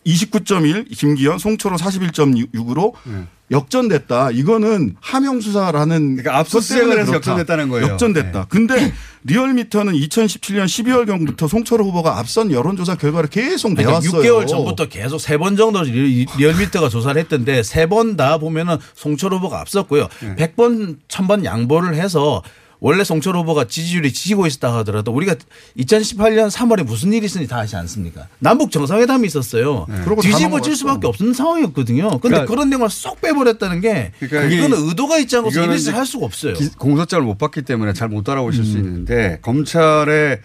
29.1 0.05 0.89
김기현 0.97 1.37
송철호 1.37 1.75
41.6으로 1.77 2.93
역전됐다. 3.51 4.31
이거는 4.31 4.95
하명 5.01 5.39
수사라는 5.39 6.17
그러니까 6.17 6.37
압수수색을 6.39 6.99
해서 6.99 7.13
역전됐다는 7.13 7.69
거예요. 7.69 7.87
역전됐다. 7.87 8.45
근데 8.49 8.93
리얼미터는 9.23 9.93
2017년 9.93 10.65
12월경부터 10.65 11.47
송철호 11.47 11.85
후보가 11.85 12.19
앞선 12.19 12.51
여론조사 12.51 12.95
결과를 12.95 13.29
계속 13.29 13.69
그러니까 13.75 13.99
내왔어요. 13.99 14.21
6개월 14.21 14.47
전부터 14.47 14.87
계속 14.89 15.19
세 15.19 15.37
번 15.37 15.55
정도 15.55 15.81
리- 15.83 16.25
리얼미터가 16.37 16.89
조사를 16.89 17.19
했던데 17.21 17.63
세 17.63 17.85
번 17.87 18.15
다 18.17 18.37
보면은 18.37 18.77
송철 18.95 19.33
후보가 19.33 19.59
앞섰고요. 19.61 20.07
네. 20.21 20.35
100번, 20.55 20.97
1000번 21.07 21.43
양보를 21.45 21.95
해서 21.95 22.41
원래 22.79 23.03
송철 23.03 23.35
후보가 23.37 23.65
지지율이 23.65 24.13
지고 24.13 24.45
있다 24.45 24.75
하더라도 24.77 25.11
우리가 25.11 25.35
2018년 25.79 26.49
3월에 26.51 26.83
무슨 26.83 27.11
일이 27.13 27.25
있었는지 27.25 27.49
다 27.49 27.57
아시지 27.59 27.75
않습니까? 27.75 28.27
남북 28.39 28.71
정상회담이 28.71 29.25
있었어요. 29.27 29.85
네. 29.89 29.95
뒤집어질. 30.21 30.75
수밖에 30.75 31.07
없는 31.07 31.33
상황이었거든요. 31.33 32.09
근데 32.19 32.19
그러니까 32.21 32.45
그런 32.45 32.69
내용을 32.69 32.89
쏙 32.89 33.19
빼버렸다는 33.21 33.81
게 33.81 34.11
그러니까 34.19 34.53
이거는 34.55 34.87
의도가 34.89 35.17
있지 35.17 35.35
않고서 35.37 35.73
이제 35.73 35.91
할 35.91 36.05
수가 36.05 36.25
없어요. 36.25 36.53
기- 36.53 36.69
공소장을 36.77 37.25
못 37.25 37.37
받기 37.37 37.63
때문에 37.63 37.93
잘 37.93 38.07
못 38.09 38.23
따라오실 38.23 38.61
음. 38.61 38.65
수 38.65 38.77
있는데 38.77 39.39
검찰의 39.41 40.39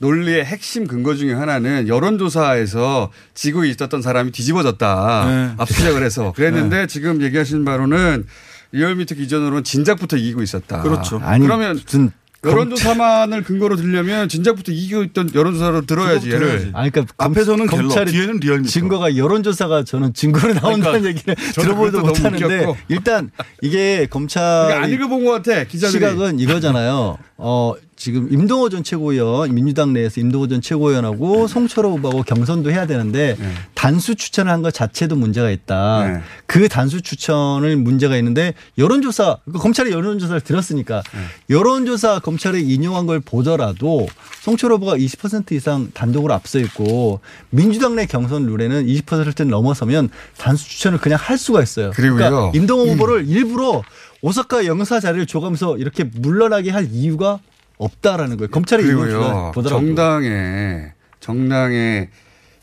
논리의 0.00 0.44
핵심 0.44 0.86
근거 0.86 1.14
중에 1.16 1.32
하나는 1.32 1.88
여론조사에서 1.88 3.10
지고 3.34 3.64
있었던 3.64 4.00
사람이 4.02 4.30
뒤집어졌다. 4.30 5.24
네. 5.26 5.54
압수수색을 5.58 6.04
해서. 6.04 6.32
그랬는데 6.36 6.86
지금 6.86 7.20
얘기하신 7.22 7.64
바로는 7.64 8.26
리얼미터 8.72 9.14
기준으로는 9.14 9.64
진작부터 9.64 10.16
이기고 10.16 10.42
있었다. 10.42 10.82
그렇죠. 10.82 11.20
아니, 11.22 11.44
그러면 11.44 11.80
무슨 11.84 12.10
여론조사만을 12.44 13.42
근거로 13.42 13.74
들려면 13.76 14.28
진작부터 14.28 14.70
이기고 14.70 15.02
있던 15.04 15.30
여론조사로 15.34 15.86
들어야지 15.86 16.30
얘를. 16.30 16.70
아니, 16.72 16.90
그러니까 16.90 17.12
검- 17.16 17.32
앞에서는 17.32 17.66
검찰이 17.66 18.12
뒤에는 18.12 18.36
리얼미터. 18.38 18.70
증거가 18.70 19.16
여론조사가 19.16 19.82
저는 19.84 20.14
증거로 20.14 20.54
나온다는 20.54 21.00
그러니까 21.00 21.08
얘기를 21.08 21.34
들어보지도 21.34 22.00
못하는데. 22.00 22.74
일단 22.88 23.30
이게 23.60 24.06
검찰 24.08 24.42
그러니까 24.66 24.84
안 24.84 24.90
읽어본 24.92 25.24
것 25.24 25.30
같아 25.42 25.64
기자들이. 25.64 25.92
시각은 25.92 26.38
이거잖아요. 26.38 27.18
어, 27.38 27.74
지금 27.98 28.32
임동호 28.32 28.68
전 28.68 28.84
최고위원, 28.84 29.52
민주당 29.52 29.92
내에서 29.92 30.20
임동호 30.20 30.46
전 30.46 30.60
최고위원하고 30.60 31.48
송철호 31.48 31.96
후보하고 31.96 32.22
경선도 32.22 32.70
해야 32.70 32.86
되는데 32.86 33.36
단수 33.74 34.14
추천을 34.14 34.52
한 34.52 34.62
것 34.62 34.72
자체도 34.72 35.16
문제가 35.16 35.50
있다. 35.50 36.06
네. 36.06 36.20
그 36.46 36.68
단수 36.68 37.00
추천을 37.00 37.76
문제가 37.76 38.16
있는데 38.16 38.54
여론조사, 38.76 39.38
그러니까 39.44 39.62
검찰이 39.62 39.90
여론조사를 39.90 40.40
들었으니까 40.42 41.02
여론조사 41.50 42.20
검찰이 42.20 42.62
인용한 42.62 43.06
걸 43.06 43.20
보더라도 43.20 44.06
송철호 44.42 44.76
후보가 44.76 44.96
20% 44.96 45.52
이상 45.52 45.90
단독으로 45.92 46.32
앞서 46.34 46.58
있고 46.60 47.20
민주당 47.50 47.96
내 47.96 48.06
경선 48.06 48.46
룰에는 48.46 48.86
20%를 48.86 49.48
넘어서면 49.48 50.08
단수 50.36 50.68
추천을 50.68 50.98
그냥 50.98 51.18
할 51.20 51.36
수가 51.36 51.62
있어요. 51.62 51.90
그리고요. 51.90 52.16
그러니까 52.16 52.50
임동호 52.54 52.92
후보를 52.92 53.28
일부러 53.28 53.82
오사카 54.22 54.66
영사 54.66 54.98
자리를 55.00 55.26
줘가면서 55.26 55.76
이렇게 55.78 56.04
물러나게 56.04 56.70
할 56.70 56.88
이유가 56.90 57.38
없다라는 57.78 58.36
거예요. 58.36 58.48
검찰이 58.50 58.82
이걸 58.84 59.08
그리고요. 59.08 59.52
정당의 59.68 60.92
정당의 61.20 62.08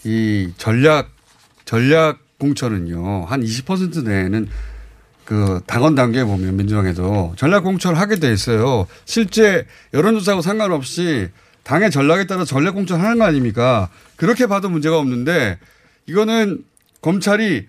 이 0.03 0.51
전략 0.57 1.09
전략 1.65 2.19
공천은요 2.37 3.25
한 3.25 3.41
20% 3.41 4.03
내에는 4.03 4.47
그 5.23 5.61
당원 5.65 5.95
단계에 5.95 6.23
보면 6.23 6.55
민주당에도 6.55 7.33
전략 7.37 7.63
공천을 7.63 7.99
하게 7.99 8.17
돼 8.17 8.31
있어요. 8.31 8.87
실제 9.05 9.65
여론조사하고 9.93 10.41
상관없이 10.41 11.29
당의 11.63 11.89
전략에 11.89 12.27
따라 12.27 12.45
전략 12.45 12.75
공천하는 12.75 13.17
거 13.17 13.25
아닙니까? 13.25 13.89
그렇게 14.15 14.45
봐도 14.45 14.69
문제가 14.69 14.99
없는데 14.99 15.57
이거는 16.05 16.63
검찰이 17.01 17.65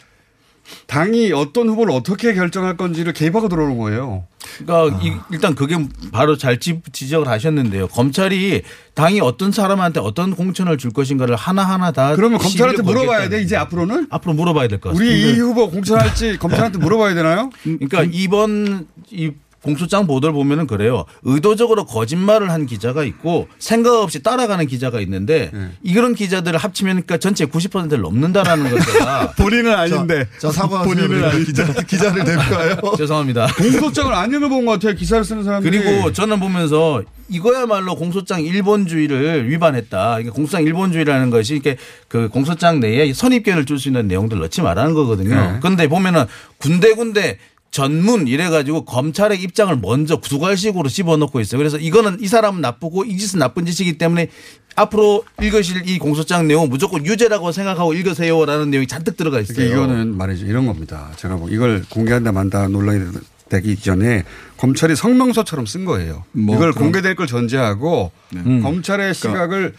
당이 0.87 1.33
어떤 1.33 1.69
후보를 1.69 1.93
어떻게 1.95 2.35
결정할 2.35 2.77
건지를 2.77 3.13
개입하고 3.13 3.49
들어오는 3.49 3.79
거예요. 3.79 4.25
그러니까 4.59 5.01
이- 5.03 5.13
일단 5.33 5.55
그게 5.55 5.77
바로 6.13 6.37
잘 6.37 6.61
지- 6.61 6.81
지적을 6.93 7.27
하셨는데요. 7.29 7.89
검찰이 7.89 8.63
당이 8.95 9.21
어떤 9.21 9.51
사람한테 9.53 10.01
어떤 10.01 10.35
공천을 10.35 10.79
줄 10.79 10.93
것인가를 10.93 11.35
하나하나 11.37 11.91
다 11.93 12.15
그러면 12.15 12.39
검찰한테 12.39 12.83
물어봐야 12.83 13.29
돼 13.29 13.43
이제 13.43 13.57
앞으로는 13.57 14.07
앞으로 14.11 14.35
물어봐야 14.35 14.69
될 14.69 14.81
것 14.81 14.91
같습니다. 14.91 15.13
우리 15.15 15.31
이 15.31 15.41
후보 15.41 15.71
공천할지 15.71 16.39
검찰한테 16.39 16.79
물어봐야 16.79 17.15
되나요? 17.15 17.51
그러니까 17.65 18.05
이번 18.11 18.87
이 19.11 19.33
공소장 19.67 20.07
보도를 20.07 20.33
보면은 20.33 20.67
그래요. 20.67 21.05
의도적으로 21.25 21.85
거짓말을 21.85 22.51
한 22.51 22.67
기자가 22.67 23.03
있고 23.05 23.49
생각 23.59 23.95
없이 24.01 24.23
따라가는 24.23 24.67
기자가 24.69 25.01
있는데 25.01 25.51
네. 25.53 25.71
이런 25.83 26.15
기자들을 26.15 26.57
합치면 26.59 26.93
그러니까 26.95 27.19
전체 27.19 27.45
90%를 27.47 28.01
넘는다라는 28.01 28.71
거가 28.71 29.33
본인은 29.37 29.75
아닌데. 29.75 30.27
자, 30.39 30.51
사과하세요. 30.53 30.95
본인은 30.95 31.25
아닌데. 31.25 31.45
기자, 31.45 31.65
기자를 31.73 32.25
대표하여. 32.25 32.81
죄송합니다. 32.97 33.49
공소장을 33.59 34.15
안 34.15 34.33
읽어본 34.33 34.65
것 34.65 34.73
같아요. 34.73 34.95
기사를 34.95 35.25
쓰는 35.25 35.43
사람들이. 35.45 35.79
그리고 35.79 36.13
저는 36.13 36.39
보면서 36.41 37.03
이거야말로 37.29 37.97
공소장 37.97 38.41
일본주의를 38.45 39.51
위반했다. 39.51 39.99
그러니까 40.11 40.33
공소장 40.33 40.63
일본주의라는 40.63 41.31
것이 41.31 41.55
이렇게 41.55 41.77
그 42.09 42.29
공소장 42.29 42.79
내에 42.79 43.13
선입견을 43.13 43.65
줄 43.67 43.77
수 43.77 43.89
있는 43.89 44.09
내용들 44.09 44.39
넣지 44.39 44.63
말라는 44.63 44.95
거거든요. 44.95 45.35
네. 45.35 45.59
그런데 45.61 45.87
보면은 45.87 46.25
군데군데 46.59 47.39
전문 47.71 48.27
이래가지고 48.27 48.85
검찰의 48.85 49.43
입장을 49.43 49.77
먼저 49.83 50.17
구두갈식으로 50.17 50.89
집어넣고 50.89 51.41
있어요. 51.41 51.59
그래서 51.59 51.79
이거는 51.79 52.19
이 52.21 52.27
사람은 52.29 52.61
나쁘고 52.61 53.05
이 53.05 53.17
짓은 53.19 53.39
나쁜 53.39 53.67
짓이기 53.67 53.99
때문에 53.99 54.29
앞으로 54.77 55.25
읽으실 55.43 55.89
이 55.89 55.99
공소장 55.99 56.47
내용 56.49 56.69
무조건 56.69 57.05
유죄라고 57.05 57.53
생각하고 57.53 57.95
읽으세요라는 57.95 58.71
내용이 58.71 58.87
잔뜩 58.87 59.17
들어가 59.17 59.41
있어요. 59.41 59.57
그러니까 59.57 59.77
이거는 59.77 60.17
말이죠. 60.17 60.47
이런 60.47 60.67
겁니다. 60.67 61.11
제가 61.17 61.37
뭐 61.37 61.49
이걸 61.49 61.83
공개한다 61.89 62.33
만다 62.33 62.69
논란이 62.69 63.05
되기 63.49 63.77
전에 63.77 64.25
검찰이 64.57 64.97
성명서처럼 64.97 65.67
쓴 65.67 65.85
거예요. 65.85 66.25
뭐 66.33 66.57
이걸 66.57 66.73
공개될 66.73 67.15
걸 67.15 67.27
전제하고 67.27 68.11
음. 68.35 68.63
검찰의 68.63 69.15
시각을 69.15 69.75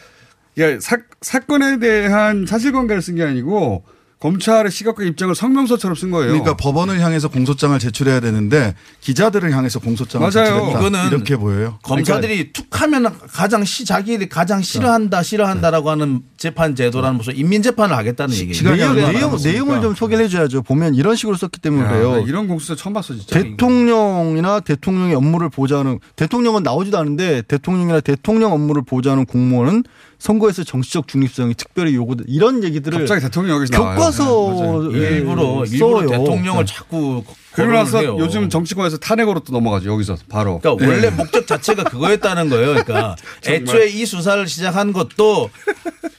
야, 0.60 0.80
사, 0.80 0.98
사건에 1.22 1.78
대한 1.80 2.46
사실관계를 2.48 3.02
쓴 3.02 3.16
게 3.16 3.24
아니고 3.24 3.84
검찰의 4.20 4.72
시각과 4.72 5.04
입장을 5.04 5.34
성명서처럼 5.36 5.96
쓴 5.96 6.10
거예요. 6.10 6.30
그러니까 6.32 6.58
법원을 6.58 7.00
향해서 7.02 7.28
공소장을 7.28 7.78
제출해야 7.78 8.20
되는데 8.20 8.74
기자들을 9.02 9.52
향해서 9.52 9.80
공소장을. 9.80 10.30
제출했다. 10.32 10.80
이거는 10.80 11.08
이렇게 11.08 11.38
보여요. 11.38 11.78
검사들이 11.84 12.52
툭하면 12.52 13.16
가장 13.32 13.64
시 13.64 13.86
자기들이 13.86 14.28
가장 14.28 14.62
싫어한다 14.62 15.22
싫어한다라고 15.22 15.92
하는 15.92 16.22
재판 16.38 16.76
제도라는 16.76 17.18
무슨 17.18 17.36
인민 17.36 17.62
재판을 17.62 17.96
하겠다는 17.96 18.36
얘기예요. 18.36 18.94
내용? 18.94 19.38
내용을 19.44 19.82
좀 19.82 19.94
소개를 19.94 20.26
해줘야죠. 20.26 20.64
보면 20.64 20.96
이런 20.96 21.16
식으로 21.16 21.38
썼기 21.38 21.62
때문에 21.62 21.86
야, 21.86 21.90
그래요. 21.90 22.12
나 22.14 22.18
이런 22.20 22.48
공수처 22.48 22.76
처음 22.76 22.94
봤어 22.94 23.14
진짜. 23.14 23.40
대통령이나 23.40 24.62
대통령의 24.62 25.14
업무를 25.14 25.50
보좌하는 25.50 26.00
대통령은 26.16 26.64
나오지도 26.64 26.98
않은데 26.98 27.44
대통령이나 27.44 28.00
대통령 28.00 28.52
업무를 28.54 28.82
보좌하는 28.84 29.26
공무원은 29.26 29.84
선거에서 30.20 30.64
정치적 30.64 31.08
중립성이 31.08 31.54
특별히 31.54 31.96
요구돼 31.96 32.26
이런 32.28 32.64
얘기들을 32.64 33.00
갑자기 33.00 33.22
대통령 33.22 33.58
여기서 33.58 33.74
나와요. 33.74 33.92
네, 33.92 33.98
교과서 33.98 34.92
일부러 34.92 35.66
일부러 35.66 36.08
대통령을 36.08 36.66
자꾸 36.66 37.24
그러고 37.66 37.74
나서 37.84 38.00
해요. 38.00 38.16
요즘 38.20 38.50
정치권에서 38.50 38.98
탄핵으로 38.98 39.40
또 39.42 39.52
넘어가죠. 39.54 39.92
여기서 39.92 40.18
바로. 40.30 40.60
그러니까 40.60 40.86
원래 40.88 41.10
목적 41.10 41.46
자체가 41.48 41.84
그거였다는 41.86 42.50
거예요. 42.50 42.68
그러니까. 42.84 43.16
애초에 43.48 43.88
이 43.90 44.06
수사를 44.06 44.48
시작한 44.48 44.94
것도 44.94 45.50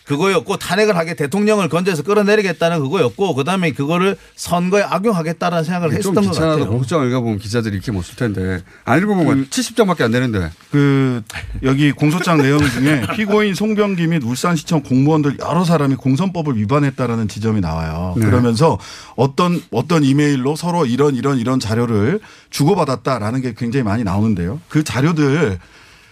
그거였고 0.05 0.57
탄핵을 0.57 0.97
하게 0.97 1.15
대통령을 1.15 1.69
건져서 1.69 2.03
끌어내리겠다는 2.03 2.81
그거였고 2.81 3.35
그다음에 3.35 3.73
그거를 3.73 4.17
선거에 4.37 4.83
악용하겠다는 4.83 5.65
생각을 5.65 5.91
좀 5.91 5.99
했었던 5.99 6.25
것 6.25 6.33
같아요. 6.33 6.67
공소장 6.67 7.07
읽어보면 7.07 7.39
기자들이 7.39 7.77
이렇게 7.77 7.93
못 7.93 8.03
쓸 8.09 8.17
텐데 8.17 8.63
안 8.87 8.99
읽어보면 9.03 9.49
70장밖에 9.51 10.01
안 10.03 10.11
되는데. 10.11 10.51
그 10.71 11.23
여기 11.63 11.93
공소장 11.93 12.39
내용 12.39 12.59
중에 12.61 13.03
피고인 13.17 13.55
송병기 13.55 14.07
및 14.07 14.23
울산시청 14.25 14.83
공무원들 14.83 15.39
여러 15.41 15.65
사람이 15.65 15.97
공선법을 15.97 16.57
위반했다라는 16.57 17.29
지점이 17.29 17.61
나와요. 17.61 18.15
네. 18.17 18.25
그러면서 18.25 18.79
어떤 19.15 19.63
어떤 19.71 20.05
이메일로 20.05 20.57
서로 20.57 20.87
이런 20.87 21.17
이런 21.17 21.28
이런 21.37 21.61
자료를 21.61 22.21
주고받았다라는 22.51 23.43
게 23.43 23.55
굉장히 23.57 23.83
많이 23.83 24.05
나오는데요. 24.05 24.61
그 24.69 24.85
자료들 24.85 25.59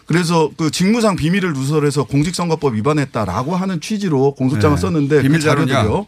그래서 0.06 0.50
그 0.56 0.70
직무상 0.70 1.16
비밀을 1.16 1.52
누설해서 1.52 2.04
공직선거법 2.04 2.74
위반했다라고 2.74 3.56
하는 3.56 3.80
취지로 3.80 4.34
공소장을 4.34 4.76
네. 4.76 4.80
썼는데 4.80 5.22
비밀 5.22 5.38
그 5.38 5.44
자료들요. 5.44 6.06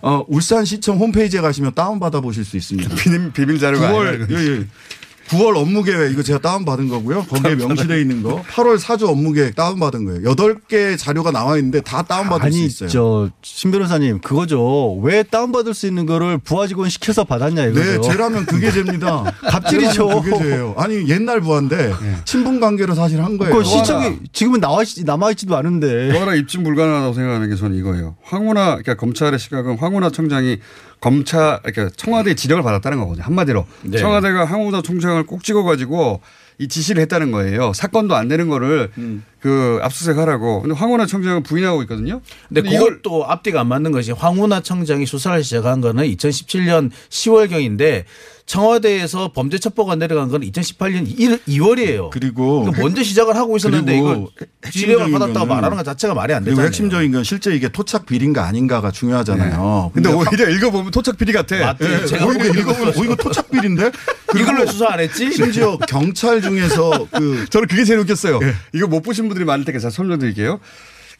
어, 0.00 0.24
울산시청 0.28 0.98
홈페이지에 0.98 1.40
가시면 1.40 1.74
다운받아 1.74 2.20
보실 2.20 2.44
수 2.44 2.56
있습니다. 2.56 2.94
비밀, 2.96 3.32
비밀 3.32 3.58
자료가 3.58 3.90
9월, 3.92 4.08
아니라 4.08 4.26
예, 4.30 4.46
예. 4.46 4.66
9월 5.28 5.56
업무 5.56 5.82
계획 5.82 6.12
이거 6.12 6.22
제가 6.22 6.38
다운받은 6.38 6.88
거고요. 6.88 7.24
거기에 7.24 7.54
명시되어 7.54 7.98
있는 7.98 8.22
거. 8.22 8.42
8월 8.42 8.78
사주 8.78 9.06
업무 9.08 9.32
계획 9.32 9.54
다운받은 9.54 10.04
거예요. 10.04 10.22
8개 10.34 10.96
자료가 10.98 11.30
나와 11.30 11.56
있는데 11.58 11.80
다 11.80 12.02
다운받을 12.02 12.50
수 12.50 12.58
아니 12.58 12.66
있어요. 12.66 12.88
저신 13.42 13.70
변호사님 13.70 14.20
그거죠. 14.20 14.96
왜 15.02 15.22
다운받을 15.22 15.74
수 15.74 15.86
있는 15.86 16.06
거를 16.06 16.38
부하 16.38 16.66
직원 16.66 16.88
시켜서 16.88 17.24
받았냐 17.24 17.66
이거죠. 17.66 18.00
네, 18.02 18.08
제라면 18.08 18.46
그게 18.46 18.70
죄입니다. 18.70 19.34
갑질이죠. 19.48 20.22
그게 20.22 20.38
죄예요. 20.38 20.74
아니 20.78 21.08
옛날 21.08 21.40
부한데 21.40 21.92
친분 22.24 22.60
관계로 22.60 22.94
사실 22.94 23.22
한 23.22 23.36
거예요. 23.38 23.54
그 23.54 23.64
시청이 23.64 24.18
지금은 24.32 24.60
나와 24.60 24.82
있, 24.82 24.88
남아 25.04 25.30
있지도 25.32 25.56
않은데. 25.56 26.10
또 26.12 26.20
하나 26.20 26.34
입증 26.34 26.62
불가능하다고 26.64 27.12
생각하는 27.14 27.50
게 27.50 27.56
저는 27.56 27.76
이거예요. 27.76 28.16
황운하, 28.22 28.64
그러니까 28.78 28.94
검찰의 28.94 29.38
시각은 29.38 29.78
황운하 29.78 30.10
청장이 30.10 30.58
검찰, 31.00 31.60
그러니까 31.62 31.94
청와대의 31.96 32.36
지령을 32.36 32.62
받았다는 32.62 32.98
거거든요. 32.98 33.24
한마디로. 33.24 33.66
네. 33.82 33.98
청와대가 33.98 34.44
황운하 34.44 34.82
총장을 34.82 35.24
꼭 35.26 35.44
찍어가지고 35.44 36.20
이 36.58 36.66
지시를 36.68 37.00
했다는 37.02 37.30
거예요. 37.30 37.72
사건도 37.72 38.16
안 38.16 38.26
되는 38.28 38.48
거를 38.48 38.90
그 39.40 39.78
압수수색 39.82 40.18
하라고. 40.18 40.62
근데 40.62 40.74
황운하 40.74 41.06
청장은 41.06 41.42
부인하고 41.42 41.82
있거든요. 41.82 42.20
근데 42.48 42.62
근데 42.62 42.76
이걸 42.76 42.96
그것도 43.02 43.26
앞뒤가 43.26 43.60
안 43.60 43.68
맞는 43.68 43.92
것이 43.92 44.12
황운하 44.12 44.60
청장이 44.60 45.06
수사를 45.06 45.42
시작한 45.44 45.80
거는 45.80 46.04
2017년 46.04 46.90
10월경인데 47.10 48.04
청와대에서 48.48 49.32
범죄 49.34 49.58
첩보가 49.58 49.96
내려간 49.96 50.30
건 50.30 50.40
2018년 50.40 51.06
1, 51.06 51.38
2월이에요. 51.46 52.08
그리고 52.10 52.60
그러니까 52.62 52.82
먼저 52.82 53.04
시작을 53.04 53.36
하고 53.36 53.58
있었는데 53.58 53.92
핵심적인 53.94 54.30
지령을 54.72 55.12
받았다고 55.12 55.46
말하는 55.46 55.76
것 55.76 55.84
자체가 55.84 56.14
말이 56.14 56.32
안 56.32 56.44
되잖아요. 56.44 56.66
핵심적인 56.66 57.12
건 57.12 57.24
실제 57.24 57.54
이게 57.54 57.68
토착 57.68 58.06
비리인가 58.06 58.46
아닌가가 58.46 58.90
중요하잖아요. 58.90 59.90
근데 59.92 60.10
오히려 60.10 60.48
읽어보면 60.48 60.90
토착 60.90 61.18
비리 61.18 61.32
같아. 61.32 61.58
맞지? 61.58 61.84
예, 61.84 62.06
제가 62.06 62.24
오히려 62.24 62.46
읽어보면 62.46 62.88
어, 62.88 63.04
이거 63.04 63.14
토착 63.16 63.50
비리인데 63.50 63.90
이걸로 64.40 64.66
수사 64.66 64.92
안 64.92 65.00
했지? 65.00 65.30
심지어 65.30 65.76
경찰 65.86 66.40
중에서 66.40 67.06
그 67.12 67.44
저는 67.52 67.68
그게 67.68 67.84
제일 67.84 67.98
웃겼어요. 68.00 68.40
이거 68.72 68.86
못 68.86 69.02
보신 69.02 69.27
분들이 69.28 69.44
많을 69.44 69.64
테니까 69.64 69.80
제가 69.80 69.90
설명드릴게요. 69.90 70.60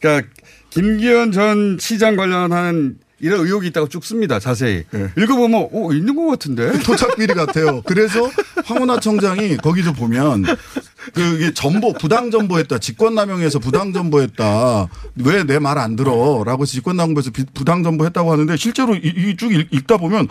그러니까 0.00 0.28
김기현 0.70 1.32
전 1.32 1.76
시장 1.80 2.16
관련한 2.16 2.96
이런 3.20 3.40
의혹이 3.40 3.66
있다고 3.68 3.88
쭉 3.88 4.04
씁니다. 4.04 4.38
자세히. 4.38 4.84
읽어보면 5.18 5.68
어 5.72 5.92
있는 5.92 6.14
것 6.14 6.26
같은데. 6.28 6.70
토착 6.86 7.16
비리 7.16 7.34
같아요. 7.34 7.82
그래서 7.82 8.30
황운하 8.64 9.00
청장이 9.00 9.56
거기서 9.56 9.92
보면 9.94 10.44
그게 11.14 11.52
정보 11.52 11.92
부당 11.94 12.30
정보했다. 12.30 12.78
직권남용해서 12.78 13.58
부당 13.58 13.92
정보했다. 13.92 14.88
왜 15.24 15.42
내 15.42 15.58
말 15.58 15.78
안 15.78 15.96
들어라고 15.96 16.62
해서 16.62 16.72
직권남용해서 16.72 17.30
비- 17.32 17.44
부당 17.54 17.82
정보했다고 17.82 18.30
하는데 18.30 18.56
실제로 18.56 18.94
이쭉 18.94 19.52
읽다 19.72 19.96
보면 19.96 20.28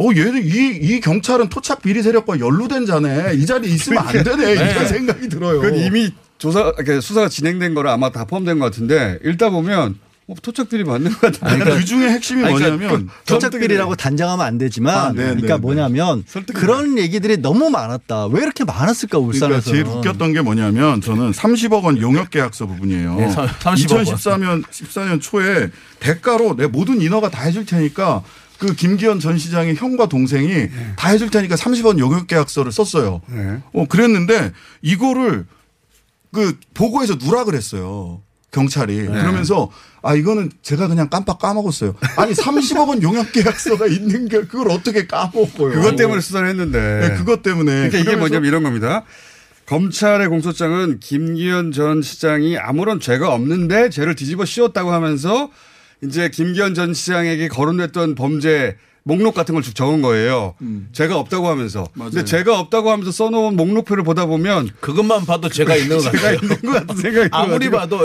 어 0.00 0.08
얘는 0.14 0.44
이, 0.46 0.78
이 0.80 1.00
경찰은 1.00 1.48
토착 1.48 1.82
비리 1.82 2.02
세력과 2.04 2.38
연루된 2.38 2.86
자네. 2.86 3.34
이 3.34 3.46
자리에 3.46 3.68
있으면 3.74 4.06
안 4.06 4.22
되네. 4.22 4.52
이런 4.52 4.74
네. 4.78 4.86
생각이 4.86 5.28
들어요. 5.28 5.60
그건 5.60 5.76
이미 5.76 6.12
조사, 6.38 6.72
그러니까 6.72 7.00
수사가 7.00 7.28
진행된 7.28 7.74
거라 7.74 7.92
아마 7.92 8.10
다 8.10 8.24
포함된 8.24 8.58
것 8.58 8.66
같은데 8.66 9.18
읽다 9.24 9.50
보면 9.50 9.98
어, 10.28 10.34
토착 10.42 10.68
비리 10.68 10.84
맞는 10.84 11.10
것 11.10 11.20
같은데. 11.20 11.46
아니, 11.46 11.58
그러니까 11.58 11.80
그 11.80 11.84
중에 11.86 12.10
핵심이 12.10 12.44
아니, 12.44 12.54
그러니까 12.54 12.76
뭐냐면 12.76 13.08
토착비리라고 13.24 13.96
단정하면 13.96 14.44
안 14.44 14.58
되지만 14.58 14.94
아, 14.94 15.08
네, 15.12 15.22
그러니까 15.22 15.54
네, 15.54 15.60
뭐냐면 15.60 16.24
그런 16.54 16.98
얘기들이 16.98 17.38
너무 17.38 17.70
많았다. 17.70 18.26
왜 18.26 18.42
이렇게 18.42 18.64
많았을까 18.64 19.18
그러니까 19.18 19.46
울산에서. 19.46 19.70
제일 19.70 19.86
웃겼던 19.86 20.34
게 20.34 20.42
뭐냐면 20.42 21.00
저는 21.00 21.32
30억 21.32 21.84
원 21.84 21.98
용역 21.98 22.28
계약서 22.28 22.66
부분이에요. 22.66 23.16
네, 23.16 23.26
30억 23.28 23.92
원. 23.96 24.04
2014년 24.04 24.64
14년 24.64 25.22
초에 25.22 25.70
대가로 25.98 26.56
내 26.56 26.66
모든 26.66 27.00
인허가 27.00 27.30
다 27.30 27.42
해줄 27.44 27.64
테니까 27.64 28.22
그 28.58 28.74
김기현 28.74 29.20
전 29.20 29.38
시장의 29.38 29.76
형과 29.76 30.06
동생이 30.08 30.68
다 30.96 31.08
해줄 31.08 31.30
테니까 31.30 31.54
30원 31.54 31.98
용역 32.00 32.26
계약서를 32.26 32.70
썼어요. 32.70 33.22
네. 33.28 33.62
어 33.72 33.86
그랬는데 33.88 34.52
이거를 34.82 35.46
그 36.32 36.58
보고에서 36.74 37.16
누락을 37.16 37.54
했어요. 37.54 38.22
경찰이 38.50 39.06
그러면서 39.06 39.70
아 40.02 40.14
이거는 40.14 40.50
제가 40.62 40.88
그냥 40.88 41.10
깜빡 41.10 41.38
까먹었어요. 41.38 41.94
아니 42.16 42.32
30억 42.32 42.88
원 42.88 43.02
용역 43.02 43.32
계약서가 43.32 43.86
있는 43.86 44.28
게 44.28 44.40
그걸 44.42 44.70
어떻게 44.70 45.06
까먹어요? 45.06 45.72
그것 45.72 45.96
때문에 45.96 46.20
수사를 46.20 46.48
했는데. 46.48 47.08
네, 47.08 47.14
그것 47.16 47.42
때문에. 47.42 47.88
그러니까 47.88 47.98
이게 47.98 48.16
뭐냐면 48.16 48.48
이런 48.48 48.62
겁니다. 48.62 49.04
검찰의 49.66 50.28
공소장은 50.28 50.98
김기현 50.98 51.72
전 51.72 52.00
시장이 52.00 52.56
아무런 52.56 53.00
죄가 53.00 53.34
없는데 53.34 53.90
죄를 53.90 54.14
뒤집어 54.14 54.46
씌웠다고 54.46 54.92
하면서 54.92 55.50
이제 56.02 56.30
김기현 56.30 56.74
전 56.74 56.94
시장에게 56.94 57.48
거론됐던 57.48 58.14
범죄 58.14 58.78
목록 59.04 59.34
같은 59.34 59.54
걸쭉 59.54 59.74
적은 59.74 60.02
거예요. 60.02 60.54
제가 60.92 61.16
없다고 61.16 61.48
하면서. 61.48 61.86
근데 61.96 62.24
제가 62.24 62.58
없다고 62.60 62.90
하면서 62.90 63.10
써놓은 63.10 63.56
목록표를 63.56 64.04
보다 64.04 64.26
보면 64.26 64.68
그것만 64.80 65.24
봐도 65.24 65.48
제가 65.48 65.76
있는 65.76 65.98
것 65.98 66.04
같아요. 66.12 66.38
있는 66.42 66.60
것 66.62 66.72
같은 66.86 66.96
생각이 66.96 67.28
아무리. 67.32 67.70
봐도 67.70 67.98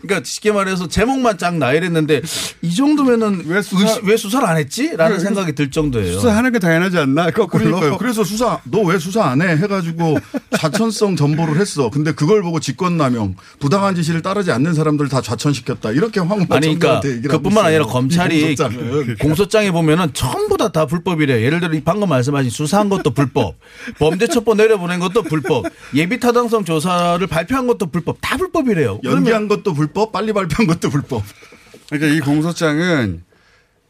그러니까 0.00 0.22
쉽게 0.24 0.52
말해서 0.52 0.88
제목만 0.88 1.36
쫙 1.38 1.56
나열했는데 1.56 2.22
이 2.62 2.74
정도면은 2.74 3.44
왜, 3.46 3.60
수사- 3.60 4.00
왜 4.04 4.16
수사를 4.16 4.46
안 4.46 4.56
했지?라는 4.56 5.16
그래, 5.16 5.24
생각이 5.24 5.52
들 5.54 5.70
정도예요. 5.70 6.12
수사하는 6.14 6.52
게 6.52 6.58
당연하지 6.58 6.98
않나? 6.98 7.30
그러니까요. 7.30 7.98
그래서 7.98 8.24
수사 8.24 8.60
너 8.64 8.80
왜 8.86 8.98
수사 8.98 9.24
안 9.24 9.42
해? 9.42 9.48
해가지고 9.56 10.18
좌천성 10.58 11.16
전보를 11.16 11.58
했어. 11.60 11.90
근데 11.90 12.12
그걸 12.12 12.40
보고 12.42 12.60
직권남용 12.60 13.36
부당한 13.58 13.94
지시를 13.94 14.22
따르지 14.22 14.52
않는 14.52 14.74
사람들 14.74 15.08
다 15.08 15.20
좌천시켰다. 15.20 15.90
이렇게 15.90 16.20
황마 16.20 16.46
아니 16.50 16.78
그러니까 16.78 17.00
그뿐만 17.28 17.64
아니라. 17.66 17.84
검찰이. 17.86 18.54
공소장에 19.20 19.70
보면은 19.70 20.08
전부 20.36 20.58
다 20.58 20.68
다 20.68 20.84
불법이래요. 20.84 21.40
예를 21.42 21.60
들어 21.60 21.72
이 21.72 21.80
방금 21.80 22.10
말씀하신 22.10 22.50
수사한 22.50 22.90
것도 22.90 23.10
불법, 23.10 23.56
범죄 23.98 24.26
첩보 24.26 24.54
내려보낸 24.54 25.00
것도 25.00 25.22
불법, 25.22 25.64
예비 25.94 26.20
타당성 26.20 26.64
조사를 26.64 27.26
발표한 27.26 27.66
것도 27.66 27.86
불법, 27.86 28.18
다 28.20 28.36
불법이래요. 28.36 29.00
연기한 29.04 29.48
것도 29.48 29.72
불법, 29.72 30.12
빨리 30.12 30.34
발표한 30.34 30.66
것도 30.66 30.90
불법. 30.90 31.22
그러니까 31.88 32.14
이 32.14 32.20
공소장은 32.20 33.22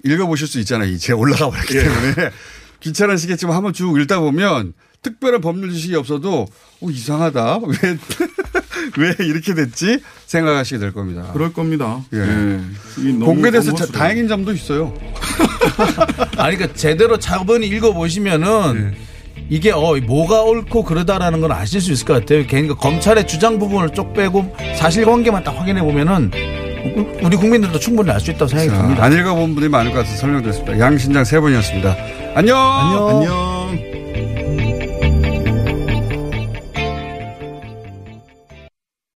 읽어보실 0.04 0.46
수 0.46 0.60
있잖아요. 0.60 0.88
이제 0.90 1.12
올라가 1.12 1.50
버렸기 1.50 1.74
때문에. 1.74 2.30
귀찮으시겠지만 2.80 3.56
한번 3.56 3.72
쭉 3.72 3.98
읽다 4.00 4.20
보면 4.20 4.74
특별한 5.06 5.40
법률 5.40 5.72
지식이 5.72 5.94
없어도 5.94 6.46
어, 6.80 6.90
이상하다. 6.90 7.60
왜, 8.98 9.14
왜 9.18 9.24
이렇게 9.26 9.54
됐지? 9.54 10.00
생각하시게 10.26 10.78
될 10.78 10.92
겁니다. 10.92 11.30
그럴 11.32 11.52
겁니다. 11.52 12.00
예. 12.12 12.18
예. 12.18 13.12
공개돼서 13.12 13.74
자-. 13.74 13.86
다행인 13.86 14.26
점도 14.28 14.52
있어요. 14.52 14.92
아니 16.38 16.56
그러니까 16.56 16.74
제대로 16.74 17.18
차분히 17.18 17.66
읽어보시면은 17.68 18.94
이게 19.48 19.70
어 19.70 19.94
뭐가 20.04 20.42
옳고 20.42 20.82
그러다라는 20.84 21.40
걸 21.40 21.52
아실 21.52 21.80
수 21.80 21.92
있을 21.92 22.04
것 22.04 22.14
같아요. 22.14 22.44
그러니까 22.48 22.74
검찰의 22.74 23.26
주장 23.28 23.58
부분을 23.58 23.90
쪽 23.90 24.12
빼고 24.12 24.56
사실관계만 24.76 25.44
딱 25.44 25.52
확인해 25.52 25.82
보면은 25.82 26.30
우리 27.22 27.36
국민들도 27.36 27.78
충분히 27.78 28.10
알 28.10 28.20
수 28.20 28.30
있다고 28.30 28.48
생각이 28.48 28.70
자, 28.70 28.76
듭니다. 28.82 29.04
안 29.04 29.12
읽어본 29.12 29.54
분이 29.54 29.68
많을 29.68 29.92
것 29.92 29.98
같아서 29.98 30.16
설명드렸습니다. 30.18 30.78
양신장 30.78 31.24
세 31.24 31.38
분이었습니다. 31.40 31.96
안녕. 32.34 32.58
안녕. 32.58 33.55